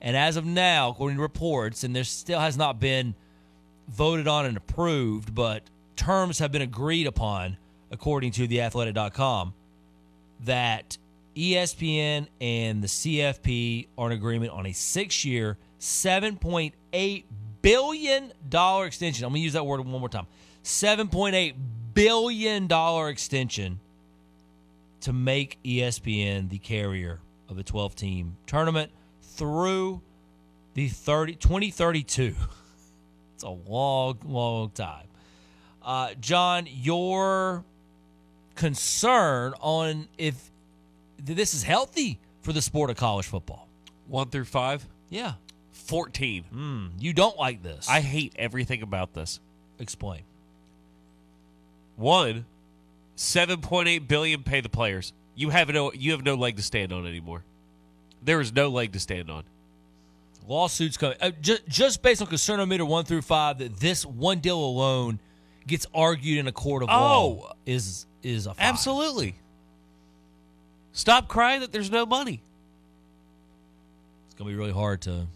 And 0.00 0.16
as 0.16 0.36
of 0.36 0.44
now, 0.44 0.90
according 0.90 1.16
to 1.16 1.22
reports, 1.22 1.82
and 1.82 1.96
there 1.96 2.04
still 2.04 2.40
has 2.40 2.56
not 2.56 2.78
been 2.78 3.14
voted 3.88 4.28
on 4.28 4.46
and 4.46 4.56
approved, 4.56 5.34
but 5.34 5.62
terms 5.96 6.38
have 6.38 6.52
been 6.52 6.62
agreed 6.62 7.06
upon, 7.06 7.56
according 7.90 8.32
to 8.32 8.46
theathletic.com, 8.46 9.54
that 10.44 10.98
ESPN 11.36 12.28
and 12.40 12.82
the 12.82 12.86
CFP 12.86 13.88
are 13.98 14.06
in 14.06 14.12
agreement 14.12 14.52
on 14.52 14.66
a 14.66 14.72
six 14.72 15.24
year, 15.24 15.58
$7.8 15.80 17.24
billion 17.62 18.32
extension. 18.84 19.24
I'm 19.24 19.30
going 19.30 19.40
to 19.40 19.44
use 19.44 19.52
that 19.54 19.66
word 19.66 19.80
one 19.80 20.00
more 20.00 20.08
time 20.08 20.26
$7.8 20.62 21.54
billion 21.94 23.08
extension 23.10 23.80
to 25.00 25.12
make 25.12 25.58
ESPN 25.64 26.48
the 26.48 26.58
carrier 26.58 27.20
of 27.48 27.56
the 27.56 27.62
12 27.62 27.94
team 27.94 28.36
tournament 28.46 28.90
through 29.22 30.00
the 30.74 30.88
30, 30.88 31.36
2032. 31.36 32.34
It's 33.34 33.42
a 33.42 33.50
long, 33.50 34.18
long 34.24 34.70
time. 34.70 35.08
Uh, 35.82 36.14
John, 36.20 36.68
your 36.70 37.64
concern 38.54 39.54
on 39.60 40.08
if 40.18 40.50
this 41.18 41.54
is 41.54 41.62
healthy 41.62 42.18
for 42.42 42.52
the 42.52 42.62
sport 42.62 42.90
of 42.90 42.96
college 42.96 43.26
football? 43.26 43.68
One 44.06 44.28
through 44.28 44.44
five? 44.44 44.86
Yeah. 45.08 45.34
14. 45.72 46.44
Mm, 46.54 46.90
you 46.98 47.12
don't 47.12 47.36
like 47.36 47.62
this. 47.62 47.88
I 47.88 48.00
hate 48.00 48.34
everything 48.38 48.82
about 48.82 49.12
this. 49.12 49.40
Explain. 49.78 50.22
One, 51.96 52.46
7.8 53.16 54.08
billion 54.08 54.42
pay 54.42 54.60
the 54.60 54.68
players. 54.68 55.12
You 55.36 55.50
have 55.50 55.68
no 55.68 55.92
you 55.92 56.12
have 56.12 56.24
no 56.24 56.34
leg 56.34 56.56
to 56.56 56.62
stand 56.62 56.92
on 56.92 57.06
anymore. 57.06 57.44
There 58.22 58.40
is 58.40 58.52
no 58.52 58.68
leg 58.68 58.92
to 58.92 59.00
stand 59.00 59.30
on. 59.30 59.44
Lawsuits 60.46 60.96
coming 60.96 61.16
uh, 61.20 61.30
just, 61.40 61.66
just 61.68 62.02
based 62.02 62.20
on 62.22 62.28
concernometer 62.28 62.86
one 62.86 63.04
through 63.04 63.22
five 63.22 63.58
that 63.58 63.78
this 63.80 64.04
one 64.06 64.38
deal 64.40 64.58
alone 64.58 65.18
gets 65.66 65.86
argued 65.94 66.38
in 66.38 66.46
a 66.46 66.52
court 66.52 66.82
of 66.82 66.88
law 66.88 67.48
Oh. 67.50 67.52
is 67.66 68.06
is 68.24 68.46
a 68.46 68.50
five. 68.54 68.56
Absolutely. 68.60 69.34
Stop 70.92 71.28
crying 71.28 71.60
that 71.60 71.72
there's 71.72 71.90
no 71.90 72.06
money. 72.06 72.40
It's 74.26 74.34
gonna 74.36 74.50
be 74.50 74.56
really 74.56 74.72
hard 74.72 75.00
to 75.02 75.26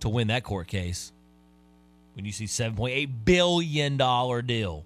to 0.00 0.08
win 0.08 0.28
that 0.28 0.42
court 0.44 0.66
case 0.66 1.12
when 2.14 2.24
you 2.24 2.32
see 2.32 2.46
seven 2.46 2.76
point 2.76 2.94
eight 2.94 3.24
billion 3.24 3.96
dollar 3.96 4.42
deal, 4.42 4.84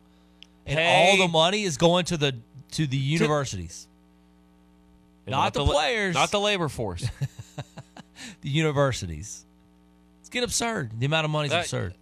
and 0.66 0.76
Pay- 0.76 1.10
all 1.20 1.26
the 1.26 1.30
money 1.30 1.62
is 1.64 1.76
going 1.76 2.04
to 2.06 2.16
the 2.16 2.34
to 2.72 2.86
the 2.86 2.96
universities, 2.96 3.86
And 5.24 5.32
not, 5.32 5.54
the, 5.54 5.64
la- 5.64 5.72
players, 5.72 6.14
not 6.14 6.30
the 6.30 6.40
labor 6.40 6.68
force. 6.68 7.06
the 8.42 8.48
universities. 8.50 9.44
It's 10.20 10.28
getting 10.28 10.44
absurd. 10.44 10.90
The 10.98 11.06
amount 11.06 11.24
of 11.24 11.30
money 11.30 11.46
is 11.46 11.54
absurd, 11.54 11.94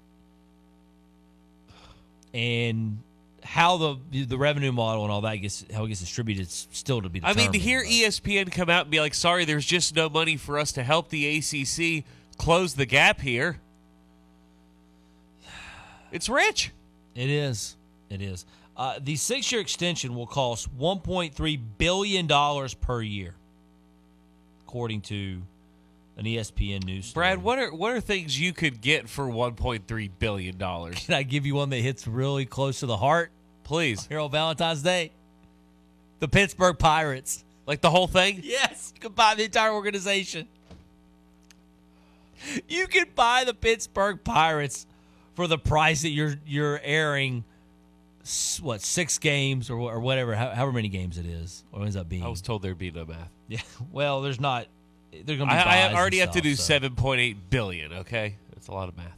and 2.32 2.98
how 3.44 3.76
the 3.76 4.24
the 4.24 4.38
revenue 4.38 4.72
model 4.72 5.02
and 5.04 5.12
all 5.12 5.20
that 5.20 5.36
gets 5.36 5.64
how 5.72 5.84
it 5.84 5.88
gets 5.88 6.00
distributed 6.00 6.42
is 6.42 6.68
still 6.72 7.02
to 7.02 7.08
be. 7.08 7.20
I 7.22 7.34
mean, 7.34 7.52
to 7.52 7.58
hear 7.58 7.82
E 7.86 8.02
ESPN 8.02 8.50
come 8.50 8.70
out 8.70 8.82
and 8.82 8.90
be 8.90 9.00
like, 9.00 9.14
"Sorry, 9.14 9.44
there's 9.44 9.66
just 9.66 9.94
no 9.94 10.08
money 10.08 10.36
for 10.36 10.58
us 10.58 10.72
to 10.72 10.82
help 10.82 11.10
the 11.10 11.38
ACC 11.38 12.04
close 12.38 12.74
the 12.74 12.86
gap 12.86 13.20
here." 13.20 13.60
It's 16.12 16.28
rich. 16.28 16.70
It 17.16 17.28
is. 17.28 17.74
It 18.08 18.22
is. 18.22 18.46
Uh, 18.76 19.00
the 19.00 19.16
six 19.16 19.50
year 19.50 19.60
extension 19.60 20.14
will 20.14 20.28
cost 20.28 20.68
$1.3 20.78 21.60
billion 21.76 22.28
per 22.80 23.02
year, 23.02 23.34
according 24.64 25.00
to 25.00 25.42
an 26.16 26.24
ESPN 26.24 26.84
news. 26.84 27.06
Story. 27.06 27.24
Brad, 27.24 27.42
what 27.42 27.58
are 27.58 27.74
what 27.74 27.92
are 27.92 28.00
things 28.00 28.38
you 28.38 28.52
could 28.52 28.80
get 28.80 29.08
for 29.08 29.26
1.3 29.26 30.10
billion 30.18 30.56
dollars? 30.56 31.04
Can 31.04 31.14
I 31.14 31.22
give 31.22 31.46
you 31.46 31.56
one 31.56 31.70
that 31.70 31.78
hits 31.78 32.06
really 32.06 32.46
close 32.46 32.80
to 32.80 32.86
the 32.86 32.96
heart? 32.96 33.30
Please. 33.64 34.06
Here 34.06 34.18
on 34.20 34.30
Valentine's 34.30 34.82
Day. 34.82 35.10
The 36.20 36.28
Pittsburgh 36.28 36.78
Pirates. 36.78 37.44
Like 37.66 37.80
the 37.80 37.90
whole 37.90 38.06
thing? 38.06 38.40
Yes. 38.44 38.92
You 38.94 39.00
can 39.00 39.12
buy 39.12 39.34
the 39.34 39.44
entire 39.44 39.72
organization. 39.72 40.46
You 42.68 42.86
can 42.86 43.06
buy 43.14 43.44
the 43.44 43.54
Pittsburgh 43.54 44.22
Pirates 44.22 44.86
for 45.34 45.46
the 45.46 45.58
price 45.58 46.02
that 46.02 46.10
you're 46.10 46.34
you're 46.46 46.78
airing 46.82 47.44
what, 48.62 48.80
six 48.80 49.18
games 49.18 49.70
or, 49.70 49.78
or 49.78 50.00
whatever, 50.00 50.34
however 50.34 50.72
many 50.72 50.88
games 50.88 51.18
it 51.18 51.26
is, 51.26 51.64
or 51.72 51.82
ends 51.82 51.96
up 51.96 52.08
being. 52.08 52.22
I 52.22 52.28
was 52.28 52.42
told 52.42 52.62
there'd 52.62 52.78
be 52.78 52.90
no 52.90 53.04
math. 53.06 53.30
Yeah. 53.48 53.60
Well, 53.92 54.20
there's 54.22 54.40
not. 54.40 54.66
They're 55.12 55.36
gonna 55.36 55.50
be. 55.50 55.56
I, 55.56 55.60
I 55.60 55.64
buys 55.64 55.84
and 55.88 55.96
already 55.96 56.18
have 56.18 56.32
to 56.32 56.40
do 56.40 56.54
so- 56.54 56.78
7.8 56.80 57.36
billion. 57.48 57.92
Okay, 57.92 58.36
that's 58.52 58.68
a 58.68 58.72
lot 58.72 58.88
of 58.88 58.96
math. 58.96 59.16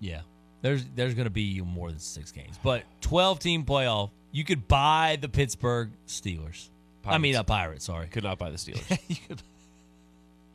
Yeah. 0.00 0.20
There's 0.64 0.82
there's 0.94 1.12
going 1.12 1.26
to 1.26 1.30
be 1.30 1.60
more 1.60 1.90
than 1.90 1.98
six 1.98 2.32
games, 2.32 2.58
but 2.62 2.84
12 3.02 3.38
team 3.38 3.64
playoff. 3.66 4.08
You 4.32 4.44
could 4.44 4.66
buy 4.66 5.18
the 5.20 5.28
Pittsburgh 5.28 5.90
Steelers. 6.08 6.70
I 7.04 7.18
mean, 7.18 7.34
Pirates. 7.34 7.38
uh, 7.38 7.42
Pirates. 7.52 7.84
Sorry, 7.84 8.06
Could 8.06 8.24
not 8.24 8.38
buy 8.38 8.48
the 8.48 8.56
Steelers. 8.56 8.98
you 9.08 9.16
could. 9.28 9.42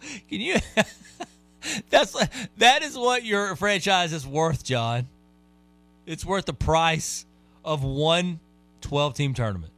Can 0.28 0.42
you? 0.42 0.56
That's 1.92 2.16
that 2.58 2.82
is 2.82 2.98
what 2.98 3.24
your 3.24 3.56
franchise 3.56 4.12
is 4.12 4.26
worth, 4.26 4.64
John. 4.64 5.08
It's 6.08 6.26
worth 6.26 6.46
the 6.46 6.54
price 6.54 7.28
of 7.64 7.84
one 7.84 8.40
12 8.82 9.14
team 9.14 9.36
tournament. 9.36 9.74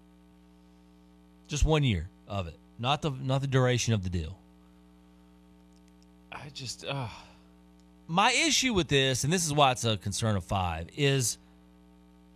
Just 1.49 1.65
one 1.65 1.83
year 1.83 2.07
of 2.29 2.47
it, 2.47 2.57
not 2.79 3.01
the 3.01 3.11
not 3.11 3.41
the 3.41 3.47
duration 3.47 3.93
of 3.93 4.05
the 4.05 4.09
deal. 4.09 4.37
I 6.31 6.47
just 6.53 6.85
uh, 6.85 7.09
My 8.11 8.33
issue 8.33 8.73
with 8.73 8.89
this, 8.89 9.23
and 9.23 9.31
this 9.31 9.45
is 9.45 9.53
why 9.53 9.71
it's 9.71 9.85
a 9.85 9.95
concern 9.95 10.35
of 10.35 10.43
five, 10.43 10.87
is 10.97 11.37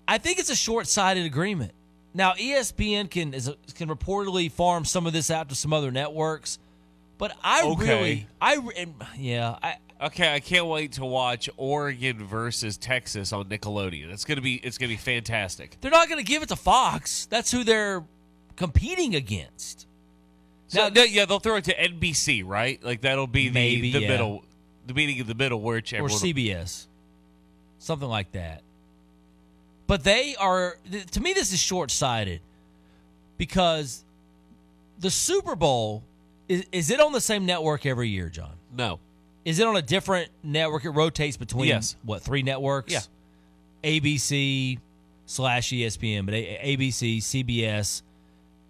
I 0.08 0.18
think 0.18 0.40
it's 0.40 0.50
a 0.50 0.56
short 0.56 0.88
sighted 0.88 1.26
agreement. 1.26 1.74
Now 2.14 2.32
ESPN 2.34 3.10
can 3.10 3.34
is 3.34 3.52
can 3.76 3.90
reportedly 3.90 4.50
farm 4.50 4.86
some 4.86 5.06
of 5.06 5.12
this 5.12 5.30
out 5.30 5.50
to 5.50 5.56
some 5.56 5.74
other 5.74 5.92
networks, 5.92 6.60
but 7.18 7.34
I 7.44 7.64
Okay. 7.64 7.84
really, 7.86 8.28
I 8.40 8.58
yeah, 9.18 9.58
I 9.62 9.76
okay. 10.06 10.34
I 10.34 10.40
can't 10.40 10.68
wait 10.68 10.94
to 10.94 11.04
watch 11.04 11.50
Oregon 11.58 12.26
versus 12.26 12.78
Texas 12.78 13.34
on 13.34 13.46
Nickelodeon. 13.46 14.14
It's 14.14 14.24
gonna 14.24 14.40
be 14.40 14.56
it's 14.56 14.78
gonna 14.78 14.94
be 14.94 14.98
fantastic. 14.98 15.76
they're 15.82 15.92
not 15.92 16.08
going 16.08 16.24
to 16.24 16.26
give 16.26 16.42
it 16.42 16.48
to 16.50 16.56
Fox. 16.56 17.26
That's 17.26 17.52
who 17.52 17.66
they're 17.66 18.02
competing 18.56 19.14
against. 19.16 19.88
So, 20.68 20.88
no, 20.90 21.04
yeah, 21.04 21.26
they'll 21.26 21.40
throw 21.40 21.58
it 21.58 21.66
to 21.66 21.76
NBC, 21.76 22.44
right? 22.46 22.82
Like 22.82 23.02
that'll 23.02 23.28
be 23.28 23.50
the 23.50 23.54
Maybe, 23.54 23.92
the 23.92 24.00
yeah. 24.00 24.08
middle, 24.08 24.44
the 24.86 24.94
meeting 24.94 25.20
of 25.22 25.28
the 25.28 25.36
middle, 25.36 25.62
which 25.62 25.94
or 25.94 25.98
everyone 25.98 26.20
CBS, 26.22 26.88
something 27.80 28.08
like 28.08 28.32
that. 28.34 28.62
But 29.88 30.04
they 30.04 30.36
are 30.36 30.78
to 31.12 31.20
me 31.22 31.34
this 31.34 31.54
is 31.54 31.60
short 31.60 31.92
sighted 31.92 32.42
because 33.38 34.04
the 35.00 35.10
Super 35.12 35.56
Bowl 35.56 36.04
is 36.48 36.66
is 36.72 36.90
it 36.90 37.00
on 37.00 37.12
the 37.12 37.22
same 37.22 37.46
network 37.46 37.86
every 37.86 38.10
year, 38.10 38.30
John? 38.30 38.54
No. 38.76 39.00
Is 39.44 39.60
it 39.60 39.68
on 39.68 39.76
a 39.76 39.82
different 39.82 40.30
network? 40.44 40.86
It 40.86 40.90
rotates 40.90 41.38
between 41.38 41.68
Yes. 41.68 41.96
what 42.04 42.24
three 42.24 42.42
networks? 42.42 42.92
Yeah. 42.94 43.02
ABC 43.84 44.80
slash 45.28 45.70
ESPN, 45.70 46.26
but 46.26 46.34
A- 46.34 46.76
ABC, 46.78 47.18
CBS, 47.18 48.02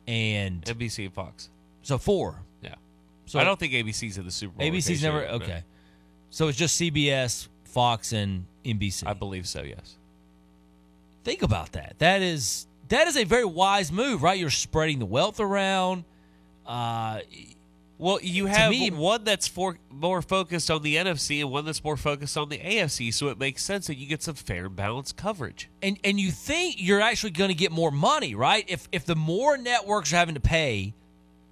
and 0.07 0.63
NBC 0.65 1.05
and 1.05 1.13
Fox. 1.13 1.49
So 1.81 1.97
four. 1.97 2.41
Yeah. 2.61 2.75
So 3.25 3.39
I 3.39 3.43
don't 3.45 3.57
think 3.59 3.71
ABC's 3.73 4.17
in 4.17 4.25
the 4.25 4.31
Super 4.31 4.57
Bowl. 4.57 4.67
ABC's 4.67 5.01
never 5.01 5.25
okay. 5.27 5.63
So 6.35 6.49
it's 6.49 6.57
just 6.57 6.77
CBS, 6.81 7.47
Fox, 7.63 8.11
and 8.11 8.45
NBC. 8.65 9.07
I 9.07 9.13
believe 9.13 9.47
so. 9.47 9.61
Yes. 9.61 9.95
Think 11.23 11.43
about 11.43 11.71
that. 11.71 11.95
That 11.99 12.21
is 12.21 12.67
that 12.89 13.07
is 13.07 13.15
a 13.15 13.23
very 13.23 13.45
wise 13.45 13.89
move, 13.89 14.21
right? 14.21 14.37
You're 14.37 14.49
spreading 14.49 14.99
the 14.99 15.05
wealth 15.05 15.39
around. 15.39 16.03
Uh, 16.65 17.21
Well, 17.97 18.19
you 18.21 18.47
have 18.47 18.71
me- 18.71 18.91
one 18.91 19.23
that's 19.23 19.47
for, 19.47 19.77
more 19.89 20.21
focused 20.21 20.69
on 20.69 20.81
the 20.81 20.97
NFC 20.97 21.39
and 21.39 21.49
one 21.49 21.63
that's 21.63 21.81
more 21.81 21.95
focused 21.95 22.35
on 22.37 22.49
the 22.49 22.57
AFC, 22.57 23.13
so 23.13 23.29
it 23.29 23.39
makes 23.39 23.63
sense 23.63 23.87
that 23.87 23.95
you 23.95 24.05
get 24.05 24.21
some 24.21 24.35
fair 24.35 24.65
and 24.65 24.75
balanced 24.75 25.15
coverage. 25.15 25.69
and 25.81 25.97
and 26.03 26.19
you 26.19 26.31
think 26.31 26.75
you're 26.79 26.99
actually 26.99 27.31
going 27.31 27.47
to 27.47 27.55
get 27.55 27.71
more 27.71 27.91
money, 27.91 28.35
right? 28.35 28.65
If 28.67 28.89
if 28.91 29.05
the 29.05 29.15
more 29.15 29.57
networks 29.57 30.11
are 30.11 30.17
having 30.17 30.35
to 30.35 30.41
pay 30.41 30.95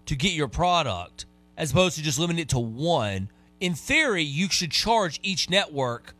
to 0.08 0.16
get 0.18 0.34
your 0.34 0.50
product, 0.50 1.26
as 1.56 1.72
opposed 1.72 1.96
to 1.96 2.04
just 2.04 2.20
limiting 2.20 2.42
it 2.42 2.50
to 2.50 2.60
one, 2.60 3.30
in 3.64 3.76
theory, 3.76 4.24
you 4.24 4.50
should 4.50 4.72
charge 4.72 5.22
each 5.24 5.50
network, 5.50 6.14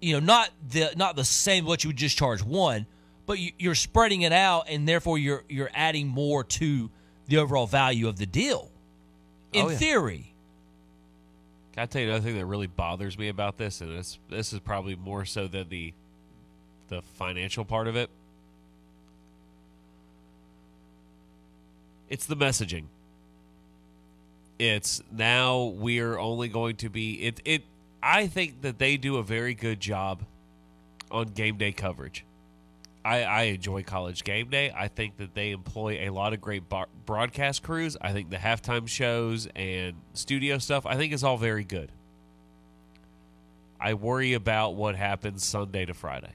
you 0.00 0.12
know, 0.14 0.20
not 0.24 0.50
the 0.70 0.92
not 0.96 1.16
the 1.16 1.24
same 1.24 1.64
what 1.64 1.82
you 1.82 1.88
would 1.88 1.96
just 1.96 2.16
charge 2.16 2.40
one, 2.42 2.86
but 3.26 3.40
you, 3.40 3.50
you're 3.58 3.74
spreading 3.74 4.22
it 4.22 4.32
out, 4.32 4.66
and 4.68 4.86
therefore 4.86 5.18
you're 5.18 5.42
you're 5.48 5.70
adding 5.74 6.06
more 6.06 6.44
to 6.44 6.88
the 7.26 7.38
overall 7.38 7.66
value 7.66 8.06
of 8.06 8.16
the 8.16 8.26
deal. 8.26 8.70
Oh, 8.70 9.58
in 9.58 9.66
Oh, 9.66 9.68
yeah. 9.70 9.76
theory, 9.76 10.34
Can 11.72 11.82
I 11.82 11.86
tell 11.86 12.00
you 12.00 12.08
another 12.08 12.22
thing 12.24 12.36
that 12.38 12.46
really 12.46 12.68
bothers 12.68 13.18
me 13.18 13.28
about 13.28 13.56
this, 13.58 13.80
and 13.80 13.90
this 13.98 14.18
this 14.30 14.52
is 14.52 14.60
probably 14.60 14.94
more 14.94 15.24
so 15.24 15.48
than 15.48 15.68
the 15.68 15.92
the 16.88 17.02
financial 17.02 17.64
part 17.64 17.88
of 17.88 17.96
it. 17.96 18.08
It's 22.08 22.24
the 22.26 22.36
messaging. 22.36 22.84
It's 24.58 25.02
now 25.12 25.64
we're 25.64 26.18
only 26.18 26.48
going 26.48 26.76
to 26.76 26.90
be 26.90 27.14
it 27.22 27.40
it 27.44 27.64
I 28.02 28.26
think 28.26 28.62
that 28.62 28.78
they 28.78 28.96
do 28.96 29.16
a 29.16 29.22
very 29.22 29.54
good 29.54 29.80
job 29.80 30.24
on 31.10 31.26
game 31.28 31.56
day 31.56 31.72
coverage. 31.72 32.24
I, 33.04 33.22
I 33.22 33.42
enjoy 33.44 33.84
college 33.84 34.24
game 34.24 34.50
day. 34.50 34.72
I 34.76 34.88
think 34.88 35.16
that 35.16 35.34
they 35.34 35.52
employ 35.52 36.08
a 36.08 36.10
lot 36.10 36.32
of 36.34 36.40
great 36.40 36.68
bar- 36.68 36.88
broadcast 37.06 37.62
crews. 37.62 37.96
I 38.00 38.12
think 38.12 38.30
the 38.30 38.36
halftime 38.36 38.86
shows 38.86 39.48
and 39.56 39.94
studio 40.12 40.58
stuff, 40.58 40.84
I 40.84 40.96
think 40.96 41.12
is 41.12 41.24
all 41.24 41.38
very 41.38 41.64
good. 41.64 41.90
I 43.80 43.94
worry 43.94 44.34
about 44.34 44.74
what 44.74 44.96
happens 44.96 45.44
Sunday 45.46 45.86
to 45.86 45.94
Friday. 45.94 46.32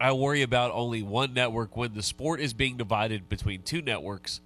I 0.00 0.12
worry 0.12 0.40
about 0.42 0.70
only 0.72 1.02
one 1.02 1.34
network 1.34 1.76
when 1.76 1.92
the 1.92 2.02
sport 2.02 2.40
is 2.40 2.54
being 2.54 2.78
divided 2.78 3.28
between 3.28 3.62
two 3.62 3.82
networks. 3.82 4.40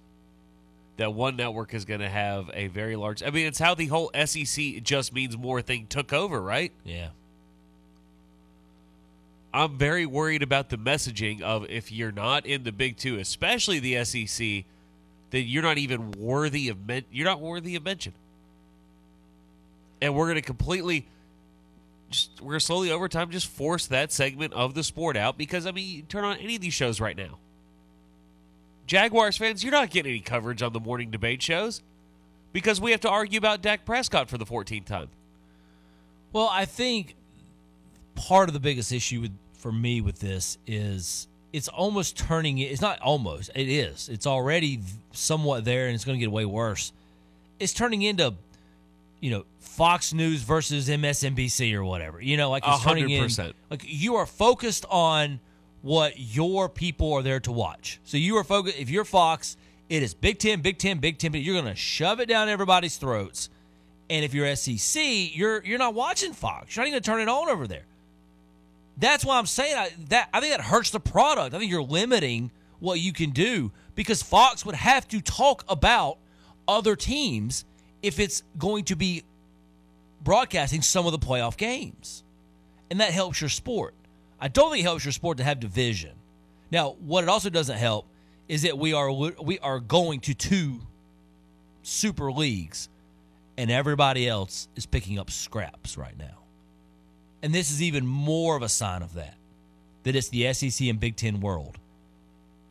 That 0.97 1.13
one 1.13 1.35
network 1.35 1.73
is 1.73 1.83
going 1.83 1.99
to 1.99 2.09
have 2.09 2.49
a 2.53 2.67
very 2.67 2.95
large. 2.95 3.21
I 3.21 3.29
mean, 3.29 3.47
it's 3.47 3.59
how 3.59 3.75
the 3.75 3.87
whole 3.87 4.11
SEC 4.25 4.81
just 4.81 5.13
means 5.13 5.37
more 5.37 5.61
thing 5.61 5.87
took 5.87 6.13
over, 6.13 6.41
right? 6.41 6.71
yeah. 6.83 7.09
I'm 9.55 9.77
very 9.77 10.05
worried 10.05 10.43
about 10.43 10.69
the 10.69 10.77
messaging 10.77 11.41
of 11.41 11.65
if 11.69 11.89
you're 11.89 12.11
not 12.11 12.45
in 12.45 12.63
the 12.63 12.73
Big 12.73 12.97
Two, 12.97 13.17
especially 13.19 13.79
the 13.79 14.03
SEC, 14.03 14.65
then 15.29 15.47
you're 15.47 15.63
not 15.63 15.77
even 15.77 16.11
worthy 16.11 16.67
of 16.67 16.85
men- 16.85 17.05
you're 17.09 17.25
not 17.25 17.39
worthy 17.39 17.77
of 17.77 17.83
mention. 17.85 18.11
And 20.01 20.13
we're 20.13 20.25
going 20.25 20.35
to 20.35 20.41
completely, 20.41 21.07
just 22.09 22.41
we're 22.41 22.59
slowly 22.59 22.91
over 22.91 23.07
time 23.07 23.31
just 23.31 23.47
force 23.47 23.87
that 23.87 24.11
segment 24.11 24.51
of 24.51 24.73
the 24.73 24.83
sport 24.83 25.15
out 25.15 25.37
because 25.37 25.65
I 25.65 25.71
mean, 25.71 25.97
you 25.97 26.01
turn 26.01 26.25
on 26.25 26.35
any 26.37 26.55
of 26.55 26.61
these 26.61 26.73
shows 26.73 26.99
right 26.99 27.15
now. 27.15 27.37
Jaguars 28.85 29.37
fans, 29.37 29.63
you're 29.63 29.71
not 29.71 29.89
getting 29.89 30.11
any 30.11 30.19
coverage 30.19 30.61
on 30.61 30.73
the 30.73 30.79
morning 30.79 31.11
debate 31.11 31.41
shows 31.41 31.81
because 32.53 32.79
we 32.79 32.91
have 32.91 33.01
to 33.01 33.09
argue 33.09 33.37
about 33.37 33.61
Dak 33.61 33.85
Prescott 33.85 34.29
for 34.29 34.37
the 34.37 34.45
14th 34.45 34.85
time. 34.85 35.09
Well, 36.31 36.49
I 36.51 36.65
think 36.65 37.15
part 38.15 38.49
of 38.49 38.53
the 38.53 38.59
biggest 38.59 38.91
issue 38.91 39.21
with 39.21 39.31
for 39.53 39.71
me 39.71 39.99
with 40.01 40.19
this 40.19 40.57
is 40.67 41.27
it's 41.51 41.67
almost 41.69 42.17
turning. 42.17 42.57
It's 42.59 42.81
not 42.81 42.99
almost. 42.99 43.49
It 43.55 43.69
is. 43.69 44.09
It's 44.09 44.27
already 44.27 44.81
somewhat 45.13 45.65
there, 45.65 45.87
and 45.87 45.95
it's 45.95 46.05
going 46.05 46.19
to 46.19 46.23
get 46.23 46.31
way 46.31 46.45
worse. 46.45 46.91
It's 47.59 47.73
turning 47.73 48.01
into, 48.01 48.33
you 49.21 49.31
know, 49.31 49.45
Fox 49.59 50.13
News 50.13 50.41
versus 50.41 50.89
MSNBC 50.89 51.73
or 51.73 51.83
whatever. 51.83 52.21
You 52.21 52.37
know, 52.37 52.49
like 52.49 52.63
it's 52.67 52.81
A 52.81 52.83
turning 52.83 53.09
in. 53.09 53.29
Like 53.69 53.83
you 53.85 54.15
are 54.15 54.25
focused 54.25 54.85
on 54.89 55.39
what 55.85 56.17
your 56.17 56.67
people 56.67 57.13
are 57.13 57.21
there 57.21 57.39
to 57.39 57.51
watch. 57.51 57.99
So 58.05 58.17
you 58.17 58.37
are 58.37 58.43
focused. 58.43 58.79
If 58.79 58.89
you're 58.89 59.05
Fox, 59.05 59.55
it 59.87 60.01
is 60.01 60.15
Big 60.15 60.39
Ten, 60.39 60.61
Big 60.61 60.79
Ten, 60.79 60.97
Big 60.97 61.19
Ten. 61.19 61.31
You're 61.35 61.61
going 61.61 61.71
to 61.71 61.79
shove 61.79 62.19
it 62.19 62.25
down 62.25 62.49
everybody's 62.49 62.97
throats. 62.97 63.49
And 64.09 64.25
if 64.25 64.33
you're 64.33 64.55
SEC, 64.55 65.03
you're 65.35 65.63
you're 65.63 65.77
not 65.77 65.93
watching 65.93 66.33
Fox. 66.33 66.75
You're 66.75 66.81
not 66.81 66.87
even 66.87 66.93
going 66.93 67.03
to 67.03 67.11
turn 67.11 67.21
it 67.21 67.29
on 67.29 67.49
over 67.49 67.67
there. 67.67 67.85
That's 68.97 69.23
why 69.23 69.37
I'm 69.37 69.45
saying 69.45 69.77
I, 69.77 69.91
that. 70.09 70.29
I 70.33 70.39
think 70.39 70.57
that 70.57 70.61
hurts 70.61 70.89
the 70.89 70.99
product. 70.99 71.53
I 71.53 71.59
think 71.59 71.69
you're 71.69 71.83
limiting 71.83 72.49
what 72.79 72.99
you 72.99 73.13
can 73.13 73.29
do 73.29 73.71
because 73.93 74.23
Fox 74.23 74.65
would 74.65 74.73
have 74.73 75.07
to 75.09 75.21
talk 75.21 75.63
about 75.69 76.17
other 76.67 76.95
teams 76.95 77.63
if 78.01 78.19
it's 78.19 78.41
going 78.57 78.85
to 78.85 78.95
be 78.95 79.21
broadcasting 80.23 80.81
some 80.81 81.05
of 81.05 81.11
the 81.11 81.19
playoff 81.19 81.57
games, 81.57 82.23
and 82.89 83.01
that 83.01 83.11
helps 83.11 83.39
your 83.39 83.51
sport. 83.51 83.93
I 84.45 84.47
don't 84.47 84.69
think 84.69 84.81
it 84.81 84.83
helps 84.83 85.03
your 85.03 85.11
sport 85.11 85.39
to 85.39 85.43
have 85.43 85.59
division. 85.59 86.11
Now, 86.69 86.97
what 86.99 87.23
it 87.23 87.29
also 87.31 87.49
doesn't 87.49 87.79
help 87.79 88.05
is 88.47 88.61
that 88.61 88.77
we 88.77 88.93
are 88.93 89.11
we 89.11 89.57
are 89.57 89.79
going 89.79 90.19
to 90.19 90.35
two 90.35 90.81
super 91.81 92.31
leagues, 92.31 92.87
and 93.57 93.71
everybody 93.71 94.29
else 94.29 94.67
is 94.75 94.85
picking 94.85 95.17
up 95.17 95.31
scraps 95.31 95.97
right 95.97 96.15
now. 96.15 96.43
And 97.41 97.55
this 97.55 97.71
is 97.71 97.81
even 97.81 98.05
more 98.05 98.55
of 98.55 98.61
a 98.61 98.69
sign 98.69 99.01
of 99.01 99.15
that. 99.15 99.33
That 100.03 100.15
it's 100.15 100.29
the 100.29 100.53
SEC 100.53 100.89
and 100.89 100.99
Big 100.99 101.15
Ten 101.15 101.39
world. 101.39 101.79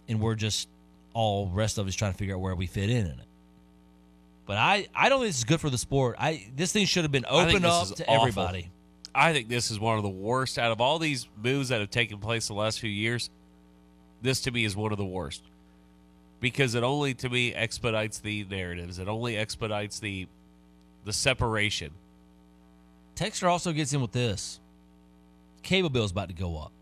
And 0.06 0.20
we're 0.20 0.36
just 0.36 0.68
all 1.12 1.48
rest 1.48 1.78
of 1.78 1.88
us 1.88 1.96
trying 1.96 2.12
to 2.12 2.16
figure 2.16 2.36
out 2.36 2.40
where 2.40 2.54
we 2.54 2.68
fit 2.68 2.88
in 2.88 2.98
in 2.98 3.18
it. 3.18 3.26
But 4.46 4.58
I, 4.58 4.86
I 4.94 5.08
don't 5.08 5.18
think 5.18 5.30
this 5.30 5.38
is 5.38 5.44
good 5.44 5.60
for 5.60 5.70
the 5.70 5.78
sport. 5.78 6.14
I 6.20 6.46
this 6.54 6.70
thing 6.70 6.86
should 6.86 7.02
have 7.02 7.10
been 7.10 7.26
opened 7.28 7.66
up 7.66 7.88
to 7.96 8.04
awful. 8.04 8.14
everybody. 8.14 8.70
I 9.14 9.32
think 9.32 9.48
this 9.48 9.70
is 9.70 9.78
one 9.78 9.96
of 9.96 10.02
the 10.02 10.08
worst 10.08 10.58
out 10.58 10.72
of 10.72 10.80
all 10.80 10.98
these 10.98 11.28
moves 11.40 11.68
that 11.68 11.80
have 11.80 11.90
taken 11.90 12.18
place 12.18 12.48
the 12.48 12.54
last 12.54 12.80
few 12.80 12.90
years. 12.90 13.30
This 14.22 14.40
to 14.42 14.50
me 14.50 14.64
is 14.64 14.74
one 14.74 14.90
of 14.90 14.98
the 14.98 15.04
worst 15.04 15.42
because 16.40 16.74
it 16.74 16.82
only 16.82 17.14
to 17.14 17.28
me 17.28 17.54
expedites 17.54 18.18
the 18.18 18.44
narratives. 18.44 18.98
It 18.98 19.08
only 19.08 19.36
expedites 19.36 20.00
the 20.00 20.26
the 21.04 21.12
separation. 21.12 21.90
Texter 23.14 23.48
also 23.48 23.72
gets 23.72 23.92
in 23.92 24.00
with 24.00 24.12
this. 24.12 24.58
Cable 25.62 25.90
bill's 25.90 26.10
about 26.10 26.28
to 26.28 26.34
go 26.34 26.58
up. 26.58 26.72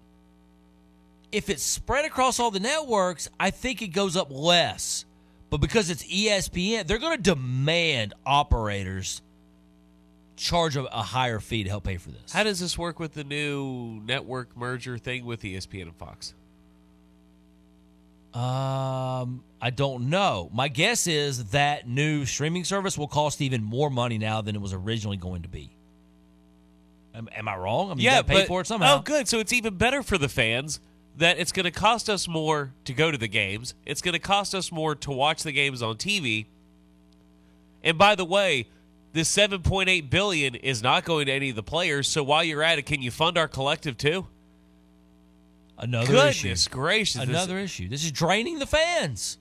If 1.31 1.51
it's 1.51 1.63
spread 1.63 2.05
across 2.05 2.39
all 2.39 2.51
the 2.51 2.61
networks, 2.61 3.29
I 3.39 3.51
think 3.51 3.83
it 3.83 3.89
goes 3.89 4.17
up 4.17 4.29
less. 4.31 5.05
But 5.51 5.61
because 5.61 5.91
it's 5.91 6.05
ESPN, 6.05 6.87
they're 6.87 6.99
going 6.99 7.17
to 7.17 7.23
demand 7.23 8.15
operators 8.25 9.23
charge 10.37 10.77
a, 10.77 10.85
a 10.85 11.03
higher 11.03 11.41
fee 11.41 11.65
to 11.65 11.71
help 11.71 11.85
pay 11.85 11.97
for 11.97 12.11
this. 12.11 12.33
How 12.33 12.45
does 12.45 12.61
this 12.61 12.77
work 12.77 12.99
with 12.99 13.15
the 13.15 13.25
new 13.25 14.01
network 14.05 14.57
merger 14.57 14.99
thing 14.99 15.25
with 15.25 15.43
ESPN 15.43 15.83
and 15.83 15.97
Fox? 15.97 16.35
Um, 18.35 19.45
I 19.61 19.71
don't 19.71 20.09
know. 20.09 20.49
My 20.55 20.69
guess 20.69 21.07
is 21.07 21.47
that 21.47 21.87
new 21.87 22.25
streaming 22.25 22.65
service 22.65 22.97
will 22.97 23.09
cost 23.09 23.43
even 23.43 23.63
more 23.63 23.91
money 23.91 24.17
now 24.17 24.41
than 24.41 24.57
it 24.57 24.61
was 24.61 24.73
originally 24.73 25.19
going 25.19 25.43
to 25.43 25.49
be. 25.49 25.77
Am, 27.15 27.29
am 27.37 27.47
I 27.47 27.57
wrong? 27.57 27.91
I 27.91 27.95
mean, 27.95 28.05
yeah, 28.05 28.23
pay 28.23 28.35
but, 28.35 28.47
for 28.47 28.63
it 28.63 28.67
somehow. 28.67 28.99
Oh, 28.99 29.03
good. 29.03 29.29
So 29.29 29.39
it's 29.39 29.53
even 29.53 29.77
better 29.77 30.03
for 30.03 30.17
the 30.17 30.31
fans 30.31 30.81
that 31.19 31.39
it's 31.39 31.53
going 31.53 31.65
to 31.65 31.71
cost 31.71 32.09
us 32.09 32.27
more 32.27 32.73
to 32.85 32.95
go 32.95 33.11
to 33.11 33.19
the 33.19 33.29
games. 33.29 33.75
It's 33.85 34.01
going 34.01 34.15
to 34.15 34.19
cost 34.19 34.55
us 34.55 34.73
more 34.73 34.95
to 34.95 35.11
watch 35.11 35.43
the 35.43 35.53
games 35.53 35.83
on 35.83 35.97
TV. 35.97 36.47
And 37.85 37.99
by 37.99 38.15
the 38.15 38.25
way, 38.25 38.69
this 39.13 39.35
7.8 39.35 40.09
billion 40.11 40.55
is 40.55 40.83
not 40.83 41.05
going 41.05 41.27
to 41.27 41.33
any 41.33 41.51
of 41.51 41.57
the 41.57 41.63
players. 41.63 42.09
So 42.09 42.23
while 42.23 42.43
you're 42.45 42.63
at 42.63 42.79
it, 42.79 42.87
can 42.87 43.03
you 43.03 43.11
fund 43.11 43.37
our 43.39 43.49
collective 43.49 43.97
too? 43.97 44.27
Another 45.79 46.05
issue. 46.29 46.43
Goodness 46.45 46.63
issue. 46.67 46.71
gracious! 46.71 47.21
this- 47.21 47.29
Another 47.29 47.59
issue. 47.59 47.89
This 47.89 48.05
is 48.05 48.13
draining 48.13 48.59
the 48.59 48.67
fans. 48.67 49.39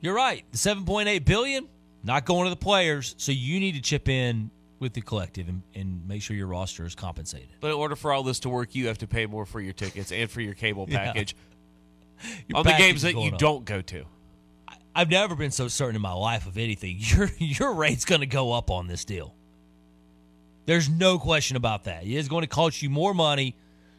You're 0.00 0.14
right. 0.14 0.44
The 0.50 0.58
7.8 0.58 1.24
billion 1.24 1.68
not 2.04 2.24
going 2.26 2.44
to 2.44 2.50
the 2.50 2.56
players, 2.56 3.14
so 3.18 3.30
you 3.30 3.60
need 3.60 3.72
to 3.76 3.80
chip 3.80 4.08
in 4.08 4.50
with 4.80 4.92
the 4.94 5.00
collective 5.00 5.48
and, 5.48 5.62
and 5.76 6.06
make 6.08 6.20
sure 6.22 6.34
your 6.36 6.48
roster 6.48 6.84
is 6.84 6.96
compensated. 6.96 7.50
But 7.60 7.68
in 7.68 7.74
order 7.74 7.94
for 7.94 8.12
all 8.12 8.24
this 8.24 8.40
to 8.40 8.48
work, 8.48 8.74
you 8.74 8.88
have 8.88 8.98
to 8.98 9.06
pay 9.06 9.26
more 9.26 9.46
for 9.46 9.60
your 9.60 9.72
tickets 9.72 10.10
and 10.10 10.28
for 10.28 10.40
your 10.40 10.54
cable 10.54 10.86
Yeah. 10.90 11.04
package 11.04 11.36
Your 12.48 12.58
on 12.58 12.64
the 12.64 12.72
games 12.72 13.02
that 13.02 13.14
you 13.14 13.30
up. 13.32 13.38
don't 13.38 13.64
go 13.64 13.80
to. 13.80 14.04
I've 14.94 15.10
never 15.10 15.34
been 15.34 15.50
so 15.50 15.68
certain 15.68 15.96
in 15.96 16.02
my 16.02 16.12
life 16.12 16.46
of 16.46 16.58
anything. 16.58 16.96
Your 17.00 17.30
your 17.38 17.74
rate's 17.74 18.04
going 18.04 18.20
to 18.20 18.26
go 18.26 18.52
up 18.52 18.70
on 18.70 18.86
this 18.86 19.04
deal. 19.04 19.34
There's 20.66 20.88
no 20.88 21.18
question 21.18 21.56
about 21.56 21.84
that. 21.84 22.04
It 22.04 22.12
is 22.12 22.28
going 22.28 22.42
to 22.42 22.48
cost 22.48 22.82
you 22.82 22.90
more 22.90 23.14
money 23.14 23.56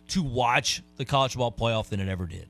to 0.09 0.23
watch 0.23 0.81
the 0.97 1.05
college 1.05 1.33
football 1.33 1.51
playoff 1.51 1.89
than 1.89 1.99
it 1.99 2.07
ever 2.07 2.25
did. 2.25 2.47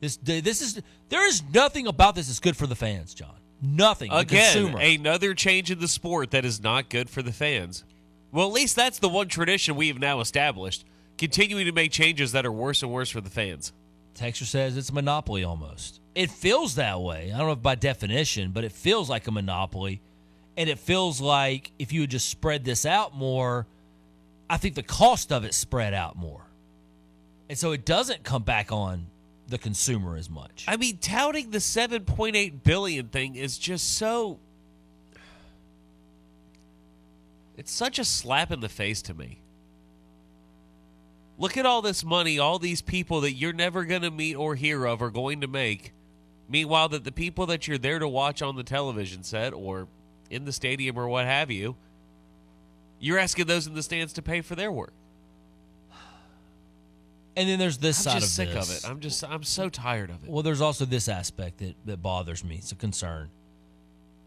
This 0.00 0.16
this 0.16 0.60
is 0.60 0.82
there 1.08 1.26
is 1.26 1.42
nothing 1.52 1.86
about 1.86 2.14
this 2.14 2.26
that's 2.26 2.40
good 2.40 2.56
for 2.56 2.66
the 2.66 2.74
fans, 2.74 3.14
John. 3.14 3.36
Nothing. 3.62 4.10
Again, 4.12 4.74
another 4.76 5.32
change 5.32 5.70
in 5.70 5.78
the 5.78 5.88
sport 5.88 6.32
that 6.32 6.44
is 6.44 6.62
not 6.62 6.90
good 6.90 7.08
for 7.08 7.22
the 7.22 7.32
fans. 7.32 7.84
Well, 8.30 8.46
at 8.46 8.52
least 8.52 8.76
that's 8.76 8.98
the 8.98 9.08
one 9.08 9.28
tradition 9.28 9.76
we 9.76 9.88
have 9.88 9.98
now 9.98 10.20
established. 10.20 10.84
Continuing 11.16 11.64
to 11.66 11.72
make 11.72 11.92
changes 11.92 12.32
that 12.32 12.44
are 12.44 12.52
worse 12.52 12.82
and 12.82 12.92
worse 12.92 13.08
for 13.08 13.20
the 13.20 13.30
fans. 13.30 13.72
Texture 14.14 14.44
says 14.44 14.76
it's 14.76 14.90
a 14.90 14.92
monopoly 14.92 15.44
almost. 15.44 16.00
It 16.14 16.30
feels 16.30 16.76
that 16.76 17.00
way. 17.00 17.32
I 17.32 17.38
don't 17.38 17.46
know 17.46 17.52
if 17.52 17.62
by 17.62 17.74
definition, 17.74 18.52
but 18.52 18.64
it 18.64 18.72
feels 18.72 19.10
like 19.10 19.26
a 19.26 19.32
monopoly. 19.32 20.00
And 20.56 20.70
it 20.70 20.78
feels 20.78 21.20
like 21.20 21.72
if 21.78 21.92
you 21.92 22.02
would 22.02 22.10
just 22.10 22.28
spread 22.28 22.64
this 22.64 22.86
out 22.86 23.14
more, 23.14 23.66
I 24.48 24.56
think 24.56 24.76
the 24.76 24.82
cost 24.82 25.32
of 25.32 25.44
it 25.44 25.54
spread 25.54 25.94
out 25.94 26.16
more. 26.16 26.46
And 27.48 27.58
so 27.58 27.72
it 27.72 27.84
doesn't 27.84 28.22
come 28.22 28.44
back 28.44 28.70
on 28.70 29.06
the 29.48 29.58
consumer 29.58 30.16
as 30.16 30.30
much. 30.30 30.64
I 30.68 30.76
mean, 30.76 30.98
touting 30.98 31.50
the 31.50 31.58
7.8 31.58 32.62
billion 32.62 33.08
thing 33.08 33.34
is 33.34 33.58
just 33.58 33.98
so 33.98 34.38
It's 37.56 37.72
such 37.72 37.98
a 37.98 38.04
slap 38.04 38.50
in 38.50 38.60
the 38.60 38.68
face 38.68 39.02
to 39.02 39.14
me. 39.14 39.40
Look 41.38 41.56
at 41.56 41.66
all 41.66 41.82
this 41.82 42.04
money 42.04 42.38
all 42.38 42.58
these 42.58 42.82
people 42.82 43.22
that 43.22 43.32
you're 43.32 43.52
never 43.52 43.84
going 43.84 44.02
to 44.02 44.10
meet 44.10 44.34
or 44.34 44.54
hear 44.54 44.84
of 44.86 45.02
are 45.02 45.10
going 45.10 45.40
to 45.40 45.46
make. 45.46 45.92
Meanwhile, 46.48 46.90
that 46.90 47.04
the 47.04 47.12
people 47.12 47.46
that 47.46 47.66
you're 47.66 47.78
there 47.78 47.98
to 47.98 48.08
watch 48.08 48.42
on 48.42 48.56
the 48.56 48.62
television 48.64 49.22
set 49.22 49.52
or 49.52 49.88
in 50.30 50.44
the 50.44 50.52
stadium 50.52 50.98
or 50.98 51.08
what 51.08 51.24
have 51.24 51.50
you, 51.50 51.76
you're 52.98 53.18
asking 53.18 53.46
those 53.46 53.66
in 53.66 53.74
the 53.74 53.82
stands 53.82 54.12
to 54.14 54.22
pay 54.22 54.40
for 54.40 54.54
their 54.54 54.70
work. 54.70 54.92
And 57.36 57.48
then 57.48 57.58
there's 57.58 57.78
this 57.78 57.98
I'm 58.06 58.12
side 58.12 58.20
just 58.20 58.38
of 58.38 58.46
sick 58.46 58.54
this. 58.54 58.84
of 58.84 58.84
it. 58.84 58.90
I'm 58.90 59.00
just 59.00 59.24
I'm 59.24 59.42
so 59.42 59.68
tired 59.68 60.10
of 60.10 60.22
it. 60.22 60.30
Well, 60.30 60.42
there's 60.42 60.60
also 60.60 60.84
this 60.84 61.08
aspect 61.08 61.58
that, 61.58 61.74
that 61.84 62.00
bothers 62.02 62.44
me. 62.44 62.56
It's 62.56 62.70
a 62.72 62.76
concern. 62.76 63.30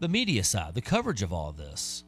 The 0.00 0.08
media 0.08 0.44
side, 0.44 0.74
the 0.74 0.82
coverage 0.82 1.22
of 1.22 1.32
all 1.32 1.52
this. 1.52 2.04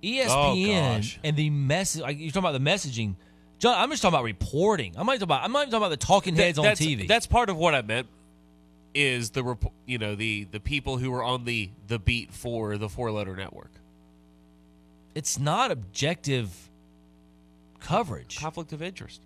Oh, 0.00 0.06
ESPN 0.06 0.96
gosh. 0.98 1.18
and 1.24 1.36
the 1.36 1.50
message. 1.50 2.02
Like 2.02 2.18
you're 2.20 2.30
talking 2.30 2.48
about 2.48 2.52
the 2.62 2.70
messaging, 2.70 3.16
John. 3.58 3.74
I'm 3.76 3.90
just 3.90 4.00
talking 4.00 4.14
about 4.14 4.24
reporting. 4.24 4.94
I'm 4.96 5.04
not 5.04 5.14
talking 5.14 5.24
about. 5.24 5.42
I'm 5.42 5.50
not 5.50 5.62
even 5.62 5.72
talking 5.72 5.82
about 5.86 5.90
the 6.00 6.06
talking 6.06 6.34
That- 6.36 6.42
heads 6.44 6.58
on 6.58 6.64
that's, 6.64 6.80
TV. 6.80 7.08
That's 7.08 7.26
part 7.26 7.50
of 7.50 7.56
what 7.56 7.74
I 7.74 7.82
meant. 7.82 8.06
Is 9.00 9.30
the 9.30 9.56
you 9.86 9.98
know 9.98 10.14
the 10.14 10.48
the 10.50 10.58
people 10.60 10.98
who 10.98 11.14
are 11.14 11.22
on 11.22 11.44
the 11.44 11.70
the 11.86 11.98
beat 11.98 12.32
for 12.32 12.76
the 12.76 12.88
four 12.88 13.12
letter 13.12 13.36
network 13.36 13.70
it's 15.18 15.36
not 15.36 15.72
objective 15.72 16.70
coverage. 17.80 18.38
conflict 18.38 18.72
of 18.72 18.82
interest. 18.82 19.20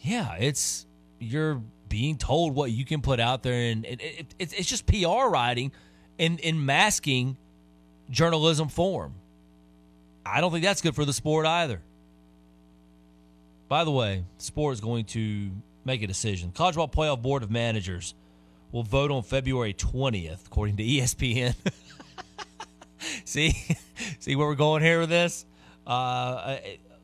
Yeah, 0.00 0.34
it's 0.34 0.86
you're 1.18 1.62
being 1.88 2.18
told 2.18 2.54
what 2.54 2.70
you 2.70 2.84
can 2.84 3.00
put 3.00 3.18
out 3.18 3.42
there, 3.42 3.70
and 3.70 3.86
it, 3.86 4.02
it, 4.02 4.34
it's 4.38 4.52
it's 4.52 4.68
just 4.68 4.86
PR 4.86 5.28
writing 5.28 5.72
and 6.18 6.38
in 6.40 6.66
masking 6.66 7.38
journalism 8.10 8.68
form. 8.68 9.14
I 10.24 10.42
don't 10.42 10.52
think 10.52 10.64
that's 10.64 10.82
good 10.82 10.94
for 10.94 11.06
the 11.06 11.14
sport 11.14 11.46
either. 11.46 11.80
By 13.68 13.84
the 13.84 13.90
way, 13.90 14.24
sport 14.36 14.74
is 14.74 14.80
going 14.80 15.06
to 15.06 15.50
make 15.84 16.02
a 16.02 16.06
decision. 16.06 16.52
College 16.52 16.76
Ball 16.76 16.88
Playoff 16.88 17.22
Board 17.22 17.42
of 17.42 17.50
Managers 17.50 18.14
will 18.72 18.82
vote 18.82 19.10
on 19.10 19.22
February 19.22 19.74
20th, 19.74 20.46
according 20.46 20.76
to 20.76 20.82
ESPN. 20.82 21.54
see, 23.24 23.50
see 24.18 24.36
where 24.36 24.46
we're 24.46 24.54
going 24.54 24.82
here 24.82 25.00
with 25.00 25.08
this. 25.08 25.46
Uh, 25.86 25.90
uh, 25.90 26.58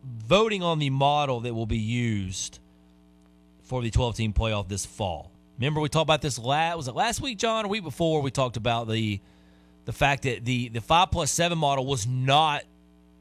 voting 0.05 0.63
on 0.63 0.79
the 0.79 0.91
model 0.91 1.41
that 1.41 1.55
will 1.55 1.67
be 1.67 1.79
used 1.79 2.59
for 3.63 3.83
the 3.83 3.91
12 3.91 4.17
team 4.17 4.33
playoff 4.33 4.69
this 4.69 4.85
fall. 4.85 5.31
Remember 5.59 5.81
we 5.81 5.89
talked 5.89 6.03
about 6.03 6.23
this 6.23 6.39
last 6.39 6.77
was 6.77 6.89
it 6.89 6.95
last 6.95 7.21
week, 7.21 7.39
John, 7.39 7.65
or 7.65 7.69
week 7.69 7.85
before? 7.85 8.21
We 8.21 8.31
talked 8.31 8.57
about 8.57 8.89
the 8.89 9.21
the 9.85 9.93
fact 9.93 10.25
that 10.25 10.45
the 10.45 10.69
the 10.69 10.81
five 10.81 11.11
plus 11.11 11.31
seven 11.31 11.59
model 11.59 11.87
was 11.87 12.07
not 12.07 12.65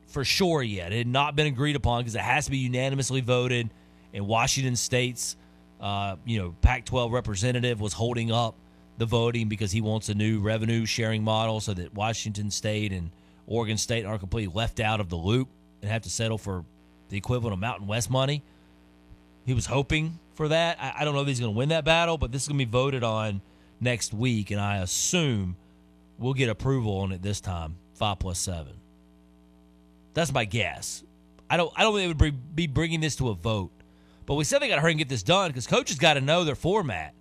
for 0.07 0.23
sure 0.23 0.63
yet. 0.63 0.91
It 0.91 0.97
had 0.97 1.07
not 1.07 1.35
been 1.35 1.47
agreed 1.47 1.75
upon 1.75 2.01
because 2.01 2.15
it 2.15 2.21
has 2.21 2.45
to 2.45 2.51
be 2.51 2.57
unanimously 2.57 3.21
voted. 3.21 3.69
in 4.13 4.25
Washington 4.25 4.75
State's 4.75 5.35
uh, 5.81 6.15
you 6.25 6.39
know 6.39 6.55
Pac-12 6.61 7.11
representative 7.11 7.81
was 7.81 7.93
holding 7.93 8.31
up 8.31 8.55
the 8.97 9.05
voting 9.05 9.49
because 9.49 9.71
he 9.71 9.81
wants 9.81 10.09
a 10.09 10.13
new 10.13 10.39
revenue 10.39 10.85
sharing 10.85 11.23
model 11.23 11.59
so 11.59 11.73
that 11.73 11.93
Washington 11.93 12.51
State 12.51 12.91
and 12.91 13.09
Oregon 13.47 13.77
State 13.77 14.05
are 14.05 14.17
completely 14.19 14.53
left 14.53 14.79
out 14.79 14.99
of 14.99 15.09
the 15.09 15.15
loop 15.15 15.49
and 15.81 15.91
have 15.91 16.03
to 16.03 16.09
settle 16.09 16.37
for 16.37 16.63
the 17.09 17.17
equivalent 17.17 17.53
of 17.53 17.59
Mountain 17.59 17.87
West 17.87 18.09
money. 18.09 18.43
He 19.45 19.53
was 19.53 19.65
hoping 19.65 20.19
for 20.35 20.49
that. 20.49 20.77
I, 20.79 20.93
I 20.99 21.05
don't 21.05 21.15
know 21.15 21.21
if 21.21 21.27
he's 21.27 21.39
going 21.39 21.51
to 21.51 21.57
win 21.57 21.69
that 21.69 21.83
battle, 21.83 22.17
but 22.17 22.31
this 22.31 22.43
is 22.43 22.47
going 22.47 22.59
to 22.59 22.65
be 22.65 22.71
voted 22.71 23.03
on 23.03 23.41
next 23.79 24.13
week, 24.13 24.51
and 24.51 24.61
I 24.61 24.77
assume 24.77 25.57
we'll 26.19 26.33
get 26.33 26.49
approval 26.49 26.99
on 26.99 27.11
it 27.11 27.21
this 27.21 27.41
time. 27.41 27.77
Five 27.95 28.19
plus 28.19 28.39
seven. 28.39 28.73
That's 30.13 30.31
my 30.31 30.45
guess. 30.45 31.03
I 31.49 31.57
don't. 31.57 31.71
I 31.75 31.83
don't 31.83 31.95
think 31.95 32.17
they 32.17 32.27
would 32.27 32.55
be 32.55 32.67
bringing 32.67 33.01
this 33.01 33.15
to 33.17 33.29
a 33.29 33.33
vote, 33.33 33.71
but 34.31 34.35
we 34.35 34.45
said 34.45 34.61
they 34.61 34.69
got 34.69 34.75
to 34.75 34.81
hurry 34.81 34.93
and 34.93 34.97
get 34.97 35.09
this 35.09 35.23
done 35.23 35.49
because 35.49 35.67
coaches 35.67 35.97
got 35.97 36.13
to 36.13 36.21
know 36.21 36.45
their 36.45 36.55
format. 36.55 37.13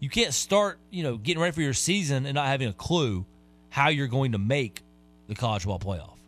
You 0.00 0.10
can't 0.10 0.34
start, 0.34 0.78
you 0.90 1.02
know, 1.02 1.16
getting 1.16 1.40
ready 1.40 1.52
for 1.52 1.62
your 1.62 1.72
season 1.72 2.26
and 2.26 2.34
not 2.34 2.46
having 2.46 2.68
a 2.68 2.74
clue 2.74 3.24
how 3.70 3.88
you're 3.88 4.06
going 4.06 4.32
to 4.32 4.38
make 4.38 4.82
the 5.28 5.34
college 5.34 5.62
football 5.62 5.96
playoff. 5.96 6.18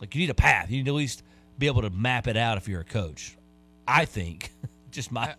Like 0.00 0.16
you 0.16 0.22
need 0.22 0.30
a 0.30 0.34
path. 0.34 0.72
You 0.72 0.78
need 0.78 0.86
to 0.86 0.90
at 0.90 0.96
least 0.96 1.22
be 1.56 1.68
able 1.68 1.82
to 1.82 1.90
map 1.90 2.26
it 2.26 2.36
out 2.36 2.58
if 2.58 2.66
you're 2.66 2.80
a 2.80 2.84
coach. 2.84 3.36
I 3.86 4.06
think, 4.06 4.50
just 4.90 5.12
my 5.12 5.36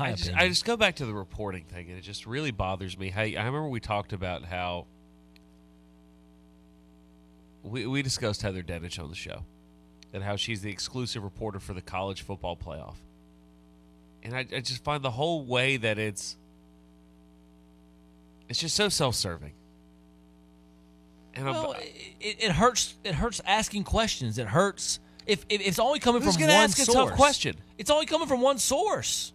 my 0.00 0.06
I 0.06 0.10
just, 0.10 0.24
opinion. 0.24 0.44
I 0.44 0.48
just 0.48 0.64
go 0.64 0.76
back 0.76 0.96
to 0.96 1.06
the 1.06 1.14
reporting 1.14 1.66
thing, 1.66 1.90
and 1.90 1.98
it 1.98 2.02
just 2.02 2.26
really 2.26 2.50
bothers 2.50 2.98
me. 2.98 3.10
Hey, 3.10 3.36
I 3.36 3.44
remember 3.44 3.68
we 3.68 3.78
talked 3.78 4.12
about 4.12 4.44
how 4.44 4.86
we 7.62 7.86
we 7.86 8.02
discussed 8.02 8.42
Heather 8.42 8.64
Dinich 8.64 9.00
on 9.00 9.08
the 9.08 9.14
show, 9.14 9.44
and 10.12 10.22
how 10.22 10.36
she's 10.36 10.62
the 10.62 10.70
exclusive 10.70 11.22
reporter 11.22 11.60
for 11.60 11.74
the 11.74 11.82
college 11.82 12.22
football 12.22 12.56
playoff. 12.56 12.96
And 14.22 14.34
I, 14.34 14.40
I 14.40 14.60
just 14.60 14.82
find 14.82 15.02
the 15.02 15.10
whole 15.10 15.44
way 15.44 15.76
that 15.76 15.98
it's 15.98 16.36
it's 18.48 18.58
just 18.58 18.74
so 18.74 18.88
self-serving. 18.88 19.52
And 21.34 21.46
well, 21.46 21.74
I'm, 21.74 21.82
it, 22.20 22.44
it 22.44 22.52
hurts. 22.52 22.94
It 23.04 23.14
hurts 23.14 23.40
asking 23.46 23.84
questions. 23.84 24.38
It 24.38 24.48
hurts 24.48 24.98
if, 25.26 25.44
if 25.48 25.60
it's 25.60 25.78
only 25.78 26.00
coming 26.00 26.22
Who's 26.22 26.34
from 26.34 26.44
one 26.44 26.50
ask 26.50 26.78
a 26.78 26.82
source. 26.82 27.10
tough 27.10 27.16
question? 27.16 27.56
It's 27.76 27.90
only 27.90 28.06
coming 28.06 28.26
from 28.26 28.40
one 28.40 28.58
source. 28.58 29.32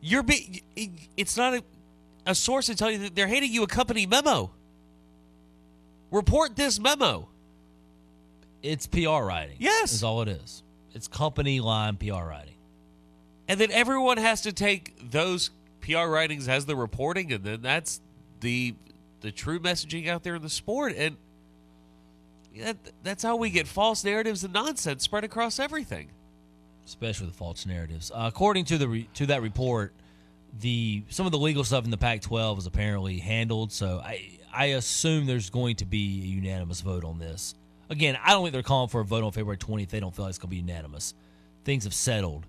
you're 0.00 0.22
be, 0.22 0.62
it's 1.16 1.36
not 1.36 1.54
a, 1.54 1.64
a 2.26 2.34
source 2.34 2.66
to 2.66 2.74
tell 2.74 2.90
you 2.90 2.98
that 2.98 3.14
they're 3.14 3.26
handing 3.26 3.52
you 3.52 3.62
a 3.62 3.66
company 3.66 4.06
memo. 4.06 4.50
Report 6.10 6.54
this 6.54 6.78
memo. 6.78 7.28
It's 8.62 8.86
PR 8.86 9.22
writing. 9.24 9.56
Yes. 9.58 9.92
is 9.92 10.02
all 10.02 10.22
it 10.22 10.28
is. 10.28 10.62
It's 10.94 11.08
company 11.08 11.60
line 11.60 11.96
PR 11.96 12.24
writing. 12.24 12.54
And 13.48 13.60
then 13.60 13.70
everyone 13.70 14.16
has 14.16 14.40
to 14.42 14.52
take 14.52 15.10
those 15.10 15.50
PR 15.80 16.06
writings 16.06 16.48
as 16.48 16.66
the 16.66 16.74
reporting, 16.74 17.32
and 17.32 17.44
then 17.44 17.62
that's 17.62 18.00
the 18.40 18.74
the 19.20 19.30
true 19.30 19.60
messaging 19.60 20.08
out 20.08 20.22
there 20.24 20.34
in 20.36 20.42
the 20.42 20.50
sport, 20.50 20.94
and 20.96 21.16
yeah, 22.54 22.72
th- 22.72 22.94
that's 23.02 23.22
how 23.22 23.36
we 23.36 23.50
get 23.50 23.66
false 23.66 24.04
narratives 24.04 24.42
and 24.44 24.52
nonsense 24.52 25.02
spread 25.04 25.24
across 25.24 25.58
everything. 25.58 26.10
especially 26.86 27.26
the 27.26 27.32
false 27.32 27.66
narratives. 27.66 28.10
Uh, 28.10 28.24
according 28.26 28.64
to 28.66 28.78
the 28.78 28.88
re- 28.88 29.08
to 29.14 29.26
that 29.26 29.42
report, 29.42 29.92
the 30.60 31.04
some 31.08 31.26
of 31.26 31.32
the 31.32 31.38
legal 31.38 31.62
stuff 31.64 31.84
in 31.84 31.90
the 31.90 31.96
Pac-12 31.96 32.58
is 32.58 32.66
apparently 32.66 33.18
handled. 33.18 33.70
So 33.72 34.00
I 34.04 34.38
I 34.52 34.64
assume 34.66 35.26
there's 35.26 35.50
going 35.50 35.76
to 35.76 35.84
be 35.84 36.22
a 36.22 36.26
unanimous 36.26 36.80
vote 36.80 37.04
on 37.04 37.18
this. 37.18 37.54
Again, 37.88 38.18
I 38.22 38.30
don't 38.32 38.42
think 38.42 38.52
they're 38.52 38.62
calling 38.62 38.88
for 38.88 39.00
a 39.00 39.04
vote 39.04 39.24
on 39.24 39.32
February 39.32 39.58
20th. 39.58 39.88
They 39.90 40.00
don't 40.00 40.14
feel 40.14 40.24
like 40.24 40.30
it's 40.30 40.38
going 40.38 40.48
to 40.48 40.56
be 40.56 40.56
unanimous. 40.56 41.14
Things 41.64 41.84
have 41.84 41.94
settled 41.94 42.46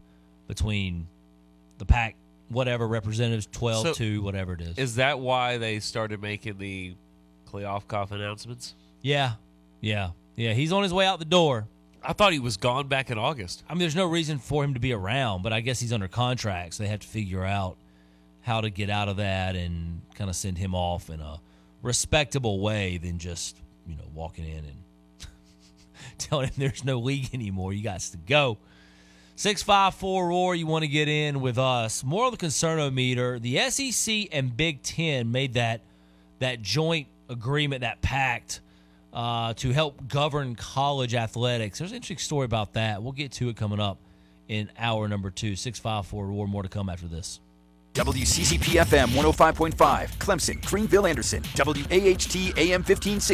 between 0.48 1.08
the 1.78 1.86
Pac, 1.86 2.16
whatever 2.50 2.88
representatives 2.88 3.48
12 3.52 3.88
So, 3.88 3.94
to 3.94 4.22
whatever 4.22 4.54
it 4.54 4.62
is. 4.62 4.78
Is 4.78 4.96
that 4.96 5.20
why 5.20 5.58
they 5.58 5.80
started 5.80 6.22
making 6.22 6.58
the 6.58 6.96
cough 7.52 8.12
announcements? 8.12 8.76
Yeah, 9.02 9.34
yeah, 9.82 10.12
yeah. 10.36 10.54
He's 10.54 10.72
on 10.72 10.84
his 10.84 10.94
way 10.94 11.06
out 11.06 11.20
the 11.20 11.26
door. 11.26 11.68
I 12.04 12.14
thought 12.14 12.32
he 12.32 12.40
was 12.40 12.58
gone 12.58 12.88
back 12.88 13.10
in 13.10 13.18
August. 13.18 13.64
I 13.68 13.74
mean, 13.74 13.80
there's 13.80 13.96
no 13.96 14.06
reason 14.06 14.38
for 14.40 14.64
him 14.64 14.74
to 14.76 14.80
be 14.80 14.94
around, 14.94 15.44
but 15.44 15.52
I 15.52 15.62
guess 15.62 15.80
he's 15.80 15.92
under 15.92 16.08
contract, 16.08 16.76
so 16.76 16.84
they 16.84 16.90
have 16.90 17.00
to 17.02 17.08
figure 17.08 17.44
out 17.44 17.78
how 18.42 18.62
to 18.62 18.70
get 18.70 18.90
out 18.90 19.10
of 19.10 19.18
that 19.18 19.56
and 19.56 20.02
kind 20.16 20.30
of 20.30 20.36
send 20.36 20.58
him 20.58 20.74
off 20.74 21.10
in 21.10 21.20
a 21.20 21.40
respectable 21.82 22.60
way 22.60 22.98
than 22.98 23.20
just 23.20 23.62
you 23.86 23.96
know 23.96 24.04
walking 24.14 24.46
in 24.46 24.60
and 24.60 24.78
telling 26.30 26.48
him 26.48 26.54
there's 26.58 26.84
no 26.84 27.00
league 27.00 27.34
anymore. 27.34 27.74
You 27.74 27.84
got 27.84 28.00
to 28.00 28.18
go. 28.18 28.58
Six 29.36 29.62
five 29.62 29.94
four 29.94 30.30
roar. 30.30 30.56
You 30.56 30.66
want 30.66 30.84
to 30.84 30.88
get 30.88 31.08
in 31.08 31.42
with 31.42 31.58
us? 31.58 32.04
More 32.04 32.26
of 32.26 32.38
the 32.38 32.44
concernometer. 32.44 33.40
The 33.40 33.70
SEC 33.70 34.30
and 34.32 34.56
Big 34.56 34.82
Ten 34.82 35.32
made 35.32 35.54
that 35.54 35.82
that 36.40 36.62
joint 36.62 37.08
agreement, 37.30 37.82
that 37.82 38.02
pact, 38.02 38.62
uh, 39.14 39.54
to 39.56 39.72
help 39.72 40.08
govern 40.08 40.56
college 40.56 41.14
athletics. 41.14 41.80
There's 41.80 41.92
an 41.92 41.98
interesting 41.98 42.18
story 42.18 42.46
about 42.46 42.74
that. 42.74 43.04
We'll 43.04 43.12
get 43.12 43.32
to 43.34 43.50
it 43.50 43.58
coming 43.58 43.80
up 43.80 44.00
in 44.48 44.72
hour 44.78 45.08
number 45.08 45.30
two. 45.30 45.56
Six 45.56 45.78
five 45.78 46.08
four 46.08 46.26
roar. 46.26 46.48
More 46.48 46.64
to 46.64 46.70
come 46.70 46.90
after 46.90 47.08
this. 47.08 47.40
WCCP 47.94 48.80
FM 48.80 49.08
105.5, 49.08 49.74
Clemson, 50.20 50.64
Greenville, 50.64 51.08
Anderson, 51.08 51.42
WAHT 51.58 52.36
AM 52.56 52.84
1560. 52.84 53.34